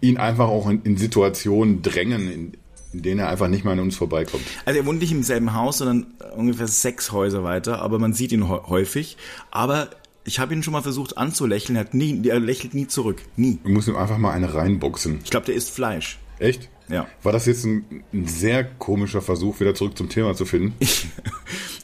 ihn 0.00 0.18
einfach 0.18 0.48
auch 0.48 0.68
in, 0.68 0.82
in 0.82 0.96
Situationen 0.96 1.80
drängen, 1.82 2.30
in, 2.30 2.52
in 2.92 3.02
denen 3.02 3.20
er 3.20 3.28
einfach 3.28 3.48
nicht 3.48 3.64
mehr 3.64 3.72
an 3.74 3.80
uns 3.80 3.96
vorbeikommt. 3.96 4.42
Also 4.64 4.80
er 4.80 4.86
wohnt 4.86 5.00
nicht 5.00 5.12
im 5.12 5.22
selben 5.22 5.54
Haus, 5.54 5.78
sondern 5.78 6.06
ungefähr 6.36 6.66
sechs 6.68 7.12
Häuser 7.12 7.44
weiter, 7.44 7.80
aber 7.82 7.98
man 7.98 8.12
sieht 8.12 8.32
ihn 8.32 8.42
hä- 8.48 8.62
häufig. 8.66 9.16
Aber 9.50 9.88
ich 10.28 10.38
habe 10.38 10.54
ihn 10.54 10.62
schon 10.62 10.72
mal 10.72 10.82
versucht 10.82 11.18
anzulächeln, 11.18 11.76
er, 11.76 11.80
hat 11.80 11.94
nie, 11.94 12.26
er 12.28 12.38
lächelt 12.40 12.74
nie 12.74 12.86
zurück. 12.86 13.22
Nie. 13.36 13.58
Wir 13.64 13.72
müssen 13.72 13.94
ihm 13.94 13.96
einfach 13.96 14.18
mal 14.18 14.30
eine 14.32 14.54
reinboxen. 14.54 15.18
Ich 15.24 15.30
glaube, 15.30 15.46
der 15.46 15.54
isst 15.56 15.70
Fleisch. 15.70 16.18
Echt? 16.38 16.68
Ja. 16.88 17.06
War 17.22 17.32
das 17.32 17.46
jetzt 17.46 17.64
ein, 17.64 18.04
ein 18.12 18.26
sehr 18.28 18.64
komischer 18.64 19.20
Versuch, 19.20 19.60
wieder 19.60 19.74
zurück 19.74 19.98
zum 19.98 20.08
Thema 20.08 20.34
zu 20.34 20.44
finden? 20.46 20.74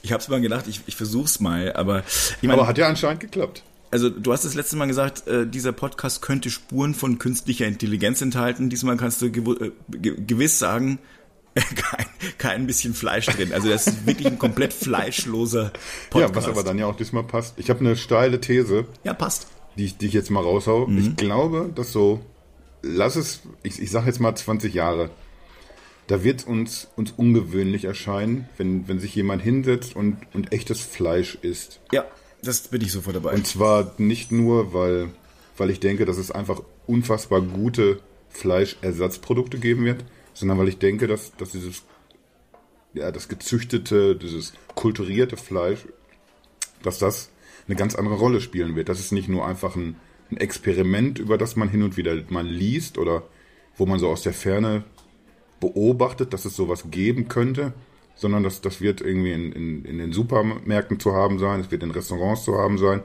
Ich 0.02 0.12
habe 0.12 0.22
es 0.22 0.28
mal 0.28 0.40
gedacht, 0.40 0.66
ich, 0.68 0.80
ich 0.86 0.96
versuch's 0.96 1.40
mal, 1.40 1.72
aber 1.74 2.04
ich 2.40 2.42
meine, 2.42 2.54
Aber 2.54 2.66
hat 2.68 2.78
ja 2.78 2.88
anscheinend 2.88 3.20
geklappt. 3.20 3.62
also 3.90 4.08
du 4.10 4.32
hast 4.32 4.44
das 4.44 4.54
letzte 4.54 4.76
Mal 4.76 4.86
gesagt, 4.86 5.26
äh, 5.26 5.46
dieser 5.46 5.72
Podcast 5.72 6.22
könnte 6.22 6.50
Spuren 6.50 6.94
von 6.94 7.18
künstlicher 7.18 7.66
Intelligenz 7.66 8.20
enthalten. 8.22 8.70
Diesmal 8.70 8.96
kannst 8.96 9.20
du 9.22 9.26
gewu- 9.26 9.60
äh, 9.62 9.70
ge 9.90 10.14
gewiss 10.26 10.58
sagen, 10.58 10.98
kein, 11.76 12.06
kein 12.38 12.66
bisschen 12.66 12.94
Fleisch 12.94 13.26
drin. 13.26 13.52
Also 13.52 13.68
das 13.68 13.86
ist 13.86 14.06
wirklich 14.06 14.26
ein 14.26 14.38
komplett 14.38 14.72
fleischloser 14.72 15.72
Podcast. 16.10 16.34
Ja, 16.34 16.36
was 16.36 16.48
aber 16.48 16.62
dann 16.64 16.78
ja 16.78 16.86
auch 16.86 16.96
diesmal 16.96 17.22
passt. 17.24 17.54
Ich 17.58 17.70
habe 17.70 17.80
eine 17.80 17.96
steile 17.96 18.40
These, 18.40 18.86
Ja, 19.04 19.14
passt. 19.14 19.46
die 19.76 19.84
ich, 19.86 19.96
die 19.98 20.06
ich 20.06 20.12
jetzt 20.12 20.30
mal 20.30 20.42
raushau. 20.42 20.88
Ich 20.88 21.16
glaube, 21.16 21.70
dass 21.74 21.92
so, 21.92 22.20
lass 22.82 23.16
es, 23.16 23.40
ich, 23.62 23.80
ich 23.80 23.90
sage 23.90 24.06
jetzt 24.06 24.20
mal 24.20 24.34
20 24.34 24.74
Jahre, 24.74 25.10
da 26.06 26.22
wird 26.22 26.46
uns, 26.46 26.88
uns 26.96 27.12
ungewöhnlich 27.12 27.84
erscheinen, 27.84 28.48
wenn, 28.58 28.88
wenn 28.88 28.98
sich 28.98 29.14
jemand 29.14 29.42
hinsetzt 29.42 29.96
und, 29.96 30.18
und 30.34 30.52
echtes 30.52 30.80
Fleisch 30.80 31.36
isst. 31.40 31.80
Ja, 31.92 32.04
das 32.42 32.68
bin 32.68 32.82
ich 32.82 32.92
sofort 32.92 33.16
dabei. 33.16 33.32
Und 33.32 33.46
zwar 33.46 33.94
nicht 33.96 34.30
nur, 34.32 34.74
weil, 34.74 35.10
weil 35.56 35.70
ich 35.70 35.80
denke, 35.80 36.04
dass 36.04 36.18
es 36.18 36.30
einfach 36.30 36.60
unfassbar 36.86 37.40
gute 37.40 38.00
Fleischersatzprodukte 38.28 39.58
geben 39.58 39.84
wird, 39.84 40.04
sondern 40.34 40.58
weil 40.58 40.68
ich 40.68 40.78
denke, 40.78 41.06
dass, 41.06 41.34
dass 41.36 41.52
dieses, 41.52 41.84
ja, 42.92 43.10
das 43.10 43.28
gezüchtete, 43.28 44.16
dieses 44.16 44.52
kulturierte 44.74 45.36
Fleisch, 45.36 45.86
dass 46.82 46.98
das 46.98 47.30
eine 47.66 47.76
ganz 47.76 47.94
andere 47.94 48.16
Rolle 48.16 48.40
spielen 48.40 48.76
wird. 48.76 48.88
Das 48.88 49.00
ist 49.00 49.12
nicht 49.12 49.28
nur 49.28 49.46
einfach 49.46 49.76
ein, 49.76 49.96
ein 50.30 50.36
Experiment, 50.36 51.18
über 51.18 51.38
das 51.38 51.56
man 51.56 51.68
hin 51.68 51.82
und 51.82 51.96
wieder 51.96 52.20
mal 52.28 52.46
liest 52.46 52.98
oder 52.98 53.22
wo 53.76 53.86
man 53.86 53.98
so 53.98 54.08
aus 54.08 54.22
der 54.22 54.34
Ferne 54.34 54.84
beobachtet, 55.60 56.32
dass 56.32 56.44
es 56.44 56.56
sowas 56.56 56.90
geben 56.90 57.28
könnte, 57.28 57.72
sondern 58.16 58.42
das, 58.42 58.60
das 58.60 58.80
wird 58.80 59.00
irgendwie 59.00 59.32
in, 59.32 59.52
in, 59.52 59.84
in 59.84 59.98
den 59.98 60.12
Supermärkten 60.12 61.00
zu 61.00 61.12
haben 61.14 61.38
sein, 61.38 61.60
es 61.60 61.70
wird 61.70 61.82
in 61.82 61.90
Restaurants 61.90 62.44
zu 62.44 62.56
haben 62.56 62.78
sein. 62.78 63.02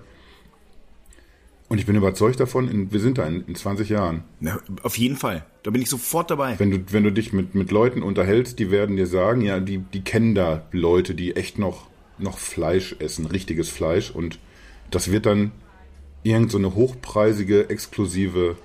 Und 1.69 1.77
ich 1.77 1.85
bin 1.85 1.95
überzeugt 1.95 2.39
davon, 2.39 2.67
in, 2.67 2.91
wir 2.91 2.99
sind 2.99 3.19
da 3.19 3.25
in, 3.27 3.45
in 3.45 3.53
20 3.55 3.89
Jahren. 3.89 4.23
Na, 4.39 4.59
auf 4.81 4.97
jeden 4.97 5.15
Fall. 5.15 5.45
Da 5.61 5.69
bin 5.69 5.81
ich 5.81 5.89
sofort 5.89 6.31
dabei. 6.31 6.57
Wenn 6.57 6.71
du, 6.71 6.79
wenn 6.91 7.03
du 7.03 7.11
dich 7.11 7.31
mit, 7.31 7.53
mit 7.53 7.69
Leuten 7.71 8.01
unterhältst, 8.01 8.57
die 8.57 8.71
werden 8.71 8.95
dir 8.95 9.05
sagen, 9.05 9.41
ja, 9.41 9.59
die, 9.59 9.77
die 9.77 10.01
kennen 10.01 10.33
da 10.33 10.67
Leute, 10.71 11.13
die 11.13 11.35
echt 11.35 11.59
noch, 11.59 11.87
noch 12.17 12.39
Fleisch 12.39 12.95
essen, 12.99 13.27
richtiges 13.27 13.69
Fleisch. 13.69 14.09
Und 14.09 14.39
das 14.89 15.11
wird 15.11 15.27
dann 15.27 15.51
irgend 16.23 16.51
so 16.51 16.57
eine 16.57 16.73
hochpreisige, 16.73 17.69
exklusive 17.69 18.57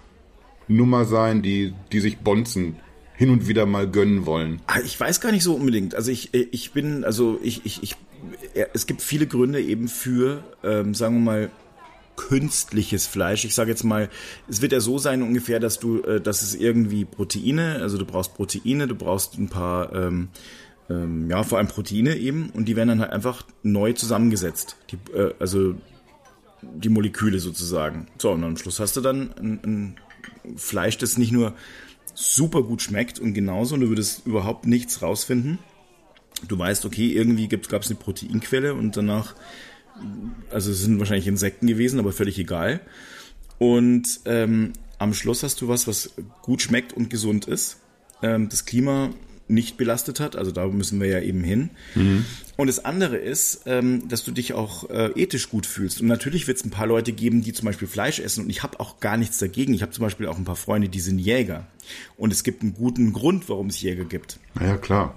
Nummer 0.67 1.05
sein, 1.05 1.43
die, 1.43 1.75
die 1.93 2.01
sich 2.01 2.19
Bonzen 2.19 2.77
hin 3.17 3.29
und 3.31 3.47
wieder 3.49 3.67
mal 3.67 3.89
gönnen 3.89 4.25
wollen. 4.25 4.61
Ah, 4.67 4.81
Ich 4.83 4.99
weiß 4.99 5.21
gar 5.21 5.31
nicht 5.31 5.45
so 5.45 5.55
unbedingt. 5.55 5.95
Also 5.95 6.11
ich, 6.11 6.33
ich 6.33 6.73
bin, 6.73 7.05
also 7.05 7.39
ich, 7.43 7.67
ich, 7.67 7.83
ich, 7.83 7.97
ja, 8.55 8.65
es 8.73 8.87
gibt 8.87 9.03
viele 9.03 9.27
Gründe 9.27 9.61
eben 9.61 9.89
für, 9.89 10.43
ähm, 10.65 10.95
sagen 10.95 11.17
wir 11.17 11.21
mal, 11.21 11.51
künstliches 12.17 13.07
Fleisch. 13.07 13.45
Ich 13.45 13.55
sage 13.55 13.71
jetzt 13.71 13.85
mal, 13.85 14.09
es 14.49 14.63
wird 14.63 14.73
ja 14.73 14.81
so 14.81 14.99
sein 14.99 15.23
ungefähr, 15.23 15.61
dass 15.61 15.79
du, 15.79 16.03
äh, 16.03 16.21
dass 16.21 16.43
es 16.43 16.55
irgendwie 16.55 17.05
Proteine, 17.05 17.77
also 17.81 17.99
du 17.99 18.05
brauchst 18.05 18.35
Proteine, 18.35 18.87
du 18.87 18.95
brauchst 18.95 19.39
ein 19.39 19.49
paar, 19.49 19.93
ähm, 19.95 20.29
ähm, 20.91 21.31
ja, 21.31 21.43
vor 21.43 21.59
allem 21.59 21.69
Proteine 21.69 22.17
eben, 22.17 22.51
und 22.51 22.67
die 22.67 22.77
werden 22.77 22.89
dann 22.89 23.01
halt 23.01 23.13
einfach 23.13 23.45
neu 23.63 23.93
zusammengesetzt. 23.93 24.77
Die, 24.91 24.99
äh, 25.17 25.35
also 25.39 25.75
die 26.63 26.89
Moleküle 26.89 27.39
sozusagen. 27.41 28.07
So, 28.19 28.31
und 28.31 28.45
am 28.45 28.57
Schluss 28.57 28.81
hast 28.81 28.97
du 28.97 29.01
dann 29.01 29.35
ein, 29.39 29.61
ein 29.65 29.97
Fleisch, 30.57 30.99
das 30.99 31.19
nicht 31.19 31.33
nur 31.33 31.55
super 32.15 32.63
gut 32.63 32.83
schmeckt 32.83 33.19
und 33.19 33.35
genauso, 33.35 33.75
und 33.75 33.81
du 33.83 33.89
würdest 33.89 34.27
überhaupt 34.27 34.67
nichts 34.67 35.03
rausfinden. 35.03 35.59
Du 36.49 36.59
weißt, 36.59 36.85
okay, 36.85 37.13
irgendwie 37.13 37.49
gab 37.49 37.83
es 37.83 37.91
eine 37.91 37.99
Proteinquelle 37.99 38.75
und 38.75 38.97
danach, 38.97 39.35
also 40.51 40.71
es 40.71 40.81
sind 40.81 40.99
wahrscheinlich 40.99 41.27
Insekten 41.27 41.67
gewesen, 41.67 41.99
aber 41.99 42.13
völlig 42.13 42.39
egal. 42.39 42.81
Und 43.59 44.21
ähm, 44.25 44.73
am 44.99 45.15
Schluss 45.15 45.43
hast 45.43 45.61
du 45.61 45.69
was, 45.69 45.87
was 45.87 46.15
gut 46.43 46.63
schmeckt 46.63 46.93
und 46.93 47.11
gesund 47.11 47.47
ist, 47.47 47.81
ähm, 48.23 48.49
das 48.49 48.65
Klima 48.65 49.11
nicht 49.47 49.77
belastet 49.77 50.21
hat, 50.21 50.37
also 50.37 50.51
da 50.51 50.67
müssen 50.67 51.01
wir 51.01 51.09
ja 51.09 51.21
eben 51.21 51.45
hin. 51.45 51.71
Und 52.57 52.67
das 52.69 52.85
andere 52.85 53.17
ist, 53.17 53.63
ähm, 53.67 54.09
dass 54.09 54.25
du 54.25 54.31
dich 54.31 54.55
auch 54.55 54.89
äh, 54.89 55.11
ethisch 55.21 55.51
gut 55.51 55.67
fühlst. 55.67 56.01
Und 56.01 56.07
natürlich 56.07 56.47
wird 56.47 56.57
es 56.59 56.65
ein 56.65 56.71
paar 56.71 56.87
Leute 56.87 57.13
geben, 57.13 57.43
die 57.43 57.53
zum 57.53 57.67
Beispiel 57.67 57.89
Fleisch 57.89 58.21
essen. 58.21 58.45
Und 58.45 58.51
ich 58.51 58.63
habe 58.63 58.81
auch 58.81 59.01
gar 59.01 59.17
nichts 59.17 59.39
dagegen. 59.39 59.75
Ich 59.75 59.83
habe 59.83 59.93
zum 59.93 60.03
Beispiel 60.03 60.29
auch 60.29 60.39
ein 60.39 60.45
paar 60.45 60.57
Freunde, 60.57 60.89
die 60.89 61.01
sind 61.01 61.19
Jäger. 61.19 61.67
Und 62.17 62.33
es 62.33 62.43
gibt 62.43 62.63
einen 62.63 62.75
guten 62.75 63.13
Grund, 63.13 63.49
warum 63.49 63.67
es 63.67 63.83
Jäger 63.83 64.05
gibt. 64.05 64.39
Naja, 64.55 64.79
klar. 64.79 65.15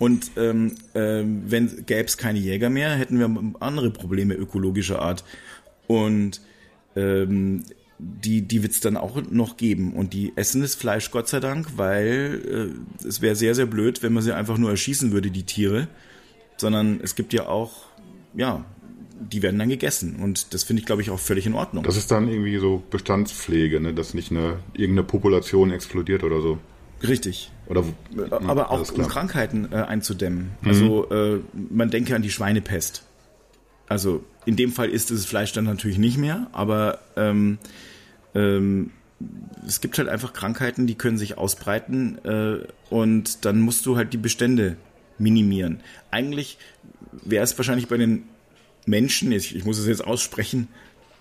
Und 0.00 0.30
ähm, 0.38 0.76
ähm, 0.94 1.42
wenn 1.46 1.84
gäbe 1.84 2.06
es 2.06 2.16
keine 2.16 2.38
Jäger 2.38 2.70
mehr, 2.70 2.96
hätten 2.96 3.18
wir 3.18 3.54
andere 3.60 3.90
Probleme 3.90 4.32
ökologischer 4.34 5.02
Art. 5.02 5.24
Und 5.86 6.40
ähm, 6.96 7.64
die, 7.98 8.40
die 8.40 8.62
wird 8.62 8.72
es 8.72 8.80
dann 8.80 8.96
auch 8.96 9.20
noch 9.30 9.58
geben. 9.58 9.92
Und 9.92 10.14
die 10.14 10.32
essen 10.36 10.62
das 10.62 10.74
Fleisch, 10.74 11.10
Gott 11.10 11.28
sei 11.28 11.38
Dank, 11.38 11.76
weil 11.76 12.72
äh, 13.04 13.06
es 13.06 13.20
wäre 13.20 13.36
sehr, 13.36 13.54
sehr 13.54 13.66
blöd, 13.66 14.02
wenn 14.02 14.14
man 14.14 14.22
sie 14.22 14.34
einfach 14.34 14.56
nur 14.56 14.70
erschießen 14.70 15.12
würde, 15.12 15.30
die 15.30 15.44
Tiere. 15.44 15.86
Sondern 16.56 17.00
es 17.02 17.14
gibt 17.14 17.34
ja 17.34 17.46
auch, 17.46 17.84
ja, 18.34 18.64
die 19.20 19.42
werden 19.42 19.58
dann 19.58 19.68
gegessen. 19.68 20.16
Und 20.16 20.54
das 20.54 20.64
finde 20.64 20.80
ich, 20.80 20.86
glaube 20.86 21.02
ich, 21.02 21.10
auch 21.10 21.18
völlig 21.18 21.44
in 21.44 21.52
Ordnung. 21.52 21.84
Das 21.84 21.98
ist 21.98 22.10
dann 22.10 22.26
irgendwie 22.28 22.56
so 22.56 22.82
Bestandspflege, 22.90 23.80
ne? 23.80 23.92
dass 23.92 24.14
nicht 24.14 24.30
eine 24.30 24.60
irgendeine 24.72 25.06
Population 25.06 25.70
explodiert 25.70 26.24
oder 26.24 26.40
so. 26.40 26.58
Richtig. 27.06 27.50
Oder 27.66 27.84
aber 28.30 28.70
auch 28.70 28.90
um. 28.92 29.06
Krankheiten 29.06 29.68
äh, 29.72 29.76
einzudämmen. 29.76 30.52
Also 30.64 31.08
äh, 31.10 31.40
man 31.52 31.90
denke 31.90 32.14
an 32.14 32.22
die 32.22 32.30
Schweinepest. 32.30 33.04
Also 33.88 34.24
in 34.44 34.56
dem 34.56 34.72
Fall 34.72 34.88
ist 34.88 35.10
das 35.10 35.24
Fleisch 35.24 35.52
dann 35.52 35.64
natürlich 35.64 35.98
nicht 35.98 36.18
mehr, 36.18 36.48
aber 36.52 36.98
ähm, 37.16 37.58
ähm, 38.34 38.90
es 39.66 39.80
gibt 39.80 39.98
halt 39.98 40.08
einfach 40.08 40.32
Krankheiten, 40.32 40.86
die 40.86 40.94
können 40.94 41.18
sich 41.18 41.36
ausbreiten 41.36 42.18
äh, 42.24 42.66
und 42.88 43.44
dann 43.44 43.60
musst 43.60 43.86
du 43.86 43.96
halt 43.96 44.12
die 44.12 44.18
Bestände 44.18 44.76
minimieren. 45.18 45.80
Eigentlich 46.10 46.58
wäre 47.12 47.44
es 47.44 47.56
wahrscheinlich 47.58 47.88
bei 47.88 47.96
den 47.96 48.24
Menschen, 48.86 49.32
ich, 49.32 49.54
ich 49.54 49.64
muss 49.64 49.78
es 49.78 49.86
jetzt 49.86 50.04
aussprechen, 50.04 50.68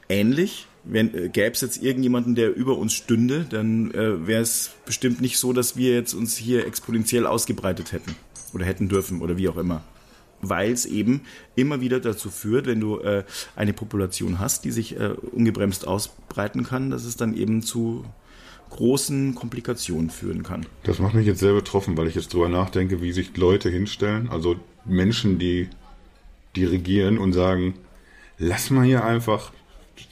ähnlich. 0.07 0.67
Wenn 0.83 1.13
äh, 1.13 1.29
gäbe 1.29 1.51
es 1.51 1.61
jetzt 1.61 1.81
irgendjemanden, 1.83 2.35
der 2.35 2.55
über 2.55 2.77
uns 2.77 2.93
stünde, 2.93 3.45
dann 3.49 3.91
äh, 3.91 4.27
wäre 4.27 4.41
es 4.41 4.71
bestimmt 4.85 5.21
nicht 5.21 5.37
so, 5.37 5.53
dass 5.53 5.75
wir 5.75 5.93
jetzt 5.93 6.13
uns 6.13 6.37
hier 6.37 6.65
exponentiell 6.65 7.25
ausgebreitet 7.25 7.91
hätten 7.91 8.15
oder 8.53 8.65
hätten 8.65 8.89
dürfen 8.89 9.21
oder 9.21 9.37
wie 9.37 9.49
auch 9.49 9.57
immer. 9.57 9.83
Weil 10.41 10.71
es 10.71 10.85
eben 10.85 11.21
immer 11.55 11.81
wieder 11.81 11.99
dazu 11.99 12.29
führt, 12.29 12.65
wenn 12.65 12.79
du 12.79 12.99
äh, 12.99 13.25
eine 13.55 13.73
Population 13.73 14.39
hast, 14.39 14.63
die 14.63 14.71
sich 14.71 14.97
äh, 14.97 15.09
ungebremst 15.31 15.85
ausbreiten 15.85 16.63
kann, 16.63 16.91
dass 16.91 17.03
es 17.03 17.17
dann 17.17 17.35
eben 17.35 17.61
zu 17.61 18.05
großen 18.69 19.35
Komplikationen 19.35 20.09
führen 20.09 20.43
kann. 20.43 20.65
Das 20.83 20.99
macht 20.99 21.13
mich 21.13 21.25
jetzt 21.25 21.39
sehr 21.39 21.53
betroffen, 21.53 21.97
weil 21.97 22.07
ich 22.07 22.15
jetzt 22.15 22.33
drüber 22.33 22.49
nachdenke, 22.49 23.01
wie 23.01 23.11
sich 23.11 23.35
Leute 23.35 23.69
hinstellen, 23.69 24.29
also 24.29 24.55
Menschen, 24.85 25.39
die, 25.39 25.69
die 26.55 26.65
regieren 26.65 27.17
und 27.17 27.33
sagen, 27.33 27.73
lass 28.37 28.69
mal 28.69 28.85
hier 28.85 29.03
einfach, 29.03 29.51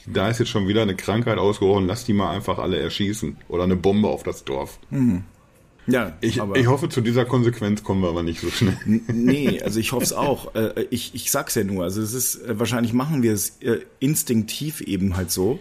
da 0.06 0.28
ist 0.28 0.38
jetzt 0.38 0.48
schon 0.48 0.68
wieder 0.68 0.82
eine 0.82 0.96
Krankheit 0.96 1.38
ausgebrochen, 1.38 1.86
lass 1.86 2.04
die 2.04 2.12
mal 2.12 2.30
einfach 2.30 2.58
alle 2.58 2.78
erschießen 2.78 3.36
oder 3.48 3.64
eine 3.64 3.76
Bombe 3.76 4.08
auf 4.08 4.22
das 4.22 4.44
Dorf. 4.44 4.78
Ja, 5.86 6.16
Ich, 6.20 6.38
ich 6.38 6.66
hoffe, 6.66 6.90
zu 6.90 7.00
dieser 7.00 7.24
Konsequenz 7.24 7.82
kommen 7.82 8.02
wir 8.02 8.10
aber 8.10 8.22
nicht 8.22 8.40
so 8.40 8.50
schnell. 8.50 8.76
nee, 8.84 9.62
also 9.62 9.80
ich 9.80 9.92
hoffe 9.92 10.04
es 10.04 10.12
auch. 10.12 10.54
Äh, 10.54 10.84
ich, 10.90 11.14
ich 11.14 11.30
sag's 11.30 11.54
ja 11.54 11.64
nur. 11.64 11.82
Also 11.84 12.02
es 12.02 12.12
ist 12.12 12.44
äh, 12.44 12.58
wahrscheinlich 12.58 12.92
machen 12.92 13.22
wir 13.22 13.32
es 13.32 13.58
äh, 13.62 13.78
instinktiv 13.98 14.82
eben 14.82 15.16
halt 15.16 15.30
so, 15.30 15.58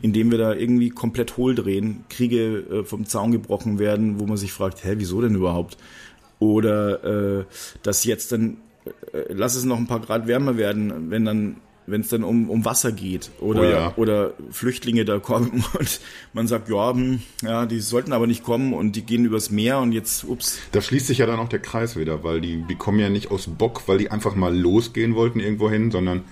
indem 0.00 0.30
wir 0.30 0.38
da 0.38 0.54
irgendwie 0.54 0.88
komplett 0.88 1.36
hohl 1.36 1.54
drehen, 1.54 2.04
Kriege 2.08 2.58
äh, 2.70 2.84
vom 2.84 3.04
Zaun 3.04 3.32
gebrochen 3.32 3.78
werden, 3.78 4.18
wo 4.18 4.24
man 4.26 4.38
sich 4.38 4.52
fragt, 4.52 4.82
hä, 4.82 4.94
wieso 4.96 5.20
denn 5.20 5.34
überhaupt? 5.34 5.76
Oder 6.38 7.40
äh, 7.40 7.44
dass 7.82 8.04
jetzt 8.04 8.32
dann, 8.32 8.56
äh, 9.12 9.24
lass 9.28 9.56
es 9.56 9.64
noch 9.64 9.76
ein 9.76 9.86
paar 9.86 10.00
Grad 10.00 10.26
wärmer 10.26 10.56
werden, 10.56 11.10
wenn 11.10 11.24
dann 11.26 11.56
wenn 11.86 12.00
es 12.00 12.08
dann 12.08 12.24
um, 12.24 12.50
um 12.50 12.64
Wasser 12.64 12.92
geht 12.92 13.30
oder, 13.40 13.60
Oh 13.60 13.64
ja. 13.64 13.92
oder 13.96 14.34
Flüchtlinge 14.50 15.04
da 15.04 15.18
kommen 15.18 15.64
und 15.78 16.00
man 16.32 16.46
sagt, 16.48 16.68
ja, 16.68 16.92
hm, 16.92 17.20
ja, 17.42 17.66
die 17.66 17.80
sollten 17.80 18.12
aber 18.12 18.26
nicht 18.26 18.42
kommen 18.42 18.72
und 18.72 18.96
die 18.96 19.02
gehen 19.02 19.24
übers 19.24 19.50
Meer 19.50 19.78
und 19.78 19.92
jetzt, 19.92 20.24
ups, 20.24 20.58
Da 20.72 20.80
schließt 20.80 21.06
sich 21.06 21.18
ja 21.18 21.26
dann 21.26 21.38
auch 21.38 21.48
der 21.48 21.60
Kreis 21.60 21.96
wieder, 21.96 22.24
weil 22.24 22.40
die, 22.40 22.64
die 22.68 22.74
kommen 22.74 22.98
ja 22.98 23.08
nicht 23.08 23.30
aus 23.30 23.46
Bock, 23.46 23.82
weil 23.86 23.98
die 23.98 24.10
einfach 24.10 24.34
mal 24.34 24.56
losgehen 24.56 25.14
wollten 25.14 25.40
irgendwo 25.40 25.70
hin, 25.70 25.90
sondern 25.90 26.24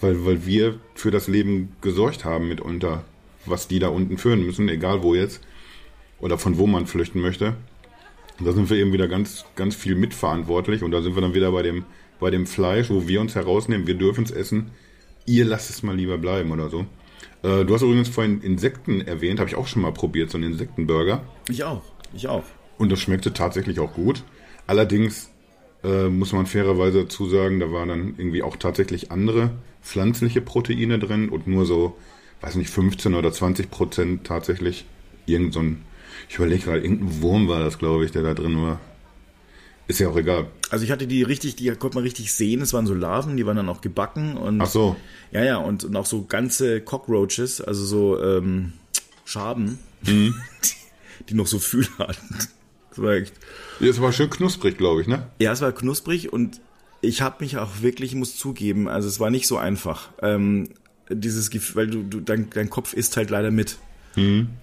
weil, 0.00 0.24
weil 0.24 0.46
wir 0.46 0.78
für 0.94 1.10
das 1.10 1.28
Leben 1.28 1.74
gesorgt 1.80 2.24
haben 2.24 2.48
mitunter, 2.48 3.04
was 3.46 3.68
die 3.68 3.78
da 3.78 3.88
unten 3.88 4.18
führen 4.18 4.44
müssen, 4.44 4.68
egal 4.68 5.02
wo 5.02 5.14
jetzt 5.14 5.40
oder 6.20 6.38
von 6.38 6.56
wo 6.58 6.66
man 6.66 6.86
flüchten 6.86 7.20
möchte. 7.20 7.56
Und 8.38 8.46
da 8.46 8.52
sind 8.52 8.70
wir 8.70 8.76
eben 8.76 8.92
wieder 8.92 9.08
ganz, 9.08 9.44
ganz 9.56 9.74
viel 9.74 9.94
mitverantwortlich 9.94 10.82
und 10.82 10.90
da 10.90 11.02
sind 11.02 11.14
wir 11.14 11.22
dann 11.22 11.34
wieder 11.34 11.52
bei 11.52 11.62
dem, 11.62 11.84
bei 12.20 12.30
dem 12.30 12.46
Fleisch, 12.46 12.90
wo 12.90 13.06
wir 13.06 13.20
uns 13.20 13.34
herausnehmen, 13.34 13.86
wir 13.86 13.94
dürfen 13.94 14.24
es 14.24 14.30
essen, 14.30 14.70
ihr 15.26 15.44
lasst 15.44 15.70
es 15.70 15.82
mal 15.82 15.96
lieber 15.96 16.18
bleiben 16.18 16.50
oder 16.52 16.68
so. 16.68 16.86
Äh, 17.42 17.64
du 17.64 17.74
hast 17.74 17.82
übrigens 17.82 18.08
vorhin 18.08 18.40
Insekten 18.40 19.00
erwähnt, 19.00 19.38
habe 19.40 19.48
ich 19.48 19.56
auch 19.56 19.66
schon 19.66 19.82
mal 19.82 19.92
probiert, 19.92 20.30
so 20.30 20.38
einen 20.38 20.52
Insektenburger. 20.52 21.22
ich 21.48 21.64
auch, 21.64 21.82
ich 22.12 22.28
auch. 22.28 22.44
Und 22.78 22.90
das 22.90 23.00
schmeckte 23.00 23.32
tatsächlich 23.32 23.80
auch 23.80 23.94
gut. 23.94 24.24
Allerdings 24.66 25.30
äh, 25.84 26.08
muss 26.08 26.32
man 26.32 26.46
fairerweise 26.46 27.02
dazu 27.02 27.28
sagen, 27.28 27.60
da 27.60 27.70
waren 27.70 27.88
dann 27.88 28.14
irgendwie 28.16 28.42
auch 28.42 28.56
tatsächlich 28.56 29.12
andere 29.12 29.50
pflanzliche 29.82 30.40
Proteine 30.40 30.98
drin 30.98 31.28
und 31.28 31.46
nur 31.46 31.66
so, 31.66 31.96
weiß 32.40 32.56
nicht, 32.56 32.70
15 32.70 33.14
oder 33.14 33.30
20 33.30 33.70
Prozent 33.70 34.26
tatsächlich 34.26 34.86
irgend 35.26 35.52
so 35.52 35.60
ein, 35.60 35.82
ich 36.28 36.36
überlege 36.36 36.64
gerade, 36.64 36.80
irgendein 36.80 37.22
Wurm 37.22 37.48
war 37.48 37.60
das, 37.60 37.78
glaube 37.78 38.04
ich, 38.04 38.12
der 38.12 38.22
da 38.22 38.34
drin 38.34 38.56
war. 38.62 38.80
Ist 39.86 40.00
ja 40.00 40.08
auch 40.08 40.16
egal. 40.16 40.46
Also 40.70 40.84
ich 40.84 40.90
hatte 40.90 41.06
die 41.06 41.22
richtig, 41.22 41.56
die 41.56 41.70
konnte 41.72 41.96
man 41.96 42.04
richtig 42.04 42.32
sehen, 42.32 42.62
es 42.62 42.72
waren 42.72 42.86
so 42.86 42.94
Larven, 42.94 43.36
die 43.36 43.44
waren 43.44 43.56
dann 43.56 43.68
auch 43.68 43.80
gebacken 43.80 44.36
und 44.36 44.60
Ach 44.60 44.66
so, 44.66 44.96
ja, 45.30 45.44
ja, 45.44 45.56
und, 45.58 45.84
und 45.84 45.94
auch 45.96 46.06
so 46.06 46.24
ganze 46.24 46.80
Cockroaches, 46.80 47.60
also 47.60 47.84
so 47.84 48.22
ähm, 48.22 48.72
Schaben, 49.24 49.78
die, 50.02 50.32
die 51.28 51.34
noch 51.34 51.46
so 51.46 51.58
Fühler 51.58 51.98
hatten. 51.98 52.38
Das 52.90 52.98
war 52.98 53.12
echt, 53.14 53.34
ist 53.80 53.98
aber 53.98 54.12
schön 54.12 54.30
knusprig, 54.30 54.78
glaube 54.78 55.02
ich, 55.02 55.06
ne? 55.06 55.26
Ja, 55.38 55.52
es 55.52 55.60
war 55.60 55.72
knusprig 55.72 56.32
und 56.32 56.60
ich 57.02 57.20
habe 57.20 57.44
mich 57.44 57.58
auch 57.58 57.82
wirklich, 57.82 58.12
ich 58.12 58.16
muss 58.16 58.36
zugeben, 58.36 58.88
also 58.88 59.08
es 59.08 59.20
war 59.20 59.30
nicht 59.30 59.46
so 59.46 59.58
einfach. 59.58 60.10
Ähm, 60.22 60.70
dieses 61.10 61.50
Gefühl, 61.50 61.76
weil 61.76 61.86
du, 61.88 62.02
du 62.02 62.20
dein, 62.20 62.48
dein 62.48 62.70
Kopf 62.70 62.94
isst 62.94 63.18
halt 63.18 63.28
leider 63.28 63.50
mit. 63.50 63.76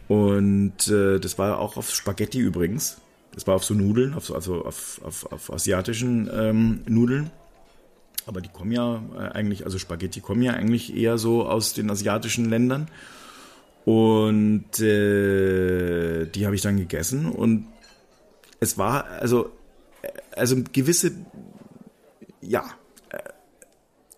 Und 0.08 0.88
äh, 0.88 1.20
das 1.20 1.38
war 1.38 1.60
auch 1.60 1.78
auf 1.78 1.94
Spaghetti 1.94 2.40
übrigens. 2.40 2.98
Das 3.34 3.48
war 3.48 3.56
auf 3.56 3.64
so 3.64 3.74
Nudeln, 3.74 4.14
auf, 4.14 4.26
so- 4.26 4.36
also 4.36 4.66
auf, 4.66 5.02
auf, 5.04 5.32
auf 5.32 5.54
asiatischen 5.54 6.30
ähm, 6.34 6.82
Nudeln. 6.88 7.32
Aber 8.26 8.42
die 8.42 8.50
kommen 8.50 8.72
ja 8.72 9.02
äh, 9.16 9.30
eigentlich, 9.32 9.66
also 9.66 9.80
Spaghetti 9.80 10.20
kommen 10.22 10.42
ja 10.44 10.54
eigentlich 10.54 10.96
eher 10.96 11.18
so 11.18 11.46
aus 11.48 11.74
den 11.74 11.90
asiatischen 11.90 12.50
Ländern. 12.50 12.88
Und 13.84 14.80
äh, 14.80 16.26
die 16.28 16.46
habe 16.46 16.54
ich 16.56 16.62
dann 16.62 16.78
gegessen 16.78 17.26
und 17.32 17.68
es 18.60 18.78
war, 18.78 19.06
also, 19.06 19.52
äh, 20.04 20.10
also 20.36 20.56
gewisse, 20.72 21.14
ja, 22.42 22.64
äh, 23.10 23.18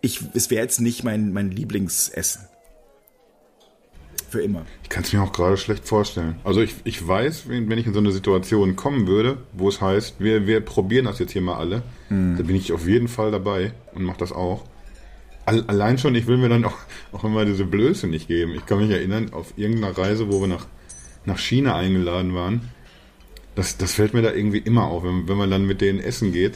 ich, 0.02 0.20
es 0.34 0.50
wäre 0.50 0.64
jetzt 0.64 0.82
nicht 0.82 1.06
mein, 1.06 1.32
mein 1.32 1.50
Lieblingsessen. 1.50 2.42
Für 4.34 4.42
immer. 4.42 4.66
Ich 4.82 4.90
kann 4.90 5.04
es 5.04 5.14
mir 5.14 5.22
auch 5.22 5.32
gerade 5.32 5.58
schlecht 5.58 5.88
vorstellen. 5.88 6.38
Also 6.44 6.60
ich, 6.64 6.74
ich 6.86 7.08
weiß, 7.08 7.50
wenn, 7.50 7.70
ich 7.78 7.86
in 7.86 7.94
so 7.94 8.00
eine 8.00 8.12
Situation 8.12 8.76
kommen 8.76 9.06
würde, 9.06 9.38
wo 9.52 9.70
es 9.70 9.80
heißt, 9.80 10.16
wir, 10.18 10.48
wir 10.48 10.60
probieren 10.62 11.06
das 11.06 11.20
jetzt 11.20 11.34
hier 11.34 11.44
mal 11.44 11.58
alle, 11.58 11.84
Mhm. 12.10 12.38
dann 12.38 12.48
bin 12.48 12.56
ich 12.56 12.72
auf 12.74 12.88
jeden 12.88 13.08
Fall 13.08 13.30
dabei 13.30 13.74
und 13.94 14.04
mache 14.04 14.18
das 14.18 14.32
auch. 14.32 14.66
All, 15.46 15.64
allein 15.68 16.00
schon, 16.00 16.16
ich 16.16 16.26
will 16.26 16.38
mir 16.38 16.50
dann 16.50 16.66
auch, 16.70 16.78
auch 17.12 17.24
immer 17.24 17.46
diese 17.46 17.64
Blöße 17.66 18.08
nicht 18.08 18.28
geben. 18.28 18.56
Ich 18.56 18.66
kann 18.66 18.80
mich 18.80 18.90
erinnern, 18.90 19.34
auf 19.34 19.54
irgendeiner 19.56 19.96
Reise, 19.96 20.32
wo 20.32 20.42
wir 20.42 20.48
nach, 20.48 20.66
nach 21.26 21.38
China 21.38 21.76
eingeladen 21.76 22.34
waren, 22.34 22.72
das, 23.54 23.78
das 23.78 23.94
fällt 23.94 24.16
mir 24.16 24.24
da 24.24 24.34
irgendwie 24.34 24.58
immer 24.66 24.86
auf, 24.86 25.04
wenn, 25.04 25.28
wenn 25.28 25.38
man 25.38 25.52
dann 25.52 25.68
mit 25.68 25.80
denen 25.80 26.00
essen 26.00 26.32
geht. 26.34 26.54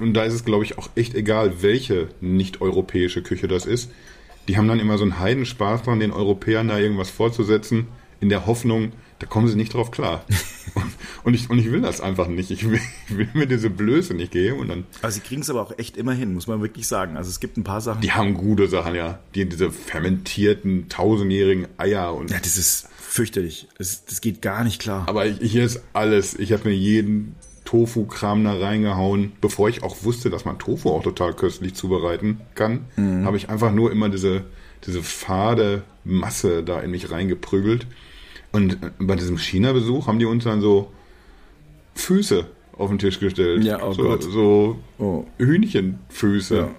Und 0.00 0.14
da 0.14 0.24
ist 0.24 0.34
es, 0.34 0.44
glaube 0.44 0.64
ich, 0.64 0.76
auch 0.76 0.90
echt 0.96 1.14
egal, 1.14 1.62
welche 1.62 2.08
nicht-europäische 2.20 3.22
Küche 3.22 3.46
das 3.46 3.64
ist. 3.64 3.92
Die 4.48 4.56
haben 4.56 4.66
dann 4.66 4.80
immer 4.80 4.98
so 4.98 5.04
einen 5.04 5.18
Heidenspaß 5.18 5.82
dran, 5.82 6.00
den 6.00 6.10
Europäern 6.10 6.68
da 6.68 6.78
irgendwas 6.78 7.10
vorzusetzen, 7.10 7.86
in 8.20 8.28
der 8.28 8.46
Hoffnung, 8.46 8.92
da 9.18 9.26
kommen 9.26 9.48
sie 9.48 9.56
nicht 9.56 9.74
drauf 9.74 9.90
klar. 9.90 10.24
und, 10.74 10.84
und, 11.24 11.34
ich, 11.34 11.50
und 11.50 11.58
ich 11.58 11.70
will 11.70 11.80
das 11.80 12.00
einfach 12.00 12.28
nicht. 12.28 12.50
Ich 12.50 12.68
will, 12.68 12.80
ich 13.08 13.16
will 13.16 13.28
mir 13.34 13.46
diese 13.46 13.70
Blöße 13.70 14.14
nicht 14.14 14.32
geben. 14.32 14.58
Und 14.58 14.68
dann, 14.68 14.86
Also 15.02 15.16
sie 15.16 15.20
kriegen 15.20 15.42
es 15.42 15.50
aber 15.50 15.60
auch 15.62 15.78
echt 15.78 15.96
immer 15.96 16.12
hin, 16.12 16.34
muss 16.34 16.46
man 16.46 16.60
wirklich 16.60 16.86
sagen. 16.86 17.16
Also 17.16 17.30
es 17.30 17.40
gibt 17.40 17.56
ein 17.56 17.64
paar 17.64 17.80
Sachen. 17.80 18.00
die 18.00 18.12
haben 18.12 18.34
gute 18.34 18.68
Sachen, 18.68 18.94
ja. 18.94 19.18
Die, 19.34 19.48
diese 19.48 19.70
fermentierten, 19.70 20.88
tausendjährigen 20.88 21.68
Eier 21.76 22.14
und 22.14 22.30
ja, 22.30 22.38
das 22.38 22.56
ist 22.56 22.88
fürchterlich. 22.96 23.68
Das, 23.76 24.04
das 24.04 24.20
geht 24.20 24.42
gar 24.42 24.64
nicht 24.64 24.80
klar. 24.80 25.04
Aber 25.08 25.26
ich, 25.26 25.38
hier 25.40 25.64
ist 25.64 25.82
alles. 25.92 26.34
Ich 26.34 26.52
habe 26.52 26.68
mir 26.68 26.74
jeden 26.74 27.34
Tofu-Kram 27.68 28.44
da 28.44 28.54
reingehauen. 28.54 29.32
Bevor 29.42 29.68
ich 29.68 29.82
auch 29.82 30.02
wusste, 30.02 30.30
dass 30.30 30.46
man 30.46 30.58
Tofu 30.58 30.88
auch 30.88 31.02
total 31.02 31.34
köstlich 31.34 31.74
zubereiten 31.74 32.40
kann, 32.54 32.86
habe 33.26 33.36
ich 33.36 33.50
einfach 33.50 33.72
nur 33.72 33.92
immer 33.92 34.08
diese, 34.08 34.44
diese 34.86 35.02
fade 35.02 35.82
Masse 36.02 36.62
da 36.62 36.80
in 36.80 36.90
mich 36.90 37.10
reingeprügelt. 37.10 37.86
Und 38.52 38.72
äh, 38.72 38.90
bei 38.98 39.16
diesem 39.16 39.36
China-Besuch 39.36 40.06
haben 40.06 40.18
die 40.18 40.24
uns 40.24 40.44
dann 40.44 40.62
so 40.62 40.90
Füße 41.94 42.46
auf 42.72 42.88
den 42.88 42.98
Tisch 42.98 43.20
gestellt. 43.20 43.62
Ja, 43.64 43.82
oh 43.82 43.92
so, 43.92 44.02
Gott. 44.02 44.22
so 44.22 44.78
Oh. 44.96 45.26
Hühnchenfüße. 45.36 46.56
Ja. 46.56 46.70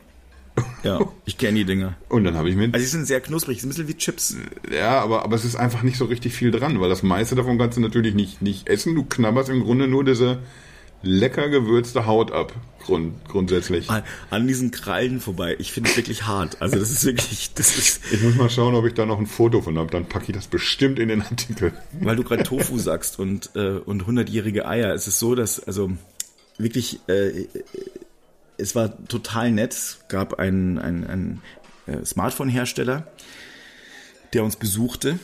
Ja, 0.83 0.99
ich 1.25 1.37
kenne 1.37 1.59
die 1.59 1.65
Dinger. 1.65 1.95
Und 2.09 2.25
dann 2.25 2.35
habe 2.35 2.49
ich 2.49 2.55
mir 2.55 2.63
Also 2.63 2.79
die 2.79 2.83
sind 2.83 3.05
sehr 3.05 3.21
knusprig, 3.21 3.61
sind 3.61 3.69
ein 3.69 3.69
bisschen 3.69 3.87
wie 3.87 3.93
Chips. 3.93 4.35
Ja, 4.73 4.99
aber, 4.99 5.23
aber 5.23 5.35
es 5.35 5.45
ist 5.45 5.55
einfach 5.55 5.83
nicht 5.83 5.97
so 5.97 6.05
richtig 6.05 6.33
viel 6.33 6.51
dran, 6.51 6.81
weil 6.81 6.89
das 6.89 7.01
meiste 7.01 7.35
davon 7.35 7.57
kannst 7.57 7.77
du 7.77 7.81
natürlich 7.81 8.15
nicht, 8.15 8.41
nicht 8.41 8.67
essen. 8.67 8.95
Du 8.95 9.05
knabberst 9.05 9.49
im 9.49 9.63
Grunde 9.63 9.87
nur 9.87 10.03
diese 10.03 10.39
lecker 11.01 11.49
gewürzte 11.49 12.05
Haut 12.05 12.31
ab, 12.31 12.53
grund, 12.83 13.13
grundsätzlich. 13.27 13.89
An- 13.89 14.03
An 14.29 14.47
diesen 14.47 14.71
Krallen 14.71 15.19
vorbei. 15.21 15.55
Ich 15.59 15.71
finde 15.71 15.89
es 15.89 15.97
wirklich 15.97 16.23
hart. 16.27 16.61
Also 16.61 16.77
das 16.77 16.91
ist 16.91 17.05
wirklich, 17.05 17.53
das 17.53 17.77
ist, 17.77 18.01
Ich 18.11 18.21
muss 18.21 18.35
mal 18.35 18.49
schauen, 18.49 18.75
ob 18.75 18.85
ich 18.85 18.93
da 18.93 19.05
noch 19.05 19.19
ein 19.19 19.27
Foto 19.27 19.61
von 19.61 19.77
habe. 19.77 19.89
Dann 19.91 20.05
packe 20.07 20.25
ich 20.29 20.35
das 20.35 20.47
bestimmt 20.47 20.99
in 20.99 21.07
den 21.09 21.21
Artikel. 21.21 21.73
weil 22.01 22.15
du 22.15 22.23
gerade 22.23 22.43
Tofu 22.43 22.77
sagst 22.77 23.17
und, 23.19 23.51
äh, 23.55 23.77
und 23.77 24.05
hundertjährige 24.07 24.67
Eier. 24.67 24.93
Es 24.93 25.07
ist 25.07 25.19
so, 25.19 25.35
dass, 25.35 25.59
also 25.61 25.91
wirklich, 26.57 26.99
äh, 27.07 27.45
es 28.57 28.75
war 28.75 29.05
total 29.07 29.51
nett. 29.51 29.73
Es 29.73 29.99
gab 30.09 30.37
einen, 30.39 30.77
einen, 30.79 31.07
einen 31.07 31.41
äh, 31.87 32.05
Smartphone-Hersteller, 32.05 33.07
der 34.33 34.43
uns 34.43 34.57
besuchte. 34.57 35.17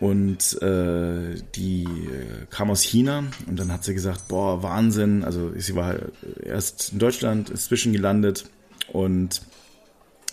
Und 0.00 0.60
äh, 0.62 1.40
die 1.54 1.84
äh, 1.84 2.46
kam 2.50 2.70
aus 2.70 2.82
China 2.82 3.24
und 3.46 3.58
dann 3.58 3.72
hat 3.72 3.84
sie 3.84 3.94
gesagt, 3.94 4.28
boah, 4.28 4.62
Wahnsinn. 4.62 5.24
Also 5.24 5.52
sie 5.56 5.74
war 5.76 5.96
erst 6.44 6.92
in 6.92 6.98
Deutschland, 6.98 7.50
ist 7.50 7.66
zwischengelandet 7.66 8.46
und 8.92 9.42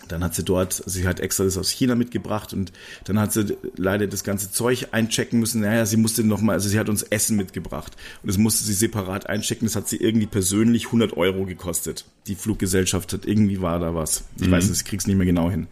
dann 0.07 0.23
hat 0.23 0.35
sie 0.35 0.43
dort, 0.43 0.83
sie 0.85 1.07
hat 1.07 1.19
extra 1.19 1.43
das 1.43 1.57
aus 1.57 1.69
China 1.69 1.95
mitgebracht 1.95 2.53
und 2.53 2.71
dann 3.05 3.19
hat 3.19 3.33
sie 3.33 3.57
leider 3.75 4.07
das 4.07 4.23
ganze 4.23 4.51
Zeug 4.51 4.89
einchecken 4.91 5.39
müssen. 5.39 5.61
Naja, 5.61 5.85
sie 5.85 5.97
musste 5.97 6.23
noch 6.23 6.41
mal, 6.41 6.53
also 6.53 6.69
sie 6.69 6.79
hat 6.79 6.89
uns 6.89 7.03
Essen 7.03 7.37
mitgebracht 7.37 7.93
und 8.21 8.27
das 8.27 8.37
musste 8.37 8.63
sie 8.63 8.73
separat 8.73 9.27
einchecken. 9.27 9.67
Das 9.67 9.75
hat 9.75 9.87
sie 9.87 9.97
irgendwie 9.97 10.27
persönlich 10.27 10.87
100 10.87 11.17
Euro 11.17 11.45
gekostet. 11.45 12.05
Die 12.27 12.35
Fluggesellschaft 12.35 13.13
hat 13.13 13.25
irgendwie 13.25 13.61
war 13.61 13.79
da 13.79 13.95
was. 13.95 14.25
Ich 14.39 14.49
weiß 14.49 14.69
nicht, 14.69 14.81
ich 14.81 14.85
krieg's 14.85 15.07
nicht 15.07 15.17
mehr 15.17 15.25
genau 15.25 15.49
hin. 15.49 15.67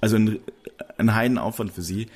Also 0.00 0.16
ein, 0.16 0.38
ein 0.96 1.14
Heidenaufwand 1.14 1.72
für 1.72 1.82
sie. 1.82 2.08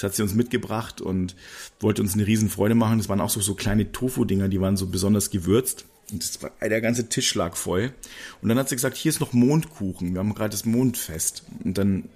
Das 0.00 0.12
hat 0.12 0.14
sie 0.14 0.22
uns 0.22 0.32
mitgebracht 0.32 1.02
und 1.02 1.36
wollte 1.78 2.00
uns 2.00 2.14
eine 2.14 2.26
riesen 2.26 2.48
Freude 2.48 2.74
machen. 2.74 2.96
Das 2.96 3.10
waren 3.10 3.20
auch 3.20 3.28
so, 3.28 3.40
so 3.40 3.54
kleine 3.54 3.92
Tofu-Dinger, 3.92 4.48
die 4.48 4.58
waren 4.58 4.78
so 4.78 4.86
besonders 4.86 5.28
gewürzt. 5.28 5.84
Und 6.10 6.24
das 6.24 6.42
war, 6.42 6.50
der 6.62 6.80
ganze 6.80 7.10
Tisch 7.10 7.34
lag 7.34 7.54
voll. 7.54 7.92
Und 8.40 8.48
dann 8.48 8.58
hat 8.58 8.70
sie 8.70 8.76
gesagt, 8.76 8.96
hier 8.96 9.10
ist 9.10 9.20
noch 9.20 9.34
Mondkuchen. 9.34 10.14
Wir 10.14 10.20
haben 10.20 10.34
gerade 10.34 10.50
das 10.50 10.64
Mondfest. 10.64 11.44
Und 11.62 11.76
dann 11.76 12.08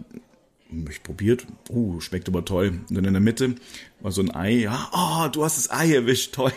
hab 0.71 0.89
ich 0.89 1.03
probiert. 1.03 1.47
Oh, 1.69 2.01
schmeckt 2.01 2.27
aber 2.27 2.47
toll. 2.47 2.81
Und 2.89 2.95
dann 2.97 3.05
in 3.05 3.13
der 3.13 3.21
Mitte 3.21 3.55
war 4.01 4.13
so 4.13 4.23
ein 4.23 4.35
Ei. 4.35 4.61
Ja, 4.61 4.89
oh, 4.95 5.29
du 5.29 5.45
hast 5.45 5.59
das 5.59 5.71
Ei 5.71 5.93
erwischt. 5.93 6.35
Toll. 6.35 6.53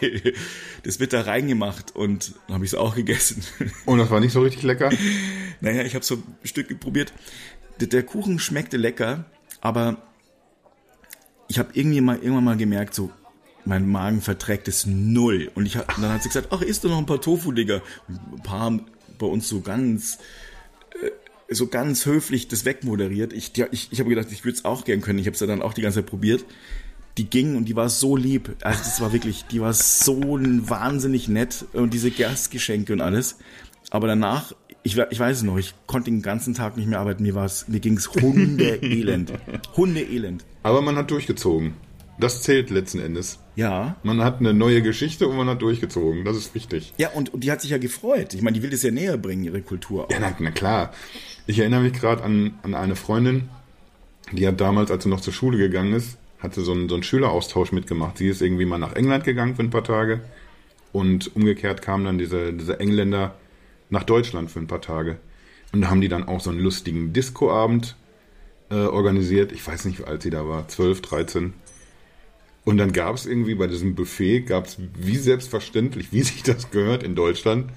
Das 0.83 1.01
wird 1.01 1.11
da 1.11 1.21
reingemacht. 1.21 1.93
Und 1.93 2.35
dann 2.47 2.55
habe 2.55 2.63
ich 2.63 2.71
es 2.71 2.75
auch 2.75 2.95
gegessen. 2.95 3.43
Und 3.85 3.97
das 3.99 4.09
war 4.09 4.21
nicht 4.21 4.31
so 4.31 4.41
richtig 4.41 4.63
lecker. 4.63 4.91
Naja, 5.59 5.81
ich 5.81 5.95
habe 5.95 6.05
so 6.05 6.17
ein 6.17 6.23
Stück 6.43 6.79
probiert. 6.79 7.11
Der 7.81 8.03
Kuchen 8.03 8.37
schmeckte 8.37 8.77
lecker, 8.77 9.25
aber 9.59 10.06
ich 11.47 11.59
habe 11.59 11.69
irgendwie 11.73 12.01
mal 12.01 12.17
irgendwann 12.17 12.43
mal 12.43 12.57
gemerkt, 12.57 12.93
so 12.93 13.11
mein 13.65 13.87
Magen 13.87 14.21
verträgt 14.21 14.67
es 14.67 14.85
null. 14.85 15.51
Und 15.55 15.65
ich 15.65 15.73
dann 15.73 16.09
hat 16.09 16.23
sie 16.23 16.29
gesagt, 16.29 16.49
ach, 16.51 16.61
isst 16.61 16.83
du 16.83 16.89
noch 16.89 16.97
ein 16.97 17.05
paar 17.05 17.21
Tofu-Digger? 17.21 17.81
Und 18.07 18.19
Ein 18.33 18.43
paar 18.43 18.79
bei 19.17 19.27
uns 19.27 19.49
so 19.49 19.61
ganz 19.61 20.19
äh, 21.01 21.11
so 21.53 21.67
ganz 21.67 22.05
höflich 22.05 22.47
das 22.47 22.65
wegmoderiert. 22.65 23.33
Ich, 23.33 23.57
ich, 23.71 23.89
ich 23.91 23.99
habe 23.99 24.09
gedacht, 24.09 24.27
ich 24.31 24.43
würde 24.43 24.57
es 24.57 24.65
auch 24.65 24.85
gern 24.85 25.01
können. 25.01 25.19
Ich 25.19 25.25
habe 25.25 25.33
es 25.35 25.39
ja 25.39 25.47
dann 25.47 25.61
auch 25.61 25.73
die 25.73 25.81
ganze 25.81 25.99
Zeit 25.99 26.09
probiert. 26.09 26.45
die 27.17 27.29
ging 27.29 27.55
und 27.55 27.65
die 27.65 27.75
war 27.75 27.89
so 27.89 28.15
lieb. 28.15 28.55
Also 28.61 28.79
das 28.79 29.01
war 29.01 29.11
wirklich, 29.11 29.45
die 29.45 29.59
war 29.59 29.73
so 29.73 30.21
wahnsinnig 30.21 31.27
nett 31.27 31.65
und 31.73 31.93
diese 31.93 32.11
Gastgeschenke 32.11 32.93
und 32.93 33.01
alles. 33.01 33.37
Aber 33.89 34.07
danach, 34.07 34.53
ich, 34.87 34.97
ich 34.97 35.19
weiß 35.19 35.37
es 35.37 35.43
noch, 35.43 35.57
ich 35.57 35.73
konnte 35.85 36.09
den 36.09 36.21
ganzen 36.21 36.53
Tag 36.53 36.77
nicht 36.77 36.87
mehr 36.87 36.99
arbeiten. 36.99 37.21
Mir, 37.21 37.33
mir 37.67 37.79
ging 37.79 37.97
es 37.97 38.09
Hundeelend. 38.13 39.33
Hundeelend. 39.77 40.45
Aber 40.63 40.81
man 40.81 40.95
hat 40.95 41.11
durchgezogen. 41.11 41.73
Das 42.19 42.41
zählt 42.41 42.69
letzten 42.69 42.99
Endes. 42.99 43.37
Ja. 43.55 43.97
Man 44.01 44.23
hat 44.23 44.39
eine 44.39 44.53
neue 44.53 44.81
Geschichte 44.81 45.27
und 45.27 45.35
man 45.35 45.47
hat 45.47 45.61
durchgezogen. 45.61 46.23
Das 46.25 46.37
ist 46.37 46.55
wichtig. 46.55 46.93
Ja, 46.97 47.09
und, 47.09 47.33
und 47.33 47.43
die 47.43 47.51
hat 47.51 47.61
sich 47.61 47.71
ja 47.71 47.77
gefreut. 47.77 48.33
Ich 48.33 48.41
meine, 48.41 48.55
die 48.55 48.63
will 48.63 48.69
das 48.69 48.81
ja 48.81 48.89
näher 48.89 49.17
bringen, 49.17 49.43
ihre 49.43 49.61
Kultur. 49.61 50.05
Auch. 50.05 50.09
Ja, 50.09 50.17
na, 50.19 50.33
na 50.39 50.51
klar. 50.51 50.93
Ich 51.45 51.59
erinnere 51.59 51.81
mich 51.81 51.93
gerade 51.93 52.23
an, 52.23 52.57
an 52.63 52.73
eine 52.73 52.95
Freundin, 52.95 53.49
die 54.31 54.47
hat 54.47 54.59
damals, 54.59 54.89
als 54.89 55.03
sie 55.03 55.09
noch 55.09 55.21
zur 55.21 55.33
Schule 55.33 55.57
gegangen 55.57 55.93
ist, 55.93 56.17
hatte 56.39 56.61
so 56.61 56.71
einen, 56.71 56.89
so 56.89 56.95
einen 56.95 57.03
Schüleraustausch 57.03 57.71
mitgemacht. 57.71 58.17
Sie 58.17 58.27
ist 58.27 58.41
irgendwie 58.41 58.65
mal 58.65 58.77
nach 58.77 58.93
England 58.93 59.25
gegangen 59.25 59.55
für 59.55 59.63
ein 59.63 59.69
paar 59.69 59.83
Tage 59.83 60.21
und 60.91 61.35
umgekehrt 61.35 61.81
kamen 61.81 62.05
dann 62.05 62.17
diese, 62.17 62.53
diese 62.53 62.79
Engländer 62.79 63.35
nach 63.89 64.03
Deutschland 64.03 64.51
für 64.51 64.59
ein 64.59 64.67
paar 64.67 64.81
Tage. 64.81 65.17
Und 65.73 65.81
da 65.81 65.89
haben 65.89 66.01
die 66.01 66.07
dann 66.07 66.27
auch 66.27 66.39
so 66.39 66.49
einen 66.49 66.59
lustigen 66.59 67.13
Discoabend 67.13 67.95
äh, 68.69 68.75
organisiert. 68.75 69.51
Ich 69.51 69.65
weiß 69.65 69.85
nicht, 69.85 69.99
wie 69.99 70.03
alt 70.03 70.21
sie 70.21 70.29
da 70.29 70.47
war, 70.47 70.67
12, 70.67 71.01
13. 71.01 71.53
Und 72.63 72.77
dann 72.77 72.91
gab 72.91 73.15
es 73.15 73.25
irgendwie 73.25 73.55
bei 73.55 73.67
diesem 73.67 73.95
Buffet, 73.95 74.41
gab 74.41 74.65
es 74.65 74.77
wie 74.97 75.15
selbstverständlich, 75.15 76.11
wie 76.11 76.21
sich 76.23 76.43
das 76.43 76.71
gehört 76.71 77.03
in 77.03 77.15
Deutschland, 77.15 77.71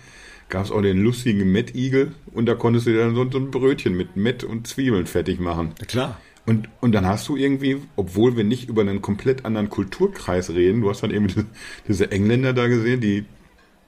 gab 0.49 0.65
es 0.65 0.73
auch 0.73 0.83
den 0.83 0.99
lustigen 1.03 1.53
Mettigel 1.53 2.13
und 2.33 2.47
da 2.47 2.55
konntest 2.55 2.87
du 2.87 2.97
dann 2.97 3.15
so, 3.15 3.23
ein 3.23 3.51
Brötchen 3.51 3.97
mit 3.97 4.17
Met 4.17 4.43
und 4.43 4.67
Zwiebeln 4.67 5.07
fertig 5.07 5.39
machen. 5.39 5.75
Ja, 5.79 5.87
klar. 5.87 6.21
Und, 6.47 6.69
und 6.81 6.93
dann 6.93 7.07
hast 7.07 7.29
du 7.29 7.37
irgendwie, 7.37 7.81
obwohl 7.95 8.37
wir 8.37 8.43
nicht 8.43 8.69
über 8.69 8.81
einen 8.81 9.03
komplett 9.03 9.45
anderen 9.45 9.71
Kulturkreis 9.71 10.51
reden, 10.51 10.81
du 10.81 10.91
hast 10.91 11.03
dann 11.03 11.13
eben 11.13 11.29
diese, 11.29 11.47
diese 11.89 12.11
Engländer 12.11 12.53
da 12.53 12.67
gesehen, 12.67 13.01
die, 13.01 13.25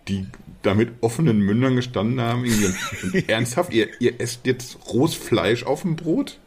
die 0.08 0.26
da 0.62 0.74
mit 0.74 0.90
offenen 1.00 1.40
Mündern 1.40 1.76
gestanden 1.76 2.20
haben. 2.20 2.44
Irgendwie, 2.44 3.24
ernsthaft, 3.28 3.72
ihr, 3.72 3.88
ihr 4.00 4.20
esst 4.20 4.46
jetzt 4.46 4.78
rohes 4.92 5.14
Fleisch 5.14 5.64
auf 5.64 5.82
dem 5.82 5.96
Brot? 5.96 6.38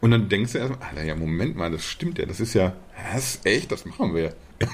Und 0.00 0.12
dann 0.12 0.28
denkst 0.28 0.52
du 0.52 0.58
erstmal, 0.58 0.88
Alter, 0.88 1.04
ja, 1.04 1.14
Moment 1.14 1.56
mal, 1.56 1.70
das 1.70 1.84
stimmt 1.84 2.18
ja, 2.18 2.24
das 2.26 2.40
ist 2.40 2.54
ja, 2.54 2.74
das 3.12 3.34
ist 3.34 3.46
echt, 3.46 3.70
das 3.72 3.84
machen 3.84 4.14
wir. 4.14 4.34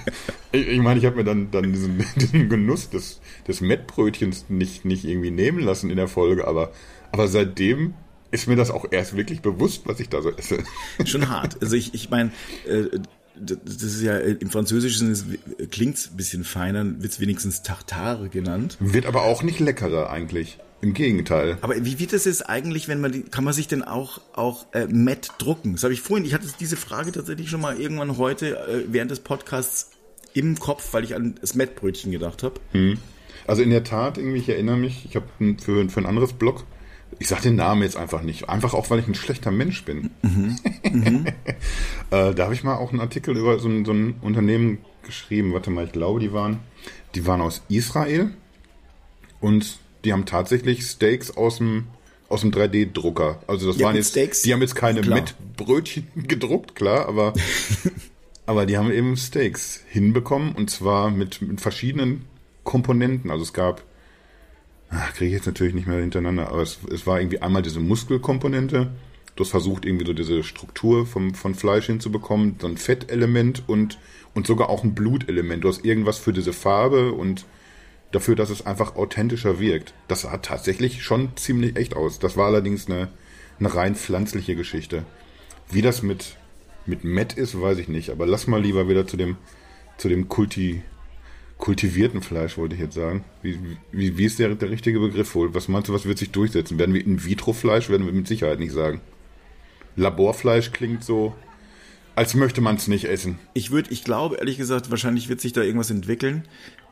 Ich, 0.53 0.69
ich 0.69 0.79
meine, 0.79 0.99
ich 0.99 1.05
habe 1.05 1.17
mir 1.17 1.25
dann, 1.25 1.51
dann 1.51 1.73
diesen, 1.73 2.03
diesen 2.17 2.49
Genuss 2.49 2.89
des, 2.89 3.21
des 3.47 3.61
Mettbrötchens 3.61 4.47
nicht, 4.49 4.85
nicht 4.85 5.05
irgendwie 5.05 5.31
nehmen 5.31 5.59
lassen 5.59 5.91
in 5.91 5.97
der 5.97 6.09
Folge, 6.09 6.47
aber, 6.47 6.73
aber 7.13 7.29
seitdem 7.29 7.95
ist 8.31 8.47
mir 8.49 8.57
das 8.57 8.71
auch 8.71 8.87
erst 8.91 9.17
wirklich 9.17 9.43
bewusst, 9.43 9.83
was 9.87 10.01
ich 10.01 10.09
da 10.09 10.23
so 10.23 10.31
esse. 10.31 10.63
Schon 11.05 11.29
hart. 11.29 11.61
Also 11.61 11.77
ich, 11.77 11.95
ich 11.95 12.11
meine, 12.11 12.31
äh, 12.67 12.87
das 13.39 13.83
ist 13.83 14.03
ja 14.03 14.19
im 14.19 14.51
Französischen 14.51 15.39
klingt 15.71 15.97
es 15.97 16.11
ein 16.11 16.17
bisschen 16.17 16.45
feiner, 16.45 16.85
wird 16.85 17.13
es 17.13 17.21
wenigstens 17.21 17.63
Tartare 17.63 18.29
genannt. 18.29 18.77
Wird 18.81 19.07
aber 19.07 19.23
auch 19.23 19.43
nicht 19.43 19.61
leckerer 19.61 20.11
eigentlich. 20.11 20.59
Im 20.83 20.93
Gegenteil. 20.93 21.57
Aber 21.63 21.75
wie 21.85 21.99
wird 21.99 22.13
das 22.13 22.27
jetzt 22.27 22.49
eigentlich, 22.51 22.87
wenn 22.87 23.01
man 23.01 23.11
die, 23.11 23.23
kann 23.23 23.45
man 23.45 23.55
sich 23.55 23.67
denn 23.67 23.83
auch 23.83 24.21
auch 24.35 24.67
äh, 24.75 24.87
Met 24.87 25.31
drucken? 25.39 25.73
Das 25.73 25.85
habe 25.85 25.95
ich 25.95 26.03
vorhin, 26.03 26.27
ich 26.27 26.35
hatte 26.35 26.47
diese 26.61 26.77
Frage 26.77 27.13
tatsächlich 27.13 27.49
schon 27.49 27.63
mal 27.63 27.81
irgendwann 27.81 28.19
heute 28.19 28.59
äh, 28.69 28.85
während 28.89 29.11
des 29.11 29.21
Podcasts 29.21 29.91
im 30.35 30.59
Kopf, 30.59 30.93
weil 30.93 31.03
ich 31.05 31.15
an 31.15 31.37
das 31.41 31.55
Mettbrötchen 31.55 32.13
gedacht 32.13 32.43
habe. 32.43 32.61
Hm. 32.73 32.99
Also 33.47 33.63
in 33.63 33.71
der 33.71 33.85
Tat, 33.85 34.19
irgendwie, 34.19 34.39
ich 34.39 34.49
erinnere 34.49 34.77
mich, 34.77 35.07
ich 35.09 35.17
habe 35.17 35.27
für, 35.65 35.89
für 35.89 36.01
ein 36.01 36.07
anderes 36.07 36.35
Blog, 36.35 36.65
ich 37.19 37.29
sage 37.29 37.43
den 37.43 37.57
Namen 37.57 37.83
jetzt 37.83 37.97
einfach 37.97 38.23
nicht, 38.23 38.49
einfach 38.49 38.75
auch, 38.75 38.91
weil 38.91 38.99
ich 38.99 39.09
ein 39.09 39.15
schlechter 39.15 39.51
Mensch 39.51 39.85
bin. 39.85 40.11
Mhm. 40.23 40.57
Mhm. 40.93 41.27
äh, 42.11 42.35
da 42.35 42.45
habe 42.45 42.55
ich 42.55 42.65
mal 42.65 42.77
auch 42.77 42.91
einen 42.91 43.01
Artikel 43.01 43.37
über 43.37 43.59
so 43.59 43.69
ein, 43.69 43.85
so 43.85 43.93
ein 43.93 44.15
Unternehmen 44.21 44.79
geschrieben, 45.03 45.53
warte 45.53 45.71
mal, 45.71 45.87
ich 45.87 45.93
glaube, 45.93 46.21
die 46.21 46.33
waren, 46.33 46.59
die 47.15 47.27
waren 47.27 47.41
aus 47.41 47.63
Israel 47.69 48.31
und 49.41 49.79
die 50.05 50.13
haben 50.13 50.27
tatsächlich 50.27 50.85
Steaks 50.85 51.31
aus 51.37 51.59
dem 51.59 51.87
aus 52.29 52.41
dem 52.41 52.51
3D-Drucker. 52.51 53.41
Also 53.47 53.69
das 53.69 53.79
Ja, 53.79 53.87
waren 53.87 53.95
jetzt, 53.97 54.11
Steaks, 54.11 54.43
die 54.43 54.53
haben 54.53 54.61
jetzt 54.61 54.75
keine 54.75 55.01
klar. 55.01 55.21
mit 55.21 55.35
Brötchen 55.57 56.09
gedruckt, 56.27 56.75
klar, 56.75 57.07
aber 57.07 57.33
aber 58.47 58.67
die 58.67 58.77
haben 58.77 58.91
eben 58.91 59.17
Steaks 59.17 59.81
hinbekommen 59.89 60.53
und 60.53 60.69
zwar 60.71 61.11
mit, 61.11 61.41
mit 61.43 61.61
verschiedenen 61.61 62.25
Komponenten. 62.65 63.31
Also 63.31 63.45
es 63.45 63.53
gab, 63.53 63.83
kriege 64.89 65.27
ich 65.27 65.33
jetzt 65.33 65.47
natürlich 65.47 65.75
nicht 65.75 65.87
mehr 65.87 66.01
hintereinander, 66.01 66.49
aber 66.49 66.63
es, 66.63 66.79
es 66.93 67.07
war 67.07 67.21
irgendwie 67.21 67.43
einmal 67.43 67.63
diese 67.63 67.81
Muskelkomponente. 67.81 68.91
Du 69.35 69.45
hast 69.45 69.51
versucht, 69.51 69.85
irgendwie 69.85 70.07
so 70.07 70.13
diese 70.13 70.43
Struktur 70.43 71.07
vom, 71.07 71.35
von 71.35 71.55
Fleisch 71.55 71.87
hinzubekommen, 71.87 72.57
so 72.61 72.67
ein 72.67 72.77
Fettelement 72.77 73.65
und, 73.67 73.99
und 74.35 74.47
sogar 74.47 74.71
auch 74.71 74.85
ein 74.85 74.95
Blutelement. 74.95 75.65
Du 75.65 75.69
hast 75.69 75.85
irgendwas 75.85 76.19
für 76.19 76.33
diese 76.33 76.53
Farbe 76.53 77.13
und 77.13 77.45
dafür, 78.13 78.37
dass 78.37 78.51
es 78.51 78.65
einfach 78.65 78.97
authentischer 78.97 79.61
wirkt. 79.61 79.93
Das 80.09 80.23
sah 80.23 80.37
tatsächlich 80.39 81.03
schon 81.03 81.37
ziemlich 81.37 81.77
echt 81.77 81.97
aus. 81.97 82.19
Das 82.19 82.37
war 82.37 82.47
allerdings 82.47 82.87
eine, 82.87 83.09
eine 83.59 83.75
rein 83.75 83.95
pflanzliche 83.95 84.57
Geschichte. 84.57 85.05
Wie 85.69 85.83
das 85.83 86.03
mit, 86.03 86.37
mit 86.87 87.05
Met 87.05 87.35
ist, 87.35 87.61
weiß 87.61 87.79
ich 87.79 87.89
nicht. 87.89 88.11
Aber 88.11 88.27
lass 88.27 88.47
mal 88.47 88.63
lieber 88.63 88.89
wieder 88.89 89.07
zu 89.07 89.17
dem, 89.17 89.37
zu 89.99 90.09
dem 90.09 90.29
Kulti, 90.29 90.83
kultivierten 91.59 92.23
Fleisch, 92.23 92.59
wollte 92.59 92.75
ich 92.75 92.81
jetzt 92.81 92.95
sagen. 92.95 93.25
Wie, 93.43 93.59
wie, 93.93 94.19
wie 94.19 94.25
ist 94.25 94.39
der, 94.39 94.55
der 94.55 94.71
richtige 94.71 95.01
Begriff 95.01 95.35
wohl? 95.35 95.55
Was 95.55 95.69
meinst 95.69 95.89
du, 95.89 95.95
was 95.95 96.05
wird 96.05 96.19
sich 96.19 96.31
durchsetzen? 96.31 96.79
Werden 96.79 96.95
wir 96.95 97.05
In-vitro-Fleisch? 97.05 97.89
Werden 97.89 98.07
wir 98.07 98.13
mit 98.13 98.29
Sicherheit 98.29 98.59
nicht 98.59 98.73
sagen. 98.73 99.01
Laborfleisch 99.97 100.73
klingt 100.73 101.03
so, 101.03 101.35
als 102.15 102.35
möchte 102.35 102.61
man 102.61 102.77
es 102.77 102.89
nicht 102.89 103.05
essen. 103.07 103.39
Ich 103.55 103.71
würde, 103.71 103.91
ich 103.91 104.05
glaube 104.05 104.37
ehrlich 104.37 104.59
gesagt, 104.59 104.91
wahrscheinlich 104.91 105.29
wird 105.29 105.41
sich 105.41 105.53
da 105.53 105.63
irgendwas 105.63 105.91
entwickeln. 105.91 106.45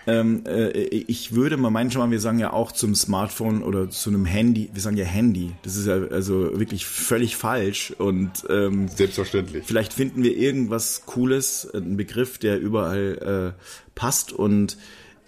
Ähm, 0.06 0.44
äh, 0.46 0.68
ich 0.68 1.34
würde 1.34 1.56
mal 1.56 1.70
meinen 1.70 1.90
schon 1.90 2.02
mal, 2.02 2.10
wir 2.10 2.20
sagen 2.20 2.38
ja 2.38 2.52
auch 2.52 2.72
zum 2.72 2.94
Smartphone 2.94 3.62
oder 3.62 3.88
zu 3.88 4.10
einem 4.10 4.26
Handy, 4.26 4.68
wir 4.72 4.82
sagen 4.82 4.96
ja 4.98 5.04
Handy. 5.04 5.52
Das 5.62 5.76
ist 5.76 5.86
ja 5.86 5.94
also 5.94 6.58
wirklich 6.58 6.84
völlig 6.84 7.36
falsch 7.36 7.92
und 7.96 8.30
ähm, 8.50 8.88
Selbstverständlich. 8.88 9.64
vielleicht 9.66 9.94
finden 9.94 10.22
wir 10.22 10.36
irgendwas 10.36 11.06
Cooles, 11.06 11.70
einen 11.72 11.96
Begriff, 11.96 12.36
der 12.36 12.60
überall 12.60 13.54
äh, 13.56 13.83
passt 13.94 14.32
und 14.32 14.76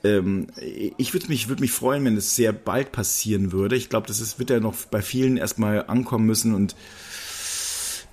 ähm, 0.04 0.48
ich 0.98 1.12
würde 1.12 1.28
mich, 1.28 1.48
würde 1.48 1.62
mich 1.62 1.72
freuen, 1.72 2.04
wenn 2.04 2.16
es 2.16 2.36
sehr 2.36 2.52
bald 2.52 2.92
passieren 2.92 3.52
würde. 3.52 3.76
Ich 3.76 3.88
glaube, 3.88 4.06
das 4.06 4.20
ist, 4.20 4.38
wird 4.38 4.50
ja 4.50 4.60
noch 4.60 4.74
bei 4.86 5.02
vielen 5.02 5.36
erstmal 5.36 5.86
ankommen 5.86 6.26
müssen 6.26 6.54
und 6.54 6.76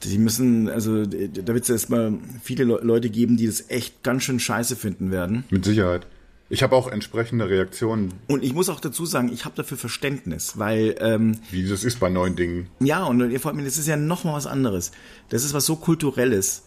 die 0.04 0.18
müssen, 0.18 0.70
also 0.70 1.06
da 1.06 1.54
wird 1.54 1.64
es 1.64 1.70
erstmal 1.70 2.14
viele 2.42 2.66
Le 2.66 2.80
Leute 2.84 3.10
geben, 3.10 3.38
die 3.38 3.48
das 3.48 3.70
echt 3.70 4.04
ganz 4.04 4.24
schön 4.24 4.40
scheiße 4.40 4.76
finden 4.76 5.12
werden. 5.12 5.46
Mit 5.50 5.64
Sicherheit. 5.66 6.08
Ich 6.50 6.62
habe 6.62 6.76
auch 6.76 6.88
entsprechende 6.88 7.50
Reaktionen, 7.50 8.14
Und 8.28 8.44
ich 8.44 8.54
muss 8.54 8.70
auch 8.70 8.80
dazu 8.80 9.06
sagen, 9.06 9.32
ich 9.34 9.46
habe 9.46 9.56
dafür 9.56 9.78
Verständnis, 9.78 10.58
weil 10.58 10.96
ähm, 11.00 11.40
wie 11.52 11.68
das 11.68 11.84
ist 11.84 12.00
bei 12.00 12.10
neuen 12.10 12.36
Dingen. 12.36 12.68
ja, 12.80 13.04
und 13.06 13.40
vor 13.40 13.52
allem, 13.52 13.64
das 13.64 13.78
ist 13.78 13.88
ja 13.88 13.98
noch 13.98 14.24
mal 14.24 14.34
was 14.34 14.46
anderes. 14.46 14.92
Das 15.30 15.44
ist 15.46 15.54
was 15.54 15.66
so 15.66 15.78
kulturelles, 15.78 16.64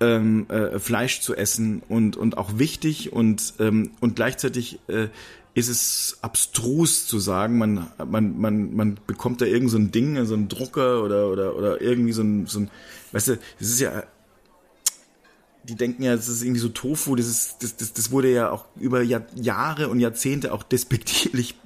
ähm, 0.00 0.46
äh, 0.48 0.78
Fleisch 0.78 1.20
zu 1.20 1.34
essen 1.34 1.82
und 1.88 2.16
und 2.16 2.38
auch 2.38 2.58
wichtig 2.58 3.12
und 3.12 3.54
ähm, 3.58 3.90
und 4.00 4.16
gleichzeitig 4.16 4.78
äh, 4.88 5.08
ist 5.54 5.68
es 5.68 6.18
abstrus 6.22 7.06
zu 7.06 7.18
sagen, 7.18 7.58
man 7.58 7.88
man 8.06 8.38
man 8.38 8.74
man 8.74 9.00
bekommt 9.06 9.40
da 9.40 9.46
irgend 9.46 9.70
so 9.70 9.78
ein 9.78 9.90
Ding, 9.90 10.24
so 10.24 10.34
ein 10.34 10.48
Drucker 10.48 11.02
oder 11.02 11.28
oder 11.30 11.56
oder 11.56 11.80
irgendwie 11.80 12.12
so 12.12 12.22
ein 12.22 12.46
so 12.46 12.60
ein, 12.60 12.70
weißt 13.12 13.28
du, 13.28 13.38
das 13.58 13.68
ist 13.68 13.80
ja 13.80 14.04
die 15.64 15.74
denken 15.74 16.02
ja, 16.02 16.16
das 16.16 16.28
ist 16.28 16.42
irgendwie 16.42 16.60
so 16.60 16.68
Tofu, 16.68 17.14
das 17.14 17.26
ist, 17.26 17.56
das, 17.62 17.76
das, 17.76 17.92
das 17.92 18.10
wurde 18.10 18.32
ja 18.32 18.50
auch 18.50 18.64
über 18.76 19.02
Jahr, 19.02 19.22
Jahre 19.34 19.88
und 19.88 20.00
Jahrzehnte 20.00 20.52
auch 20.52 20.62
despektierlich 20.62 21.56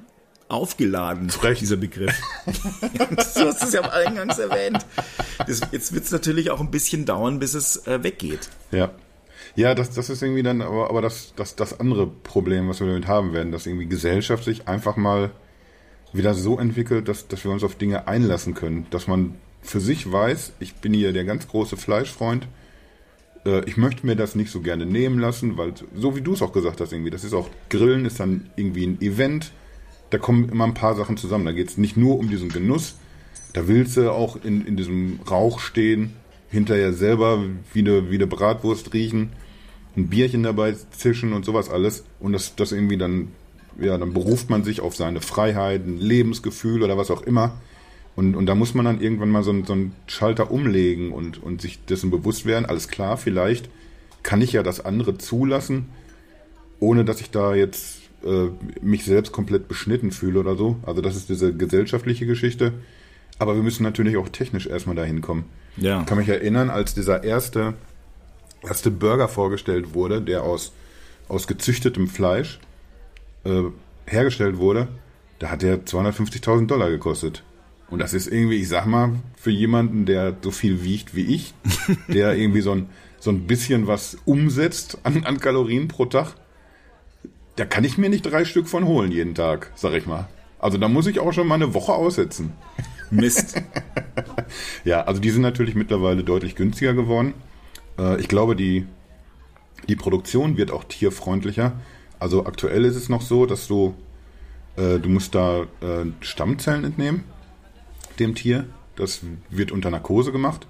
aufgeladen, 0.53 1.31
Recht. 1.43 1.61
dieser 1.61 1.77
Begriff. 1.77 2.15
du 2.47 3.41
hast 3.47 3.63
es 3.63 3.73
ja 3.73 3.83
eingangs 3.83 4.39
erwähnt. 4.39 4.85
Das, 5.47 5.61
jetzt 5.73 5.93
wird 5.93 6.05
es 6.05 6.13
natürlich 6.13 6.51
auch 6.51 6.61
ein 6.61 6.71
bisschen 6.71 7.05
dauern, 7.05 7.39
bis 7.39 7.55
es 7.55 7.87
äh, 7.87 8.03
weggeht. 8.03 8.49
Ja. 8.71 8.91
Ja, 9.55 9.75
das, 9.75 9.91
das 9.91 10.09
ist 10.09 10.23
irgendwie 10.23 10.43
dann 10.43 10.63
aber, 10.63 10.89
aber 10.89 11.03
das, 11.03 11.35
das, 11.37 11.57
das 11.57 11.79
andere 11.79 12.07
Problem, 12.07 12.69
was 12.69 12.81
wir 12.81 12.87
damit 12.87 13.07
haben 13.07 13.33
werden, 13.33 13.53
dass 13.53 13.67
irgendwie 13.67 13.87
Gesellschaft 13.87 14.45
sich 14.45 14.67
einfach 14.67 14.97
mal 14.97 15.31
wieder 16.13 16.35
so 16.35 16.59
entwickelt, 16.59 17.09
dass, 17.09 17.29
dass 17.29 17.45
wir 17.45 17.51
uns 17.51 17.65
auf 17.65 17.75
Dinge 17.75 18.07
einlassen 18.07 18.55
können. 18.55 18.87
Dass 18.91 19.07
man 19.07 19.35
für 19.63 19.81
sich 19.81 20.11
weiß, 20.11 20.55
ich 20.61 20.77
bin 20.77 20.95
hier 20.95 21.13
der 21.13 21.25
ganz 21.25 21.49
große 21.49 21.77
Fleischfreund, 21.77 22.47
äh, 23.45 23.65
ich 23.69 23.77
möchte 23.77 24.07
mir 24.07 24.17
das 24.17 24.35
nicht 24.35 24.51
so 24.51 24.61
gerne 24.61 24.87
nehmen 24.87 25.19
lassen, 25.19 25.57
weil 25.57 25.75
so 25.95 26.17
wie 26.17 26.21
du 26.21 26.35
es 26.35 26.43
auch 26.43 26.53
gesagt 26.53 26.81
hast, 26.81 26.93
irgendwie, 26.93 27.11
das 27.11 27.25
ist 27.25 27.35
auch, 27.35 27.49
Grillen 27.71 28.05
ist 28.05 28.21
dann 28.21 28.51
irgendwie 28.57 28.87
ein 28.87 29.01
Event, 29.01 29.53
da 30.13 30.19
kommen 30.19 30.49
immer 30.51 30.65
ein 30.65 30.75
paar 30.75 30.95
Sachen 30.95 31.17
zusammen. 31.17 31.47
Da 31.47 31.53
geht 31.53 31.69
es 31.71 31.79
nicht 31.79 31.97
nur 31.97 32.19
um 32.19 32.29
diesen 32.29 32.51
Genuss, 32.51 32.97
da 33.55 33.67
willst 33.67 33.97
du 33.97 34.13
auch 34.13 34.37
in, 34.45 34.67
in 34.67 34.77
diesem 34.77 35.21
Rauch 35.29 35.59
stehen, 35.59 36.13
hinterher 36.51 36.93
selber 36.93 37.43
wie 37.73 37.81
eine, 37.81 38.11
wie 38.11 38.17
eine 38.17 38.27
Bratwurst 38.27 38.93
riechen, 38.93 39.31
ein 39.97 40.09
Bierchen 40.09 40.43
dabei 40.43 40.75
zischen 40.91 41.33
und 41.33 41.45
sowas 41.45 41.71
alles. 41.71 42.05
Und 42.21 42.33
das, 42.33 42.55
das 42.57 42.73
irgendwie 42.73 42.99
dann, 42.99 43.29
ja, 43.81 43.97
dann 43.99 44.13
beruft 44.13 44.51
man 44.51 44.65
sich 44.65 44.81
auf 44.81 44.95
seine 44.95 45.21
Freiheit, 45.21 45.87
ein 45.87 45.99
Lebensgefühl 45.99 46.83
oder 46.83 46.97
was 46.97 47.11
auch 47.11 47.23
immer. 47.23 47.61
Und, 48.17 48.37
und 48.37 48.45
da 48.45 48.55
muss 48.55 48.75
man 48.75 48.85
dann 48.85 49.01
irgendwann 49.01 49.31
mal 49.31 49.43
so, 49.43 49.51
einen- 49.51 49.65
so 49.65 49.73
einen 49.73 49.95
Schalter 50.07 50.51
umlegen 50.51 51.13
und, 51.13 51.43
und 51.43 51.63
sich 51.63 51.83
dessen 51.87 52.11
bewusst 52.11 52.45
werden. 52.45 52.67
Alles 52.67 52.89
klar, 52.89 53.17
vielleicht 53.17 53.71
kann 54.23 54.43
ich 54.43 54.53
ja 54.53 54.63
das 54.63 54.85
andere 54.85 55.17
zulassen, 55.17 55.87
ohne 56.81 57.05
dass 57.07 57.23
ich 57.23 57.31
da 57.31 57.55
jetzt 57.55 58.02
äh, 58.25 58.51
mich 58.81 59.05
selbst 59.05 59.33
komplett 59.33 59.69
beschnitten 59.69 60.11
fühle 60.11 60.41
oder 60.41 60.57
so. 60.57 60.77
Also 60.83 61.01
das 61.01 61.17
ist 61.17 61.29
diese 61.29 61.55
gesellschaftliche 61.55 62.27
Geschichte. 62.27 62.73
Aber 63.39 63.55
wir 63.55 63.63
müssen 63.63 63.83
natürlich 63.83 64.17
auch 64.17 64.29
technisch 64.29 64.67
erstmal 64.67 64.97
dahin 64.97 65.21
kommen. 65.21 65.45
Ja. 65.77 66.01
Ich 66.01 66.07
kann 66.07 66.19
mich 66.19 66.29
erinnern, 66.29 66.71
als 66.71 66.95
dieser 66.95 67.25
erste, 67.25 67.75
erste 68.63 68.91
Burger 68.91 69.29
vorgestellt 69.29 69.95
wurde, 69.95 70.21
der 70.21 70.43
aus, 70.43 70.73
aus 71.29 71.47
gezüchtetem 71.47 72.09
Fleisch 72.09 72.61
äh, 73.45 73.63
hergestellt 74.07 74.59
wurde, 74.59 74.89
da 75.39 75.51
hat 75.51 75.63
der 75.63 75.85
250.000 75.85 76.67
Dollar 76.67 76.91
gekostet. 76.91 77.43
Und 77.91 77.99
das 77.99 78.15
ist 78.15 78.27
irgendwie, 78.27 78.57
ich 78.57 78.69
sag 78.69 78.87
mal, 78.87 79.17
für 79.37 79.51
jemanden, 79.51 80.07
der 80.07 80.37
so 80.41 80.51
viel 80.51 80.85
wiegt 80.85 81.15
wie 81.15 81.35
ich, 81.35 81.53
der 82.09 82.37
irgendwie 82.37 82.61
so 82.61 82.73
ein, 82.73 82.87
so 83.19 83.31
ein 83.31 83.47
bisschen 83.47 83.87
was 83.87 84.17
umsetzt 84.25 84.99
an, 85.03 85.25
an 85.25 85.41
Kalorien 85.41 85.89
pro 85.89 86.07
Tag, 86.07 86.35
da 87.57 87.65
kann 87.65 87.85
ich 87.85 87.99
mir 87.99 88.09
nicht 88.09 88.23
drei 88.23 88.45
Stück 88.45 88.69
von 88.69 88.87
holen 88.87 89.13
jeden 89.13 89.35
Tag, 89.35 89.73
sag 89.75 89.93
ich 89.95 90.07
mal. 90.07 90.29
Also 90.59 90.79
da 90.79 90.89
muss 90.89 91.07
ich 91.07 91.19
auch 91.19 91.33
schon 91.33 91.47
mal 91.47 91.57
eine 91.57 91.75
Woche 91.75 91.93
aussetzen. 91.93 92.53
Mist. 93.11 93.61
Ja, 94.85 95.03
also 95.05 95.21
die 95.21 95.31
sind 95.31 95.43
natürlich 95.43 95.75
mittlerweile 95.75 96.25
deutlich 96.25 96.57
günstiger 96.57 96.93
geworden. 96.93 97.35
Äh, 97.99 98.21
ich 98.21 98.29
glaube, 98.29 98.55
die, 98.55 98.87
die 99.89 99.97
Produktion 99.97 100.57
wird 100.57 100.71
auch 100.71 100.85
tierfreundlicher. 100.85 101.73
Also 102.19 102.47
aktuell 102.47 102.85
ist 102.85 102.97
es 102.97 103.09
noch 103.09 103.23
so, 103.23 103.47
dass 103.47 103.67
du, 103.67 103.95
äh, 104.77 104.99
du 104.99 105.09
musst 105.09 105.35
da 105.35 105.63
äh, 105.81 106.07
Stammzellen 106.21 106.85
entnehmen, 106.85 107.25
dem 108.19 108.35
Tier. 108.35 108.67
Das 108.97 109.23
wird 109.49 109.73
unter 109.73 109.91
Narkose 109.91 110.33
gemacht, 110.33 110.67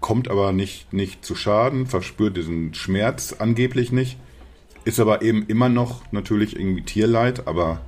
kommt 0.00 0.28
aber 0.28 0.52
nicht, 0.52 0.92
nicht 0.92 1.24
zu 1.24 1.34
Schaden, 1.34 1.86
verspürt 1.86 2.36
diesen 2.36 2.74
Schmerz 2.74 3.34
angeblich 3.38 3.90
nicht. 3.90 4.18
Ist 4.84 5.00
aber 5.00 5.22
eben 5.22 5.46
immer 5.46 5.68
noch 5.68 6.02
natürlich 6.12 6.56
irgendwie 6.56 6.82
Tierleid, 6.82 7.46
aber 7.46 7.80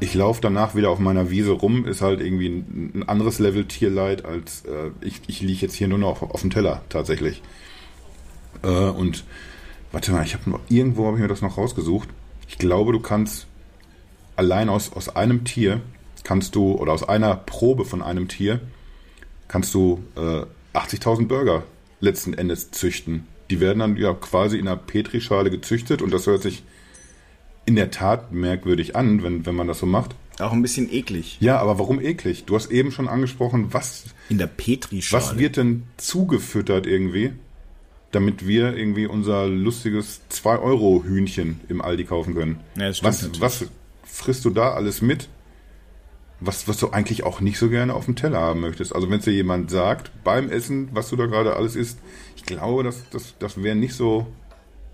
ich 0.00 0.14
laufe 0.14 0.40
danach 0.40 0.74
wieder 0.74 0.90
auf 0.90 0.98
meiner 0.98 1.30
Wiese 1.30 1.52
rum, 1.52 1.86
ist 1.86 2.00
halt 2.00 2.20
irgendwie 2.20 2.48
ein, 2.48 2.92
ein 2.94 3.08
anderes 3.08 3.38
Level 3.38 3.66
Tierleid 3.66 4.24
als 4.24 4.64
äh, 4.64 4.90
ich, 5.02 5.20
ich 5.26 5.40
liege 5.42 5.60
jetzt 5.60 5.74
hier 5.74 5.88
nur 5.88 5.98
noch 5.98 6.22
auf, 6.22 6.22
auf 6.22 6.40
dem 6.40 6.50
Teller 6.50 6.82
tatsächlich. 6.88 7.42
Äh, 8.62 8.68
und 8.68 9.24
warte 9.92 10.12
mal, 10.12 10.24
ich 10.24 10.34
habe 10.34 10.48
noch 10.48 10.60
irgendwo 10.68 11.06
habe 11.06 11.16
ich 11.16 11.22
mir 11.22 11.28
das 11.28 11.42
noch 11.42 11.58
rausgesucht. 11.58 12.08
Ich 12.48 12.58
glaube, 12.58 12.92
du 12.92 13.00
kannst 13.00 13.46
allein 14.36 14.68
aus, 14.68 14.92
aus 14.92 15.14
einem 15.14 15.44
Tier 15.44 15.80
kannst 16.24 16.54
du 16.54 16.72
oder 16.72 16.92
aus 16.92 17.08
einer 17.08 17.36
Probe 17.36 17.84
von 17.84 18.02
einem 18.02 18.28
Tier 18.28 18.60
kannst 19.48 19.74
du 19.74 20.02
äh, 20.16 20.44
80.000 20.76 21.26
Burger 21.26 21.64
letzten 22.00 22.34
Endes 22.34 22.70
züchten. 22.70 23.26
Die 23.50 23.60
werden 23.60 23.80
dann 23.80 23.96
ja 23.96 24.14
quasi 24.14 24.58
in 24.58 24.68
einer 24.68 24.76
Petrischale 24.76 25.50
gezüchtet 25.50 26.02
und 26.02 26.12
das 26.12 26.26
hört 26.26 26.42
sich 26.42 26.62
in 27.66 27.76
der 27.76 27.90
Tat 27.90 28.32
merkwürdig 28.32 28.96
an, 28.96 29.22
wenn, 29.22 29.44
wenn 29.46 29.54
man 29.54 29.66
das 29.66 29.78
so 29.80 29.86
macht. 29.86 30.14
Auch 30.38 30.52
ein 30.52 30.62
bisschen 30.62 30.90
eklig. 30.92 31.36
Ja, 31.40 31.58
aber 31.58 31.78
warum 31.78 32.00
eklig? 32.00 32.44
Du 32.46 32.54
hast 32.54 32.70
eben 32.70 32.92
schon 32.92 33.08
angesprochen, 33.08 33.72
was, 33.72 34.04
In 34.28 34.38
der 34.38 34.46
Petrischale. 34.46 35.22
was 35.22 35.38
wird 35.38 35.56
denn 35.56 35.82
zugefüttert 35.98 36.86
irgendwie, 36.86 37.32
damit 38.12 38.46
wir 38.46 38.74
irgendwie 38.74 39.06
unser 39.06 39.46
lustiges 39.46 40.22
2-Euro-Hühnchen 40.32 41.60
im 41.68 41.82
Aldi 41.82 42.04
kaufen 42.04 42.34
können? 42.34 42.60
Ja, 42.76 42.88
das 42.88 43.02
was, 43.02 43.22
natürlich. 43.22 43.40
was 43.40 43.66
frisst 44.04 44.44
du 44.44 44.50
da 44.50 44.72
alles 44.72 45.02
mit, 45.02 45.28
was, 46.40 46.66
was 46.66 46.78
du 46.78 46.90
eigentlich 46.90 47.22
auch 47.24 47.40
nicht 47.40 47.58
so 47.58 47.68
gerne 47.68 47.94
auf 47.94 48.06
dem 48.06 48.16
Teller 48.16 48.40
haben 48.40 48.60
möchtest? 48.60 48.94
Also 48.94 49.10
wenn 49.10 49.18
es 49.18 49.24
dir 49.24 49.32
jemand 49.32 49.70
sagt, 49.70 50.10
beim 50.24 50.50
Essen, 50.50 50.88
was 50.92 51.10
du 51.10 51.16
da 51.16 51.26
gerade 51.26 51.54
alles 51.54 51.76
isst, 51.76 51.98
ich 52.34 52.44
glaube, 52.44 52.82
das, 52.82 53.08
das, 53.10 53.34
das 53.38 53.62
wäre 53.62 53.76
nicht 53.76 53.94
so 53.94 54.26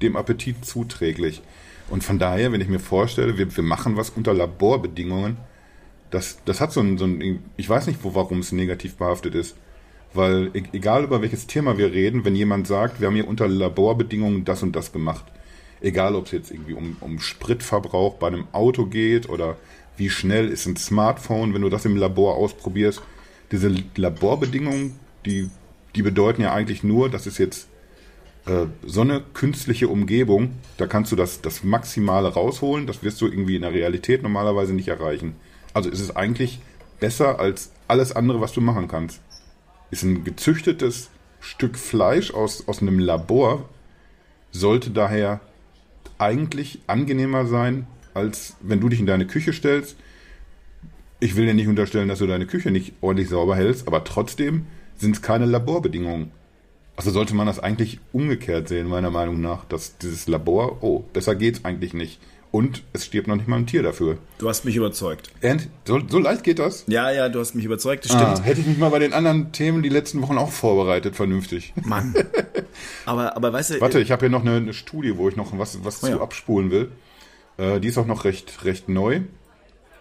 dem 0.02 0.16
Appetit 0.16 0.64
zuträglich. 0.64 1.42
Und 1.88 2.02
von 2.02 2.18
daher, 2.18 2.50
wenn 2.52 2.60
ich 2.60 2.68
mir 2.68 2.80
vorstelle, 2.80 3.38
wir, 3.38 3.56
wir 3.56 3.64
machen 3.64 3.96
was 3.96 4.10
unter 4.10 4.34
Laborbedingungen, 4.34 5.36
das, 6.10 6.38
das 6.44 6.60
hat 6.60 6.72
so 6.72 6.80
ein, 6.80 6.98
so 6.98 7.04
ein, 7.04 7.42
ich 7.56 7.68
weiß 7.68 7.86
nicht, 7.86 8.00
warum 8.02 8.40
es 8.40 8.52
negativ 8.52 8.96
behaftet 8.96 9.34
ist. 9.34 9.56
Weil 10.12 10.50
e- 10.54 10.64
egal 10.72 11.04
über 11.04 11.22
welches 11.22 11.46
Thema 11.46 11.78
wir 11.78 11.92
reden, 11.92 12.24
wenn 12.24 12.34
jemand 12.34 12.66
sagt, 12.66 13.00
wir 13.00 13.06
haben 13.06 13.14
hier 13.14 13.28
unter 13.28 13.46
Laborbedingungen 13.46 14.44
das 14.44 14.62
und 14.62 14.74
das 14.74 14.92
gemacht, 14.92 15.24
egal 15.80 16.14
ob 16.14 16.26
es 16.26 16.32
jetzt 16.32 16.50
irgendwie 16.50 16.74
um, 16.74 16.96
um 17.00 17.20
Spritverbrauch 17.20 18.14
bei 18.14 18.28
einem 18.28 18.46
Auto 18.52 18.86
geht 18.86 19.28
oder 19.28 19.56
wie 19.96 20.10
schnell 20.10 20.48
ist 20.48 20.66
ein 20.66 20.76
Smartphone, 20.76 21.54
wenn 21.54 21.62
du 21.62 21.68
das 21.68 21.84
im 21.84 21.96
Labor 21.96 22.36
ausprobierst, 22.36 23.02
diese 23.52 23.72
Laborbedingungen, 23.96 24.98
die, 25.24 25.50
die 25.94 26.02
bedeuten 26.02 26.42
ja 26.42 26.52
eigentlich 26.52 26.82
nur, 26.82 27.08
dass 27.08 27.26
es 27.26 27.38
jetzt 27.38 27.68
äh, 28.46 28.66
so 28.84 29.00
eine 29.00 29.22
künstliche 29.34 29.88
Umgebung, 29.88 30.52
da 30.76 30.86
kannst 30.86 31.12
du 31.12 31.16
das, 31.16 31.40
das 31.40 31.64
Maximale 31.64 32.28
rausholen, 32.28 32.86
das 32.86 33.02
wirst 33.02 33.20
du 33.20 33.26
irgendwie 33.26 33.56
in 33.56 33.62
der 33.62 33.72
Realität 33.72 34.22
normalerweise 34.22 34.72
nicht 34.72 34.88
erreichen. 34.88 35.36
Also 35.74 35.90
ist 35.90 36.00
es 36.00 36.14
eigentlich 36.14 36.60
besser 37.00 37.38
als 37.38 37.72
alles 37.88 38.12
andere, 38.12 38.40
was 38.40 38.52
du 38.52 38.60
machen 38.60 38.88
kannst. 38.88 39.20
Ist 39.90 40.02
ein 40.02 40.24
gezüchtetes 40.24 41.10
Stück 41.40 41.76
Fleisch 41.78 42.32
aus, 42.32 42.66
aus 42.66 42.82
einem 42.82 42.98
Labor, 42.98 43.68
sollte 44.50 44.90
daher 44.90 45.40
eigentlich 46.18 46.80
angenehmer 46.86 47.46
sein, 47.46 47.86
als 48.16 48.56
wenn 48.60 48.80
du 48.80 48.88
dich 48.88 48.98
in 49.00 49.06
deine 49.06 49.26
Küche 49.26 49.52
stellst. 49.52 49.96
Ich 51.20 51.36
will 51.36 51.46
dir 51.46 51.54
nicht 51.54 51.68
unterstellen, 51.68 52.08
dass 52.08 52.18
du 52.18 52.26
deine 52.26 52.46
Küche 52.46 52.70
nicht 52.70 52.92
ordentlich 53.00 53.28
sauber 53.28 53.56
hältst, 53.56 53.86
aber 53.86 54.04
trotzdem 54.04 54.66
sind 54.96 55.16
es 55.16 55.22
keine 55.22 55.46
Laborbedingungen. 55.46 56.30
Also 56.96 57.10
sollte 57.10 57.34
man 57.34 57.46
das 57.46 57.58
eigentlich 57.58 58.00
umgekehrt 58.12 58.68
sehen, 58.68 58.88
meiner 58.88 59.10
Meinung 59.10 59.40
nach, 59.40 59.64
dass 59.66 59.98
dieses 59.98 60.26
Labor, 60.28 60.82
oh, 60.82 61.04
besser 61.12 61.34
geht's 61.34 61.64
eigentlich 61.64 61.94
nicht. 61.94 62.20
Und 62.52 62.84
es 62.94 63.04
stirbt 63.04 63.28
noch 63.28 63.36
nicht 63.36 63.48
mal 63.48 63.56
ein 63.56 63.66
Tier 63.66 63.82
dafür. 63.82 64.16
Du 64.38 64.48
hast 64.48 64.64
mich 64.64 64.76
überzeugt. 64.76 65.30
Und 65.42 65.68
so, 65.84 66.00
so 66.08 66.18
leicht 66.18 66.42
geht 66.42 66.58
das? 66.58 66.84
Ja, 66.86 67.10
ja, 67.10 67.28
du 67.28 67.38
hast 67.40 67.54
mich 67.54 67.64
überzeugt, 67.66 68.04
das 68.06 68.12
Ah, 68.12 68.32
stimmt. 68.32 68.46
hätte 68.46 68.60
ich 68.60 68.66
mich 68.66 68.78
mal 68.78 68.88
bei 68.88 68.98
den 68.98 69.12
anderen 69.12 69.52
Themen 69.52 69.82
die 69.82 69.90
letzten 69.90 70.22
Wochen 70.22 70.38
auch 70.38 70.50
vorbereitet, 70.52 71.16
vernünftig. 71.16 71.74
Mann. 71.84 72.14
Aber, 73.06 73.36
aber 73.36 73.52
weißt 73.52 73.70
du, 73.74 73.80
Warte, 73.80 74.00
ich 74.00 74.10
habe 74.10 74.20
hier 74.20 74.28
noch 74.30 74.42
eine, 74.42 74.56
eine 74.56 74.74
Studie, 74.74 75.16
wo 75.16 75.28
ich 75.28 75.36
noch 75.36 75.56
was, 75.58 75.82
was 75.84 76.02
Oh 76.02 76.06
zu 76.06 76.12
ja. 76.12 76.20
abspulen 76.20 76.70
will. 76.70 76.90
Äh, 77.58 77.80
die 77.80 77.88
ist 77.88 77.98
auch 77.98 78.06
noch 78.06 78.24
recht, 78.24 78.64
recht 78.64 78.88
neu. 78.88 79.20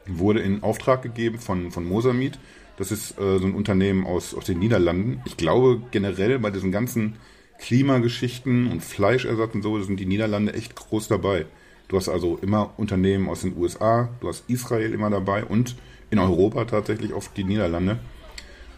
Wurde 0.08 0.42
in 0.42 0.64
Auftrag 0.64 1.02
gegeben 1.02 1.40
von, 1.40 1.72
von 1.72 1.86
Mosamid. 1.86 2.40
Das 2.78 2.92
ist 2.92 3.18
äh, 3.20 3.40
so 3.40 3.46
ein 3.46 3.56
Unternehmen 3.56 4.06
aus, 4.06 4.34
aus 4.34 4.46
den 4.46 4.60
Niederlanden. 4.60 5.22
Ich 5.26 5.38
glaube 5.38 5.82
generell 5.92 6.40
bei 6.40 6.52
diesen 6.52 6.72
ganzen 6.72 7.18
Klimageschichten 7.60 8.68
und 8.68 8.84
Fleischersatz 8.84 9.56
und 9.56 9.62
so 9.62 9.82
sind 9.82 10.00
die 10.00 10.06
Niederlande 10.06 10.54
echt 10.54 10.76
groß 10.76 11.08
dabei. 11.08 11.46
Du 11.88 11.98
hast 11.98 12.10
also 12.10 12.38
immer 12.42 12.74
Unternehmen 12.78 13.30
aus 13.30 13.42
den 13.42 13.56
USA, 13.58 14.10
du 14.20 14.28
hast 14.28 14.50
Israel 14.50 14.94
immer 14.94 15.10
dabei 15.10 15.46
und 15.46 15.76
in 16.10 16.20
Europa 16.20 16.66
tatsächlich 16.66 17.14
oft 17.14 17.36
die 17.38 17.44
Niederlande. 17.44 18.00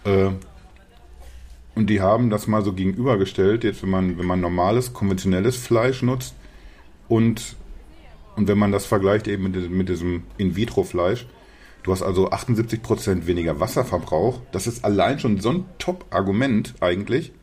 Äh, 0.04 0.30
und 1.76 1.90
die 1.90 2.02
haben 2.02 2.30
das 2.30 2.48
mal 2.48 2.64
so 2.64 2.74
gegenübergestellt, 2.74 3.64
jetzt 3.64 3.84
wenn 3.84 3.90
man, 3.90 4.18
wenn 4.18 4.26
man 4.26 4.42
normales, 4.42 4.94
konventionelles 4.94 5.58
Fleisch 5.58 6.02
nutzt 6.02 6.36
und, 7.08 7.56
und 8.38 8.48
wenn 8.48 8.58
man 8.58 8.72
das 8.72 8.86
vergleicht 8.86 9.28
eben 9.28 9.44
mit 9.44 9.56
diesem, 9.56 9.78
mit 9.78 9.90
diesem 9.90 10.24
In-vitro-Fleisch, 10.38 11.28
du 11.84 11.92
hast 11.92 12.04
also 12.04 12.30
78% 12.30 13.26
weniger 13.26 13.60
Wasserverbrauch. 13.60 14.40
Das 14.52 14.68
ist 14.68 14.86
allein 14.86 15.20
schon 15.20 15.42
so 15.42 15.50
ein 15.50 15.66
Top-Argument 15.80 16.76
eigentlich. 16.80 17.34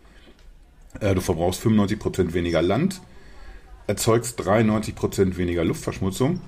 Äh, 1.01 1.15
du 1.15 1.21
verbrauchst 1.21 1.63
95% 1.63 2.33
weniger 2.33 2.63
Land, 2.63 3.03
erzeugst 3.87 4.41
93% 4.41 5.37
weniger 5.37 5.65
Luftverschmutzung 5.65 6.41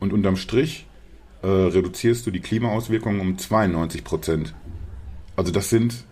und 0.00 0.12
unterm 0.14 0.36
Strich 0.36 0.86
äh, 1.42 1.48
reduzierst 1.48 2.26
du 2.26 2.30
die 2.30 2.40
Klimaauswirkungen 2.40 3.20
um 3.20 3.36
92%. 3.36 4.52
Also 5.36 5.52
das 5.52 5.68
sind 5.68 6.06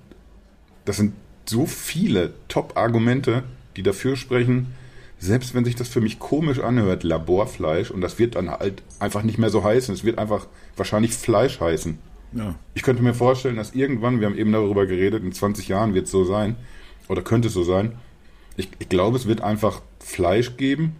das 0.84 0.98
sind 0.98 1.14
so 1.46 1.66
viele 1.66 2.34
Top-Argumente, 2.48 3.44
die 3.76 3.82
dafür 3.82 4.16
sprechen, 4.16 4.74
selbst 5.24 5.54
wenn 5.54 5.64
sich 5.64 5.74
das 5.74 5.88
für 5.88 6.00
mich 6.00 6.18
komisch 6.18 6.60
anhört, 6.60 7.02
Laborfleisch, 7.02 7.90
und 7.90 8.02
das 8.02 8.18
wird 8.18 8.34
dann 8.34 8.50
halt 8.50 8.82
einfach 8.98 9.22
nicht 9.22 9.38
mehr 9.38 9.48
so 9.48 9.64
heißen, 9.64 9.94
es 9.94 10.04
wird 10.04 10.18
einfach 10.18 10.46
wahrscheinlich 10.76 11.12
Fleisch 11.12 11.60
heißen. 11.60 11.98
Ja. 12.32 12.54
Ich 12.74 12.82
könnte 12.82 13.02
mir 13.02 13.14
vorstellen, 13.14 13.56
dass 13.56 13.74
irgendwann, 13.74 14.20
wir 14.20 14.26
haben 14.26 14.36
eben 14.36 14.52
darüber 14.52 14.86
geredet, 14.86 15.22
in 15.24 15.32
20 15.32 15.68
Jahren 15.68 15.94
wird 15.94 16.06
es 16.06 16.10
so 16.10 16.24
sein, 16.24 16.56
oder 17.08 17.22
könnte 17.22 17.48
es 17.48 17.54
so 17.54 17.64
sein. 17.64 17.92
Ich, 18.56 18.68
ich 18.78 18.88
glaube, 18.88 19.16
es 19.16 19.26
wird 19.26 19.40
einfach 19.40 19.80
Fleisch 19.98 20.56
geben 20.56 20.94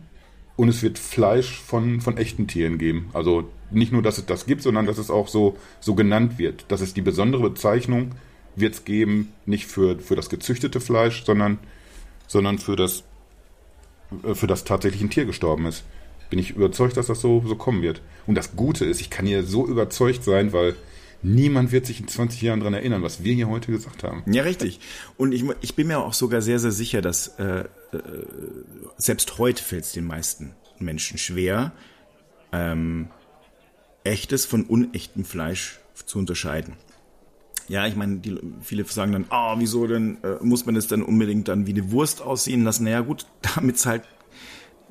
und 0.57 0.68
es 0.68 0.83
wird 0.83 0.99
Fleisch 0.99 1.61
von, 1.61 2.01
von 2.01 2.16
echten 2.16 2.47
Tieren 2.47 2.79
geben. 2.79 3.11
Also 3.12 3.51
nicht 3.70 3.93
nur, 3.93 4.03
dass 4.03 4.18
es 4.18 4.27
das 4.27 4.47
gibt, 4.47 4.62
sondern 4.62 4.87
dass 4.87 4.99
es 4.99 5.11
auch 5.11 5.29
so, 5.29 5.57
so 5.81 5.95
genannt 5.95 6.39
wird. 6.39 6.64
Das 6.68 6.81
ist 6.81 6.97
die 6.97 7.03
besondere 7.03 7.51
Bezeichnung, 7.51 8.12
wird 8.57 8.75
es 8.75 8.85
geben, 8.85 9.33
nicht 9.45 9.66
für, 9.66 9.99
für 9.99 10.16
das 10.16 10.31
gezüchtete 10.31 10.81
Fleisch, 10.81 11.25
sondern, 11.25 11.59
sondern 12.27 12.59
für 12.59 12.77
das, 12.77 13.05
für 14.35 14.47
das 14.47 14.65
tatsächlich 14.65 15.03
ein 15.03 15.11
Tier 15.11 15.25
gestorben 15.25 15.67
ist. 15.67 15.85
Bin 16.31 16.39
ich 16.39 16.51
überzeugt, 16.51 16.97
dass 16.97 17.07
das 17.07 17.21
so, 17.21 17.43
so 17.47 17.57
kommen 17.57 17.83
wird. 17.83 18.01
Und 18.27 18.35
das 18.35 18.57
Gute 18.57 18.85
ist, 18.85 19.01
ich 19.01 19.11
kann 19.11 19.27
hier 19.27 19.45
so 19.45 19.67
überzeugt 19.67 20.25
sein, 20.25 20.53
weil 20.53 20.75
niemand 21.23 21.73
wird 21.73 21.87
sich 21.87 22.01
in 22.01 22.09
20 22.09 22.43
Jahren 22.43 22.61
daran 22.61 22.75
erinnern, 22.75 23.03
was 23.03 23.25
wir 23.25 23.35
hier 23.35 23.49
heute 23.49 23.73
gesagt 23.73 24.05
haben. 24.05 24.23
Ja, 24.27 24.43
richtig. 24.43 24.81
Und 25.17 25.33
ich, 25.33 25.45
ich 25.61 25.75
bin 25.75 25.87
mir 25.89 25.99
auch 25.99 26.13
sogar 26.13 26.43
sehr, 26.43 26.59
sehr 26.59 26.71
sicher, 26.71 27.03
dass 27.03 27.29
äh, 27.39 27.61
äh, 27.61 27.67
selbst 28.97 29.39
heute 29.39 29.63
fällt 29.63 29.85
es 29.85 29.93
den 29.93 30.07
meisten 30.07 30.55
Menschen 30.79 31.19
schwer, 31.19 31.73
ähm, 32.53 33.09
echtes 34.05 34.45
von 34.45 34.65
unechtem 34.65 35.25
Fleisch 35.25 35.81
zu 36.05 36.19
unterscheiden. 36.19 36.75
Ja, 37.69 37.87
ich 37.87 37.97
meine, 37.97 38.19
die, 38.19 38.39
viele 38.61 38.85
sagen 38.85 39.12
dann, 39.12 39.27
ah, 39.31 39.55
wieso 39.59 39.87
denn, 39.87 40.19
äh, 40.23 40.43
muss 40.45 40.67
man 40.67 40.75
das 40.75 40.87
dann 40.87 41.03
unbedingt 41.03 41.49
dann 41.49 41.67
wie 41.67 41.73
eine 41.73 41.91
Wurst 41.91 42.21
aussehen 42.21 42.65
lassen? 42.65 42.85
Naja 42.85 43.01
gut, 43.01 43.27
damit's 43.55 43.87
halt 43.87 44.03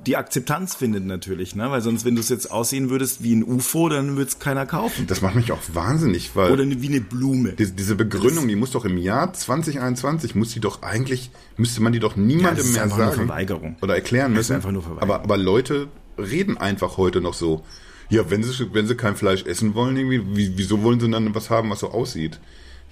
die 0.06 0.18
Akzeptanz 0.18 0.76
findet 0.76 1.06
natürlich, 1.06 1.56
ne? 1.56 1.70
Weil 1.72 1.82
sonst, 1.82 2.06
wenn 2.06 2.16
du 2.16 2.22
es 2.22 2.30
jetzt 2.30 2.52
aussehen 2.52 2.90
würdest 2.90 3.24
wie 3.24 3.36
ein 3.36 3.44
UFO, 3.44 3.90
dann 3.90 4.16
würde 4.18 4.30
es 4.30 4.40
keiner 4.40 4.66
kaufen. 4.66 5.08
Das 5.08 5.22
macht 5.22 5.36
mich 5.36 5.52
auch 5.52 5.62
wahnsinnig, 5.74 6.36
weil. 6.36 6.52
Oder 6.52 6.66
wie 6.66 6.88
eine 6.88 7.02
Blume. 7.02 7.54
Diese, 7.54 7.74
diese 7.74 7.96
Begründung, 7.96 8.48
die 8.48 8.56
muss 8.56 8.72
doch 8.72 8.86
im 8.86 8.98
Jahr 8.98 9.34
2021, 9.34 10.36
muss 10.36 10.52
die 10.52 10.60
doch 10.60 10.82
eigentlich, 10.82 11.32
müsste 11.58 11.82
man 11.82 11.94
die 11.94 12.00
doch 12.00 12.16
niemandem 12.16 12.66
ja, 12.66 12.72
mehr 12.72 12.90
sagen. 12.90 13.04
Nur 13.04 13.28
Verweigerung. 13.28 13.76
Oder 13.82 13.96
erklären 13.96 14.32
Das 14.32 14.50
müssen. 14.50 14.52
ist 14.52 14.56
einfach 14.58 14.72
nur 14.72 14.84
Verweigerung. 14.84 15.10
aber, 15.10 15.24
aber 15.24 15.38
Leute 15.38 15.88
reden 16.18 16.58
einfach 16.58 16.98
heute 16.98 17.22
noch 17.22 17.34
so. 17.34 17.64
Ja, 18.10 18.30
wenn 18.30 18.44
sie, 18.44 18.74
wenn 18.74 18.86
sie 18.86 18.96
kein 18.96 19.16
Fleisch 19.16 19.46
essen 19.46 19.74
wollen, 19.74 19.96
irgendwie, 19.98 20.36
wie, 20.36 20.58
wieso 20.58 20.84
wollen 20.84 21.00
sie 21.00 21.10
dann 21.10 21.34
was 21.34 21.50
haben, 21.50 21.70
was 21.70 21.80
so 21.80 21.92
aussieht? 21.92 22.40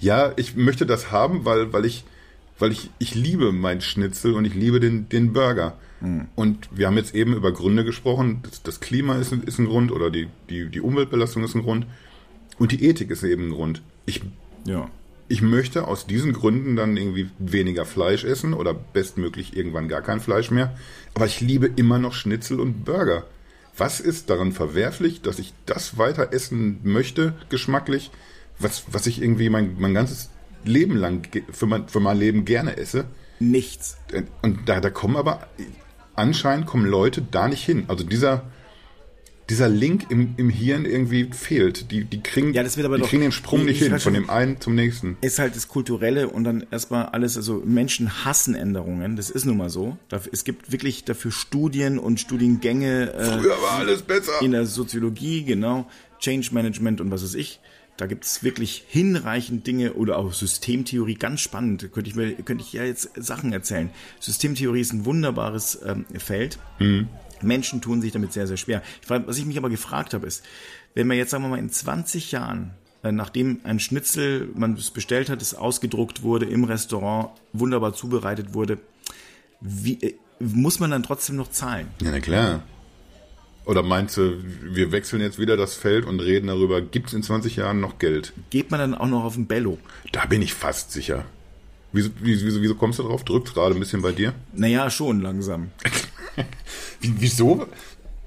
Ja, 0.02 0.34
ich 0.36 0.56
möchte 0.56 0.86
das 0.86 1.12
haben, 1.12 1.46
weil, 1.46 1.72
weil 1.72 1.86
ich, 1.86 2.04
weil 2.60 2.72
ich, 2.72 2.90
ich 3.00 3.16
liebe 3.16 3.52
mein 3.54 3.80
Schnitzel 3.82 4.34
und 4.34 4.44
ich 4.46 4.54
liebe 4.54 4.80
den, 4.80 5.08
den 5.10 5.32
Burger. 5.34 5.78
Und 6.36 6.68
wir 6.72 6.88
haben 6.88 6.98
jetzt 6.98 7.14
eben 7.14 7.36
über 7.36 7.52
Gründe 7.52 7.86
gesprochen. 7.86 8.40
Das, 8.42 8.64
das 8.64 8.80
Klima 8.80 9.18
ist, 9.18 9.32
ein- 9.32 9.44
ist 9.44 9.60
ein 9.60 9.68
Grund 9.68 9.92
oder 9.92 10.10
die, 10.10 10.28
die, 10.50 10.68
die 10.68 10.82
Umweltbelastung 10.82 11.44
ist 11.44 11.54
ein 11.54 11.62
Grund. 11.62 11.86
Und 12.58 12.72
die 12.72 12.84
Ethik 12.86 13.12
ist 13.12 13.22
eben 13.24 13.50
ein 13.50 13.52
Grund. 13.52 13.84
Ich, 14.08 14.22
Ja. 14.66 14.90
ich 15.28 15.44
möchte 15.44 15.88
aus 15.88 16.08
diesen 16.08 16.34
Gründen 16.34 16.76
dann 16.76 16.98
irgendwie 16.98 17.30
weniger 17.38 17.86
Fleisch 17.86 18.24
essen 18.24 18.56
oder 18.56 18.74
bestmöglich 18.74 19.56
irgendwann 19.56 19.88
gar 19.88 20.02
kein 20.02 20.20
Fleisch 20.22 20.50
mehr. 20.50 20.76
Aber 21.14 21.28
ich 21.28 21.40
liebe 21.40 21.68
immer 21.76 22.00
noch 22.00 22.14
Schnitzel 22.16 22.60
und 22.60 22.84
Burger. 22.84 23.26
Was 23.78 24.00
ist 24.00 24.32
daran 24.32 24.54
verwerflich, 24.54 25.22
dass 25.22 25.38
ich 25.38 25.54
das 25.68 26.00
weiter 26.00 26.34
essen 26.34 26.80
möchte, 26.82 27.36
geschmacklich, 27.50 28.10
was, 28.64 28.84
was 28.92 29.08
ich 29.08 29.22
irgendwie 29.22 29.50
mein, 29.50 29.76
mein 29.80 29.94
ganzes 29.94 30.30
Leben 30.64 30.96
lang 30.96 31.28
für 31.52 31.66
mein, 31.66 31.88
für 31.88 32.00
mein 32.00 32.18
Leben 32.18 32.46
gerne 32.46 32.78
esse? 32.78 33.06
Nichts. 33.40 33.98
Und 34.42 34.68
da, 34.70 34.80
da 34.80 34.90
kommen 34.90 35.16
aber, 35.16 35.48
anscheinend 36.16 36.68
kommen 36.68 36.86
Leute 36.86 37.22
da 37.32 37.48
nicht 37.48 37.64
hin. 37.66 37.86
Also 37.88 38.04
dieser, 38.04 38.44
dieser 39.50 39.68
Link 39.68 40.06
im, 40.10 40.36
im 40.38 40.50
Hirn 40.50 40.86
irgendwie 40.86 41.30
fehlt. 41.34 41.92
Die, 41.92 42.04
die 42.06 42.22
kriegen, 42.22 42.54
Ja, 42.54 42.62
das 42.64 42.78
wird 42.78 42.86
aber 42.86 42.98
die 42.98 43.02
doch- 43.02 43.10
kriegen 43.10 43.24
den 43.24 43.32
Sprung 43.32 43.62
ich- 43.62 43.66
nicht 43.66 43.82
ich 43.82 43.88
hin, 43.90 44.00
von 44.00 44.14
dem 44.14 44.30
einen 44.30 44.62
zum 44.62 44.76
nächsten. 44.76 45.18
Ist 45.22 45.40
halt 45.40 45.56
das 45.56 45.68
Kulturelle 45.68 46.30
und 46.30 46.44
dann 46.44 46.66
erstmal 46.72 47.08
alles, 47.08 47.36
also 47.36 47.62
Menschen 47.66 48.24
hassen 48.24 48.54
Änderungen, 48.56 49.16
das 49.16 49.30
ist 49.32 49.46
nun 49.46 49.58
mal 49.58 49.70
so. 49.72 49.98
Es 50.32 50.44
gibt 50.44 50.72
wirklich 50.72 51.04
dafür 51.04 51.32
Studien 51.32 51.98
und 52.00 52.20
Studiengänge 52.20 53.12
äh, 53.14 53.40
Früher 53.40 53.58
war 53.62 53.80
alles 53.80 54.04
besser. 54.04 54.34
in 54.42 54.52
der 54.52 54.66
Soziologie, 54.68 55.44
genau, 55.44 55.90
Change 56.20 56.50
Management 56.54 57.02
und 57.02 57.10
was 57.12 57.24
weiß 57.24 57.34
ich. 57.34 57.60
Da 58.02 58.08
gibt 58.08 58.26
es 58.26 58.42
wirklich 58.42 58.84
hinreichend 58.88 59.68
Dinge 59.68 59.94
oder 59.94 60.18
auch 60.18 60.34
Systemtheorie, 60.34 61.14
ganz 61.14 61.40
spannend. 61.42 61.92
Könnte 61.92 62.10
ich, 62.10 62.16
mir, 62.16 62.34
könnte 62.34 62.64
ich 62.64 62.74
ja 62.74 62.84
jetzt 62.84 63.12
Sachen 63.16 63.54
erzählen. 63.54 63.92
Systemtheorie 64.20 64.82
ist 64.82 64.92
ein 64.92 65.06
wunderbares 65.06 65.80
ähm, 65.86 66.08
Feld. 66.18 66.58
Menschen 67.44 67.80
tun 67.80 68.02
sich 68.02 68.12
damit 68.12 68.34
sehr, 68.34 68.48
sehr 68.48 68.58
schwer. 68.58 68.82
Ich, 69.04 69.10
was 69.12 69.38
ich 69.38 69.46
mich 69.46 69.60
aber 69.60 69.70
gefragt 69.70 70.16
habe, 70.16 70.26
ist, 70.26 70.44
wenn 70.96 71.06
man 71.06 71.16
jetzt, 71.16 71.30
sagen 71.30 71.44
wir 71.44 71.50
mal, 71.50 71.60
in 71.60 71.70
20 71.70 72.32
Jahren, 72.32 72.72
äh, 73.04 73.12
nachdem 73.12 73.60
ein 73.66 73.80
Schnitzel, 73.80 74.50
man 74.56 74.74
es 74.74 74.90
bestellt 74.90 75.30
hat, 75.30 75.44
es 75.44 75.54
ausgedruckt 75.54 76.24
wurde, 76.24 76.48
im 76.48 76.64
Restaurant 76.64 77.30
wunderbar 77.54 77.94
zubereitet 77.94 78.56
wurde, 78.56 78.80
wie, 79.60 80.02
äh, 80.02 80.16
muss 80.40 80.80
man 80.80 80.90
dann 80.90 81.04
trotzdem 81.04 81.36
noch 81.36 81.52
zahlen? 81.52 81.86
Ja, 82.02 82.10
na 82.10 82.20
klar. 82.20 82.64
Oder 83.66 83.84
meinst 83.84 84.18
du, 84.18 84.38
wir 84.64 84.92
wechseln 84.92 85.22
jetzt 85.22 85.38
wieder 85.38 85.56
das 85.56 85.76
Feld 85.76 86.06
und 86.06 86.20
reden 86.20 86.48
darüber, 86.48 86.82
gibt 86.82 87.10
es 87.10 87.14
in 87.14 87.24
20 87.24 87.58
Jahren 87.58 87.80
noch 87.80 88.00
Geld? 88.00 88.34
Geht 88.50 88.72
man 88.72 88.80
dann 88.80 88.96
auch 88.96 89.08
noch 89.08 89.24
auf 89.24 89.38
ein 89.38 89.46
Bello? 89.46 89.78
Da 90.12 90.26
bin 90.26 90.42
ich 90.42 90.54
fast 90.54 90.92
sicher. 90.92 91.26
Wieso, 91.92 92.10
wieso, 92.22 92.62
wieso 92.62 92.76
kommst 92.76 93.00
du 93.00 93.04
drauf? 93.04 93.24
Drückt 93.24 93.54
gerade 93.54 93.76
ein 93.76 93.80
bisschen 93.80 94.02
bei 94.02 94.14
dir? 94.14 94.34
Naja, 94.54 94.90
schon 94.90 95.22
langsam. 95.22 95.72
Wie, 97.02 97.14
wieso? 97.20 97.68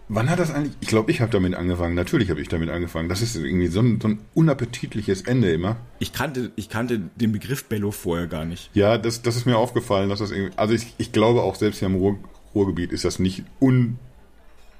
Wann 0.08 0.28
hat 0.28 0.38
das 0.38 0.50
eigentlich? 0.50 0.74
Ich 0.80 0.88
glaube, 0.88 1.10
ich 1.10 1.22
habe 1.22 1.32
damit 1.32 1.54
angefangen. 1.54 1.94
Natürlich 1.94 2.28
habe 2.28 2.40
ich 2.40 2.48
damit 2.48 2.68
angefangen. 2.68 3.08
Das 3.08 3.22
ist 3.22 3.36
irgendwie 3.36 3.68
so 3.68 3.80
ein, 3.80 4.00
so 4.02 4.08
ein 4.08 4.18
unappetitliches 4.34 5.22
Ende 5.22 5.50
immer. 5.50 5.76
Ich 5.98 6.12
kannte, 6.12 6.52
ich 6.56 6.68
kannte 6.68 7.00
den 7.16 7.32
Begriff 7.32 7.64
Bello 7.64 7.90
vorher 7.90 8.26
gar 8.26 8.44
nicht. 8.44 8.70
Ja, 8.74 8.98
das, 8.98 9.22
das 9.22 9.36
ist 9.36 9.46
mir 9.46 9.56
aufgefallen, 9.56 10.10
dass 10.10 10.18
das 10.18 10.30
irgendwie. 10.30 10.52
Also 10.56 10.74
ich, 10.74 10.94
ich 10.98 11.12
glaube 11.12 11.42
auch 11.42 11.54
selbst 11.54 11.78
hier 11.78 11.86
im 11.86 11.94
Ruhr, 11.94 12.18
Ruhrgebiet 12.54 12.92
ist 12.92 13.06
das 13.06 13.18
nicht 13.18 13.44
un. 13.60 13.98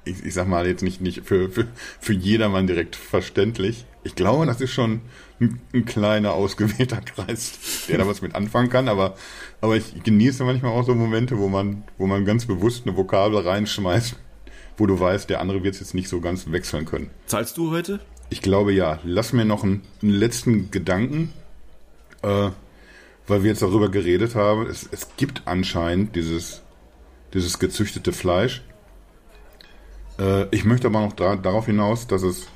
Ich, 0.05 0.23
ich 0.23 0.33
sag 0.33 0.47
mal 0.47 0.67
jetzt 0.67 0.83
nicht, 0.83 1.01
nicht 1.01 1.25
für, 1.25 1.49
für, 1.49 1.67
für 1.99 2.13
jedermann 2.13 2.67
direkt 2.67 2.95
verständlich. 2.95 3.85
Ich 4.03 4.15
glaube, 4.15 4.45
das 4.45 4.61
ist 4.61 4.71
schon 4.71 5.01
ein, 5.39 5.59
ein 5.73 5.85
kleiner, 5.85 6.33
ausgewählter 6.33 7.01
Kreis, 7.01 7.87
der 7.89 7.97
da 7.97 8.07
was 8.07 8.21
mit 8.21 8.35
anfangen 8.35 8.69
kann, 8.69 8.87
aber, 8.87 9.15
aber 9.61 9.75
ich 9.75 10.03
genieße 10.03 10.43
manchmal 10.43 10.71
auch 10.71 10.85
so 10.85 10.93
Momente, 10.93 11.37
wo 11.39 11.49
man, 11.49 11.83
wo 11.97 12.05
man 12.05 12.23
ganz 12.23 12.45
bewusst 12.45 12.85
eine 12.85 12.95
Vokabel 12.95 13.39
reinschmeißt, 13.39 14.15
wo 14.77 14.85
du 14.85 14.99
weißt, 14.99 15.29
der 15.29 15.41
andere 15.41 15.63
wird 15.63 15.73
es 15.75 15.79
jetzt 15.79 15.93
nicht 15.93 16.07
so 16.09 16.21
ganz 16.21 16.51
wechseln 16.51 16.85
können. 16.85 17.09
Zahlst 17.25 17.57
du 17.57 17.71
heute? 17.71 17.99
Ich 18.29 18.41
glaube 18.41 18.73
ja. 18.73 18.99
Lass 19.03 19.33
mir 19.33 19.45
noch 19.45 19.63
einen, 19.63 19.81
einen 20.01 20.11
letzten 20.11 20.71
Gedanken, 20.71 21.33
äh, 22.21 22.49
weil 23.27 23.43
wir 23.43 23.49
jetzt 23.49 23.61
darüber 23.61 23.89
geredet 23.89 24.35
haben. 24.35 24.67
Es, 24.67 24.87
es 24.91 25.09
gibt 25.17 25.43
anscheinend 25.45 26.15
dieses, 26.15 26.61
dieses 27.33 27.59
gezüchtete 27.59 28.11
Fleisch. 28.11 28.63
Äh, 30.19 30.47
ich 30.55 30.65
möchte 30.65 30.87
aber 30.87 31.01
noch 31.01 31.13
da, 31.13 31.35
darauf 31.35 31.65
hinaus, 31.65 32.07
dass 32.07 32.23
es, 32.23 32.47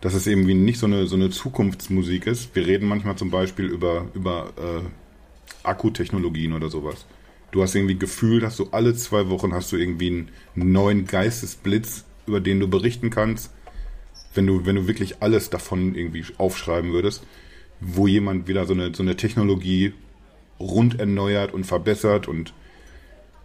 dass 0.00 0.14
es 0.14 0.26
irgendwie 0.26 0.54
nicht 0.54 0.78
so 0.78 0.86
eine, 0.86 1.06
so 1.06 1.16
eine 1.16 1.30
Zukunftsmusik 1.30 2.26
ist. 2.26 2.54
Wir 2.54 2.66
reden 2.66 2.88
manchmal 2.88 3.16
zum 3.16 3.30
Beispiel 3.30 3.66
über, 3.66 4.06
über 4.14 4.52
äh, 4.56 5.66
Akkutechnologien 5.66 6.52
oder 6.52 6.70
sowas. 6.70 7.06
Du 7.52 7.62
hast 7.62 7.74
irgendwie 7.74 7.98
Gefühl, 7.98 8.40
dass 8.40 8.56
du 8.56 8.68
alle 8.72 8.94
zwei 8.94 9.28
Wochen 9.30 9.54
hast 9.54 9.70
du 9.72 9.76
irgendwie 9.76 10.08
einen 10.08 10.72
neuen 10.72 11.06
Geistesblitz, 11.06 12.04
über 12.26 12.40
den 12.40 12.60
du 12.60 12.68
berichten 12.68 13.10
kannst 13.10 13.50
wenn 14.34 14.46
du, 14.46 14.66
wenn 14.66 14.76
du 14.76 14.86
wirklich 14.86 15.22
alles 15.22 15.50
davon 15.50 15.94
irgendwie 15.94 16.24
aufschreiben 16.38 16.92
würdest, 16.92 17.24
wo 17.80 18.06
jemand 18.06 18.48
wieder 18.48 18.66
so 18.66 18.74
eine, 18.74 18.94
so 18.94 19.02
eine 19.02 19.16
Technologie 19.16 19.92
rund 20.60 21.00
erneuert 21.00 21.52
und 21.52 21.64
verbessert 21.64 22.28
und 22.28 22.52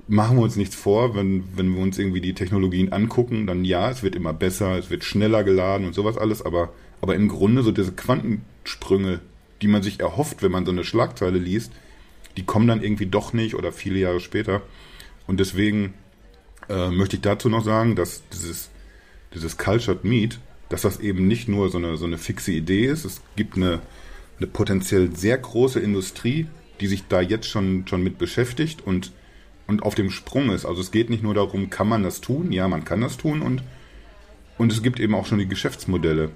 machen 0.09 0.37
wir 0.37 0.43
uns 0.43 0.55
nichts 0.55 0.75
vor, 0.75 1.15
wenn, 1.15 1.43
wenn 1.55 1.73
wir 1.73 1.81
uns 1.81 1.99
irgendwie 1.99 2.19
die 2.19 2.33
Technologien 2.33 2.91
angucken, 2.91 3.45
dann 3.45 3.63
ja, 3.63 3.89
es 3.91 4.01
wird 4.01 4.15
immer 4.15 4.33
besser, 4.33 4.77
es 4.77 4.89
wird 4.89 5.03
schneller 5.03 5.43
geladen 5.43 5.85
und 5.85 5.93
sowas 5.93 6.17
alles, 6.17 6.41
aber, 6.41 6.73
aber 6.99 7.15
im 7.15 7.29
Grunde 7.29 7.61
so 7.61 7.71
diese 7.71 7.91
Quantensprünge, 7.91 9.19
die 9.61 9.67
man 9.67 9.83
sich 9.83 9.99
erhofft, 9.99 10.41
wenn 10.41 10.51
man 10.51 10.65
so 10.65 10.71
eine 10.71 10.83
Schlagzeile 10.83 11.37
liest, 11.37 11.71
die 12.37 12.43
kommen 12.43 12.67
dann 12.67 12.81
irgendwie 12.81 13.05
doch 13.05 13.33
nicht 13.33 13.53
oder 13.53 13.71
viele 13.71 13.99
Jahre 13.99 14.19
später. 14.19 14.63
Und 15.27 15.39
deswegen 15.39 15.93
äh, 16.69 16.89
möchte 16.89 17.17
ich 17.17 17.21
dazu 17.21 17.47
noch 17.47 17.63
sagen, 17.63 17.95
dass 17.95 18.23
dieses, 18.33 18.69
dieses 19.35 19.57
Cultured 19.57 20.03
Meat, 20.03 20.39
dass 20.69 20.81
das 20.81 20.99
eben 20.99 21.27
nicht 21.27 21.47
nur 21.47 21.69
so 21.69 21.77
eine, 21.77 21.97
so 21.97 22.05
eine 22.05 22.17
fixe 22.17 22.51
Idee 22.51 22.85
ist. 22.85 23.05
Es 23.05 23.21
gibt 23.35 23.57
eine, 23.57 23.79
eine 24.37 24.47
potenziell 24.47 25.15
sehr 25.15 25.37
große 25.37 25.79
Industrie, 25.79 26.47
die 26.79 26.87
sich 26.87 27.03
da 27.07 27.21
jetzt 27.21 27.47
schon, 27.47 27.85
schon 27.87 28.01
mit 28.01 28.17
beschäftigt 28.17 28.81
und, 28.85 29.11
und 29.69 29.83
auf 29.83 29.93
dem 29.93 30.09
Sprung 30.09 30.49
ist. 30.49 30.65
Also 30.65 30.81
es 30.81 30.89
geht 30.89 31.11
nicht 31.11 31.21
nur 31.21 31.35
darum, 31.35 31.69
kann 31.69 31.87
man 31.87 32.01
das 32.01 32.21
tun? 32.21 32.51
Ja, 32.51 32.67
man 32.67 32.83
kann 32.83 33.01
das 33.01 33.17
tun 33.17 33.43
und, 33.43 33.63
und 34.57 34.71
es 34.71 34.81
gibt 34.81 34.99
eben 34.99 35.13
auch 35.13 35.27
schon 35.27 35.37
die 35.37 35.47
Geschäftsmodelle. 35.47 36.31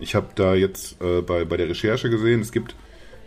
Ich 0.00 0.14
habe 0.14 0.28
da 0.34 0.54
jetzt 0.54 1.00
äh, 1.02 1.20
bei, 1.20 1.44
bei 1.44 1.58
der 1.58 1.68
Recherche 1.68 2.08
gesehen, 2.08 2.40
es 2.40 2.50
gibt 2.50 2.74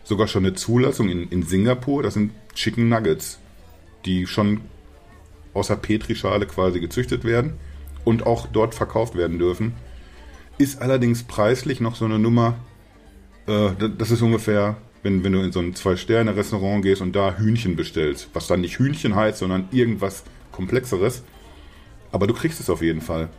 sogar 0.03 0.27
schon 0.27 0.45
eine 0.45 0.55
Zulassung 0.55 1.09
in, 1.09 1.29
in 1.29 1.43
Singapur, 1.43 2.01
das 2.01 2.15
sind 2.15 2.31
Chicken 2.55 2.89
Nuggets, 2.89 3.37
die 4.05 4.25
schon 4.25 4.61
aus 5.53 5.67
der 5.67 5.75
Petrischale 5.75 6.47
quasi 6.47 6.79
gezüchtet 6.79 7.23
werden 7.23 7.53
und 8.03 8.25
auch 8.25 8.47
dort 8.47 8.73
verkauft 8.73 9.15
werden 9.15 9.37
dürfen. 9.37 9.73
Ist 10.57 10.81
allerdings 10.81 11.21
preislich 11.21 11.81
noch 11.81 11.95
so 11.95 12.05
eine 12.05 12.17
Nummer, 12.17 12.55
äh, 13.45 13.69
das 13.95 14.09
ist 14.09 14.23
ungefähr, 14.23 14.77
wenn, 15.03 15.23
wenn 15.23 15.33
du 15.33 15.39
in 15.39 15.51
so 15.51 15.59
ein 15.59 15.75
Zwei-Sterne-Restaurant 15.75 16.83
gehst 16.83 17.01
und 17.01 17.15
da 17.15 17.37
Hühnchen 17.37 17.75
bestellst, 17.75 18.29
was 18.33 18.47
dann 18.47 18.61
nicht 18.61 18.79
Hühnchen 18.79 19.15
heißt, 19.15 19.39
sondern 19.39 19.67
irgendwas 19.71 20.23
Komplexeres. 20.51 21.23
Aber 22.11 22.27
du 22.27 22.33
kriegst 22.33 22.59
es 22.59 22.69
auf 22.69 22.81
jeden 22.81 23.01
Fall. 23.01 23.29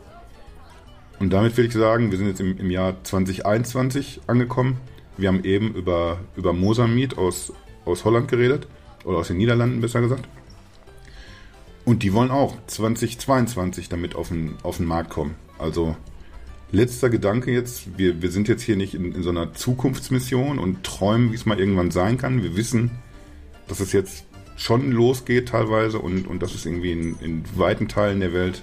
Und 1.18 1.30
damit 1.30 1.56
will 1.56 1.66
ich 1.66 1.72
sagen, 1.72 2.10
wir 2.10 2.18
sind 2.18 2.28
jetzt 2.28 2.40
im, 2.40 2.58
im 2.58 2.70
Jahr 2.70 3.02
2021 3.04 4.22
angekommen. 4.26 4.78
Wir 5.16 5.28
haben 5.28 5.44
eben 5.44 5.74
über, 5.74 6.18
über 6.36 6.52
Mosamid 6.52 7.16
aus, 7.18 7.52
aus 7.84 8.04
Holland 8.04 8.28
geredet, 8.28 8.66
oder 9.04 9.18
aus 9.18 9.28
den 9.28 9.36
Niederlanden 9.36 9.80
besser 9.80 10.00
gesagt. 10.00 10.28
Und 11.84 12.02
die 12.02 12.12
wollen 12.12 12.30
auch 12.30 12.56
2022 12.66 13.88
damit 13.88 14.14
auf 14.14 14.28
den, 14.28 14.54
auf 14.62 14.76
den 14.76 14.86
Markt 14.86 15.10
kommen. 15.10 15.34
Also 15.58 15.96
letzter 16.72 17.10
Gedanke 17.10 17.52
jetzt, 17.52 17.98
wir, 17.98 18.22
wir 18.22 18.30
sind 18.30 18.48
jetzt 18.48 18.62
hier 18.62 18.76
nicht 18.76 18.94
in, 18.94 19.14
in 19.14 19.22
so 19.22 19.30
einer 19.30 19.54
Zukunftsmission 19.54 20.58
und 20.58 20.82
träumen, 20.82 21.30
wie 21.30 21.36
es 21.36 21.46
mal 21.46 21.60
irgendwann 21.60 21.90
sein 21.90 22.18
kann. 22.18 22.42
Wir 22.42 22.56
wissen, 22.56 22.90
dass 23.68 23.80
es 23.80 23.92
jetzt 23.92 24.24
schon 24.56 24.90
losgeht 24.90 25.48
teilweise 25.48 25.98
und, 25.98 26.26
und 26.26 26.42
dass 26.42 26.54
es 26.54 26.66
irgendwie 26.66 26.92
in, 26.92 27.16
in 27.20 27.44
weiten 27.56 27.88
Teilen 27.88 28.20
der 28.20 28.32
Welt 28.32 28.62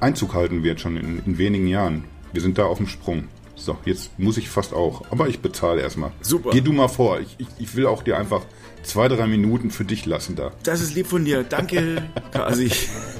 Einzug 0.00 0.34
halten 0.34 0.64
wird, 0.64 0.80
schon 0.80 0.96
in, 0.96 1.22
in 1.24 1.38
wenigen 1.38 1.66
Jahren. 1.66 2.04
Wir 2.32 2.42
sind 2.42 2.58
da 2.58 2.64
auf 2.64 2.78
dem 2.78 2.88
Sprung. 2.88 3.24
So, 3.54 3.76
jetzt 3.84 4.18
muss 4.18 4.36
ich 4.38 4.48
fast 4.48 4.72
auch. 4.72 5.04
Aber 5.10 5.28
ich 5.28 5.40
bezahle 5.40 5.80
erstmal. 5.82 6.10
Super. 6.20 6.50
Geh 6.50 6.60
du 6.60 6.72
mal 6.72 6.88
vor. 6.88 7.20
Ich, 7.20 7.36
ich, 7.38 7.46
ich 7.58 7.76
will 7.76 7.86
auch 7.86 8.02
dir 8.02 8.18
einfach 8.18 8.42
zwei, 8.82 9.08
drei 9.08 9.26
Minuten 9.26 9.70
für 9.70 9.84
dich 9.84 10.06
lassen 10.06 10.36
da. 10.36 10.52
Das 10.62 10.80
ist 10.80 10.94
lieb 10.94 11.06
von 11.06 11.24
dir. 11.24 11.42
Danke, 11.44 12.02
Kasi. 12.32 12.70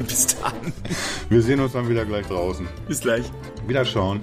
Bis 0.07 0.27
dann. 0.37 0.73
Wir 1.29 1.43
sehen 1.43 1.61
uns 1.61 1.73
dann 1.73 1.89
wieder 1.89 2.05
gleich 2.05 2.27
draußen. 2.27 2.67
Bis 2.89 3.01
gleich. 3.01 3.25
Wieder 3.67 3.85
schauen. 3.85 4.21